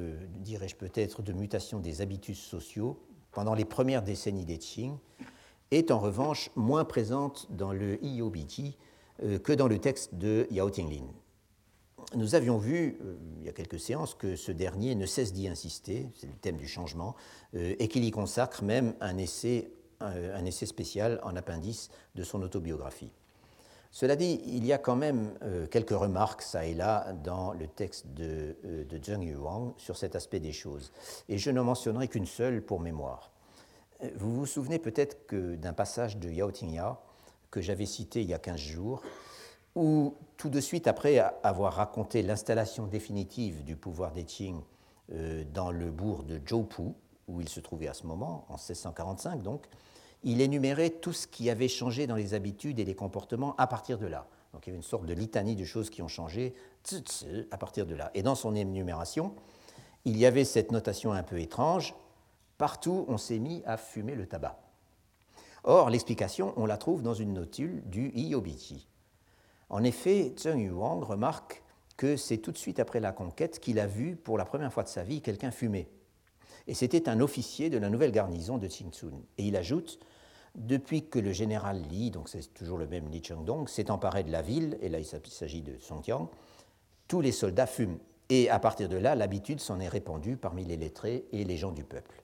dirais-je 0.40 0.76
peut-être, 0.76 1.22
de 1.22 1.32
mutation 1.32 1.80
des 1.80 2.02
habitus 2.02 2.38
sociaux, 2.38 3.02
pendant 3.32 3.54
les 3.54 3.64
premières 3.64 4.02
décennies 4.02 4.44
des 4.44 4.58
Qing, 4.58 4.96
est 5.72 5.90
en 5.90 5.98
revanche 5.98 6.50
moins 6.54 6.84
présente 6.84 7.48
dans 7.50 7.72
le 7.72 8.02
IOBT 8.04 8.76
euh, 9.22 9.38
que 9.38 9.52
dans 9.52 9.68
le 9.68 9.78
texte 9.78 10.14
de 10.14 10.46
Yao 10.50 10.70
Tinglin. 10.70 11.06
Nous 12.14 12.34
avions 12.34 12.58
vu, 12.58 12.98
euh, 13.02 13.16
il 13.38 13.46
y 13.46 13.48
a 13.48 13.52
quelques 13.52 13.80
séances, 13.80 14.14
que 14.14 14.36
ce 14.36 14.52
dernier 14.52 14.94
ne 14.94 15.06
cesse 15.06 15.32
d'y 15.32 15.48
insister, 15.48 16.10
c'est 16.14 16.26
le 16.26 16.34
thème 16.34 16.58
du 16.58 16.68
changement, 16.68 17.14
euh, 17.54 17.74
et 17.78 17.88
qu'il 17.88 18.04
y 18.04 18.10
consacre 18.10 18.62
même 18.62 18.94
un 19.00 19.16
essai, 19.16 19.72
un, 20.02 20.44
essai 20.44 20.66
spécial 20.66 21.20
en 21.22 21.36
appendice 21.36 21.90
de 22.14 22.22
son 22.22 22.42
autobiographie. 22.42 23.10
Cela 23.90 24.16
dit, 24.16 24.40
il 24.46 24.64
y 24.64 24.72
a 24.72 24.78
quand 24.78 24.96
même 24.96 25.34
quelques 25.70 25.90
remarques, 25.90 26.40
ça 26.40 26.64
et 26.64 26.72
là, 26.72 27.12
dans 27.12 27.52
le 27.52 27.66
texte 27.66 28.06
de, 28.14 28.56
de 28.64 29.04
Zheng 29.04 29.22
Yuang 29.22 29.74
sur 29.76 29.98
cet 29.98 30.16
aspect 30.16 30.40
des 30.40 30.52
choses. 30.52 30.92
Et 31.28 31.36
je 31.36 31.50
n'en 31.50 31.64
mentionnerai 31.64 32.08
qu'une 32.08 32.24
seule 32.24 32.62
pour 32.62 32.80
mémoire. 32.80 33.30
Vous 34.16 34.34
vous 34.34 34.46
souvenez 34.46 34.78
peut-être 34.78 35.34
d'un 35.34 35.74
passage 35.74 36.16
de 36.16 36.30
Yao 36.30 36.50
Tingya 36.50 36.98
que 37.52 37.60
j'avais 37.60 37.86
cité 37.86 38.22
il 38.22 38.28
y 38.28 38.34
a 38.34 38.38
15 38.38 38.58
jours, 38.58 39.02
où 39.76 40.16
tout 40.36 40.48
de 40.48 40.60
suite 40.60 40.88
après 40.88 41.18
avoir 41.44 41.74
raconté 41.74 42.22
l'installation 42.22 42.86
définitive 42.86 43.62
du 43.62 43.76
pouvoir 43.76 44.12
des 44.12 44.24
Qing 44.24 44.60
euh, 45.12 45.44
dans 45.52 45.70
le 45.70 45.90
bourg 45.90 46.24
de 46.24 46.40
Zhoupu, 46.44 46.94
où 47.28 47.40
il 47.40 47.48
se 47.48 47.60
trouvait 47.60 47.88
à 47.88 47.94
ce 47.94 48.06
moment, 48.06 48.44
en 48.48 48.54
1645 48.54 49.42
donc, 49.42 49.66
il 50.24 50.40
énumérait 50.40 50.90
tout 50.90 51.12
ce 51.12 51.26
qui 51.26 51.50
avait 51.50 51.68
changé 51.68 52.06
dans 52.06 52.16
les 52.16 52.34
habitudes 52.34 52.78
et 52.78 52.84
les 52.84 52.94
comportements 52.94 53.54
à 53.56 53.66
partir 53.66 53.98
de 53.98 54.06
là. 54.06 54.26
Donc 54.52 54.66
il 54.66 54.70
y 54.70 54.72
avait 54.72 54.78
une 54.78 54.82
sorte 54.82 55.06
de 55.06 55.14
litanie 55.14 55.56
de 55.56 55.64
choses 55.64 55.90
qui 55.90 56.02
ont 56.02 56.08
changé 56.08 56.54
à 57.50 57.56
partir 57.56 57.86
de 57.86 57.94
là. 57.94 58.10
Et 58.14 58.22
dans 58.22 58.34
son 58.34 58.54
énumération, 58.54 59.34
il 60.04 60.18
y 60.18 60.26
avait 60.26 60.44
cette 60.44 60.72
notation 60.72 61.12
un 61.12 61.22
peu 61.22 61.40
étrange, 61.40 61.94
Partout, 62.62 63.06
on 63.08 63.18
s'est 63.18 63.40
mis 63.40 63.60
à 63.66 63.76
fumer 63.76 64.14
le 64.14 64.24
tabac. 64.24 64.56
Or, 65.64 65.90
l'explication, 65.90 66.52
on 66.56 66.64
la 66.64 66.76
trouve 66.76 67.02
dans 67.02 67.12
une 67.12 67.32
notule 67.32 67.82
du 67.86 68.12
Iobichi. 68.14 68.86
En 69.68 69.82
effet, 69.82 70.32
Zheng 70.38 70.60
Yuang 70.60 71.02
remarque 71.02 71.64
que 71.96 72.16
c'est 72.16 72.38
tout 72.38 72.52
de 72.52 72.56
suite 72.56 72.78
après 72.78 73.00
la 73.00 73.10
conquête 73.10 73.58
qu'il 73.58 73.80
a 73.80 73.88
vu 73.88 74.14
pour 74.14 74.38
la 74.38 74.44
première 74.44 74.72
fois 74.72 74.84
de 74.84 74.88
sa 74.88 75.02
vie 75.02 75.22
quelqu'un 75.22 75.50
fumer. 75.50 75.88
Et 76.68 76.74
c'était 76.74 77.08
un 77.08 77.18
officier 77.18 77.68
de 77.68 77.78
la 77.78 77.90
nouvelle 77.90 78.12
garnison 78.12 78.58
de 78.58 78.68
Qingsun. 78.68 79.22
Et 79.38 79.42
il 79.42 79.56
ajoute 79.56 79.98
Depuis 80.54 81.08
que 81.08 81.18
le 81.18 81.32
général 81.32 81.80
Li, 81.90 82.10
donc 82.10 82.28
c'est 82.28 82.52
toujours 82.52 82.76
le 82.76 82.86
même 82.86 83.08
Li 83.08 83.22
Chengdong, 83.24 83.68
s'est 83.68 83.90
emparé 83.90 84.22
de 84.22 84.30
la 84.30 84.42
ville, 84.42 84.76
et 84.82 84.88
là 84.88 84.98
il 84.98 85.04
s'agit 85.04 85.62
de 85.62 85.78
Songjiang, 85.78 86.28
tous 87.08 87.20
les 87.20 87.32
soldats 87.32 87.66
fument. 87.66 87.98
Et 88.28 88.48
à 88.50 88.58
partir 88.58 88.88
de 88.88 88.96
là, 88.96 89.14
l'habitude 89.14 89.60
s'en 89.60 89.80
est 89.80 89.88
répandue 89.88 90.36
parmi 90.36 90.64
les 90.64 90.76
lettrés 90.76 91.24
et 91.32 91.44
les 91.44 91.56
gens 91.56 91.72
du 91.72 91.84
peuple. 91.84 92.22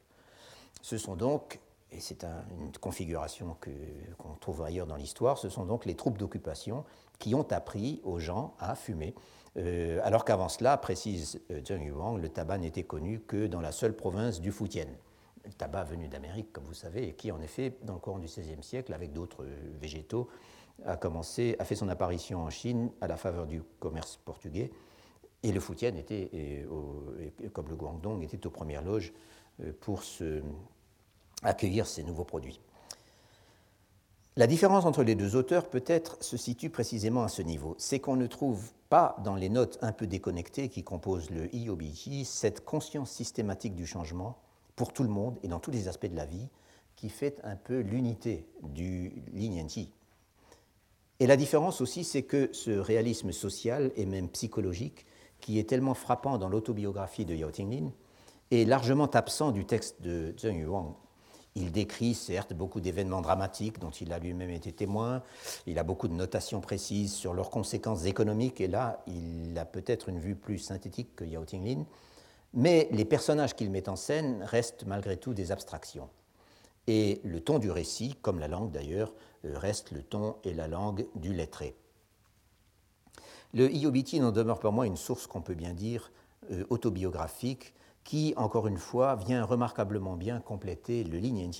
Ce 0.82 0.96
sont 0.98 1.16
donc, 1.16 1.58
et 1.90 2.00
c'est 2.00 2.24
une 2.24 2.72
configuration 2.80 3.56
qu'on 4.18 4.34
trouve 4.34 4.62
ailleurs 4.62 4.86
dans 4.86 4.96
l'histoire, 4.96 5.38
ce 5.38 5.48
sont 5.48 5.64
donc 5.64 5.86
les 5.86 5.94
troupes 5.94 6.18
d'occupation 6.18 6.84
qui 7.18 7.34
ont 7.34 7.50
appris 7.50 8.00
aux 8.04 8.18
gens 8.18 8.54
à 8.58 8.74
fumer. 8.74 9.14
Euh, 9.56 10.00
alors 10.04 10.24
qu'avant 10.24 10.48
cela, 10.48 10.76
précise 10.76 11.40
euh, 11.50 11.62
Zheng 11.64 11.82
Yuang, 11.82 12.18
le 12.18 12.28
tabac 12.28 12.58
n'était 12.58 12.84
connu 12.84 13.20
que 13.20 13.46
dans 13.46 13.60
la 13.60 13.72
seule 13.72 13.96
province 13.96 14.40
du 14.40 14.52
Fujian. 14.52 14.86
Le 15.48 15.52
tabac 15.54 15.84
venu 15.84 16.08
d'Amérique, 16.08 16.52
comme 16.52 16.64
vous 16.64 16.74
savez, 16.74 17.08
et 17.08 17.14
qui, 17.14 17.32
en 17.32 17.40
effet, 17.40 17.76
dans 17.82 17.94
le 17.94 17.98
courant 17.98 18.18
du 18.18 18.26
XVIe 18.26 18.62
siècle, 18.62 18.92
avec 18.92 19.12
d'autres 19.12 19.44
euh, 19.44 19.56
végétaux, 19.80 20.28
a, 20.84 20.96
commencé, 20.96 21.56
a 21.58 21.64
fait 21.64 21.74
son 21.74 21.88
apparition 21.88 22.42
en 22.42 22.50
Chine 22.50 22.90
à 23.00 23.08
la 23.08 23.16
faveur 23.16 23.46
du 23.46 23.62
commerce 23.80 24.16
portugais. 24.24 24.70
Et 25.42 25.50
le 25.50 25.60
Fujian 25.60 25.96
était, 25.96 26.30
comme 27.52 27.68
le 27.68 27.76
Guangdong, 27.76 28.22
était 28.22 28.46
aux 28.46 28.50
premières 28.50 28.82
loges 28.82 29.12
euh, 29.60 29.72
pour 29.80 30.02
accueillir 31.42 31.86
ces 31.86 32.04
nouveaux 32.04 32.24
produits. 32.24 32.60
La 34.36 34.46
différence 34.46 34.84
entre 34.84 35.02
les 35.02 35.16
deux 35.16 35.34
auteurs 35.34 35.68
peut-être 35.68 36.22
se 36.22 36.36
situe 36.36 36.70
précisément 36.70 37.24
à 37.24 37.28
ce 37.28 37.42
niveau. 37.42 37.74
C'est 37.76 37.98
qu'on 37.98 38.14
ne 38.14 38.28
trouve 38.28 38.70
pas 38.88 39.16
dans 39.24 39.34
les 39.34 39.48
notes 39.48 39.78
un 39.82 39.90
peu 39.90 40.06
déconnectées 40.06 40.68
qui 40.68 40.84
composent 40.84 41.30
le 41.30 41.52
IOBJ 41.52 42.24
cette 42.24 42.64
conscience 42.64 43.10
systématique 43.10 43.74
du 43.74 43.84
changement 43.84 44.38
pour 44.78 44.92
tout 44.92 45.02
le 45.02 45.08
monde 45.10 45.36
et 45.42 45.48
dans 45.48 45.58
tous 45.58 45.72
les 45.72 45.88
aspects 45.88 46.06
de 46.06 46.16
la 46.16 46.24
vie 46.24 46.48
qui 46.94 47.10
fait 47.10 47.38
un 47.42 47.56
peu 47.56 47.80
l'unité 47.80 48.46
du 48.62 49.12
Lin 49.34 49.66
Et 51.20 51.26
la 51.26 51.36
différence 51.36 51.80
aussi, 51.80 52.04
c'est 52.04 52.22
que 52.22 52.48
ce 52.52 52.70
réalisme 52.70 53.32
social 53.32 53.90
et 53.96 54.06
même 54.06 54.28
psychologique 54.28 55.04
qui 55.40 55.58
est 55.58 55.68
tellement 55.68 55.94
frappant 55.94 56.38
dans 56.38 56.48
l'autobiographie 56.48 57.24
de 57.24 57.34
Yao 57.34 57.50
Tinglin 57.50 57.90
est 58.52 58.64
largement 58.64 59.06
absent 59.10 59.50
du 59.50 59.66
texte 59.66 60.00
de 60.00 60.32
Zheng 60.38 60.60
Yuang. 60.60 60.94
Il 61.56 61.72
décrit 61.72 62.14
certes 62.14 62.54
beaucoup 62.54 62.80
d'événements 62.80 63.20
dramatiques 63.20 63.80
dont 63.80 63.90
il 63.90 64.12
a 64.12 64.20
lui-même 64.20 64.50
été 64.50 64.70
témoin, 64.70 65.24
il 65.66 65.80
a 65.80 65.82
beaucoup 65.82 66.06
de 66.06 66.14
notations 66.14 66.60
précises 66.60 67.12
sur 67.12 67.34
leurs 67.34 67.50
conséquences 67.50 68.04
économiques, 68.04 68.60
et 68.60 68.68
là, 68.68 69.02
il 69.08 69.58
a 69.58 69.64
peut-être 69.64 70.08
une 70.08 70.20
vue 70.20 70.36
plus 70.36 70.58
synthétique 70.58 71.16
que 71.16 71.24
Yao 71.24 71.44
Tinglin, 71.44 71.84
mais 72.54 72.88
les 72.92 73.04
personnages 73.04 73.54
qu'il 73.54 73.70
met 73.70 73.88
en 73.88 73.96
scène 73.96 74.42
restent 74.42 74.84
malgré 74.86 75.16
tout 75.16 75.34
des 75.34 75.52
abstractions. 75.52 76.08
Et 76.86 77.20
le 77.24 77.40
ton 77.40 77.58
du 77.58 77.70
récit, 77.70 78.16
comme 78.22 78.38
la 78.38 78.48
langue 78.48 78.70
d'ailleurs, 78.70 79.12
euh, 79.44 79.58
reste 79.58 79.90
le 79.90 80.02
ton 80.02 80.36
et 80.44 80.54
la 80.54 80.68
langue 80.68 81.06
du 81.14 81.34
lettré. 81.34 81.76
Le 83.54 83.70
Iobiti 83.70 84.20
n'en 84.20 84.32
demeure 84.32 84.58
pour 84.58 84.72
moi 84.72 84.86
une 84.86 84.96
source 84.96 85.26
qu'on 85.26 85.42
peut 85.42 85.54
bien 85.54 85.74
dire 85.74 86.10
euh, 86.50 86.64
autobiographique 86.70 87.74
qui, 88.04 88.32
encore 88.36 88.66
une 88.66 88.78
fois, 88.78 89.16
vient 89.16 89.44
remarquablement 89.44 90.16
bien 90.16 90.40
compléter 90.40 91.04
le 91.04 91.18
Lin 91.18 91.50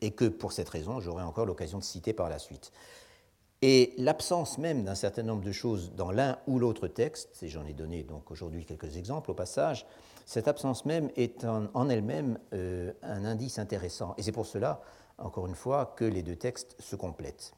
et 0.00 0.10
que 0.10 0.24
pour 0.24 0.50
cette 0.50 0.68
raison, 0.68 0.98
j'aurai 0.98 1.22
encore 1.22 1.46
l'occasion 1.46 1.78
de 1.78 1.84
citer 1.84 2.12
par 2.12 2.28
la 2.28 2.40
suite. 2.40 2.72
Et 3.62 3.94
l'absence 3.96 4.58
même 4.58 4.82
d'un 4.82 4.96
certain 4.96 5.22
nombre 5.22 5.44
de 5.44 5.52
choses 5.52 5.92
dans 5.94 6.10
l'un 6.10 6.38
ou 6.48 6.58
l'autre 6.58 6.88
texte, 6.88 7.40
et 7.44 7.48
j'en 7.48 7.64
ai 7.64 7.72
donné 7.72 8.02
donc 8.02 8.32
aujourd'hui 8.32 8.66
quelques 8.66 8.96
exemples 8.96 9.30
au 9.30 9.34
passage, 9.34 9.86
cette 10.26 10.48
absence 10.48 10.84
même 10.84 11.10
est 11.16 11.44
en, 11.44 11.88
elle-même 11.88 12.38
euh, 12.52 12.92
un 13.02 13.24
indice 13.24 13.58
intéressant. 13.58 14.14
Et 14.18 14.22
c'est 14.22 14.32
pour 14.32 14.46
cela, 14.46 14.82
encore 15.18 15.46
une 15.46 15.54
fois, 15.54 15.94
que 15.96 16.04
les 16.04 16.22
deux 16.22 16.36
textes 16.36 16.76
se 16.80 16.96
complètent. 16.96 17.54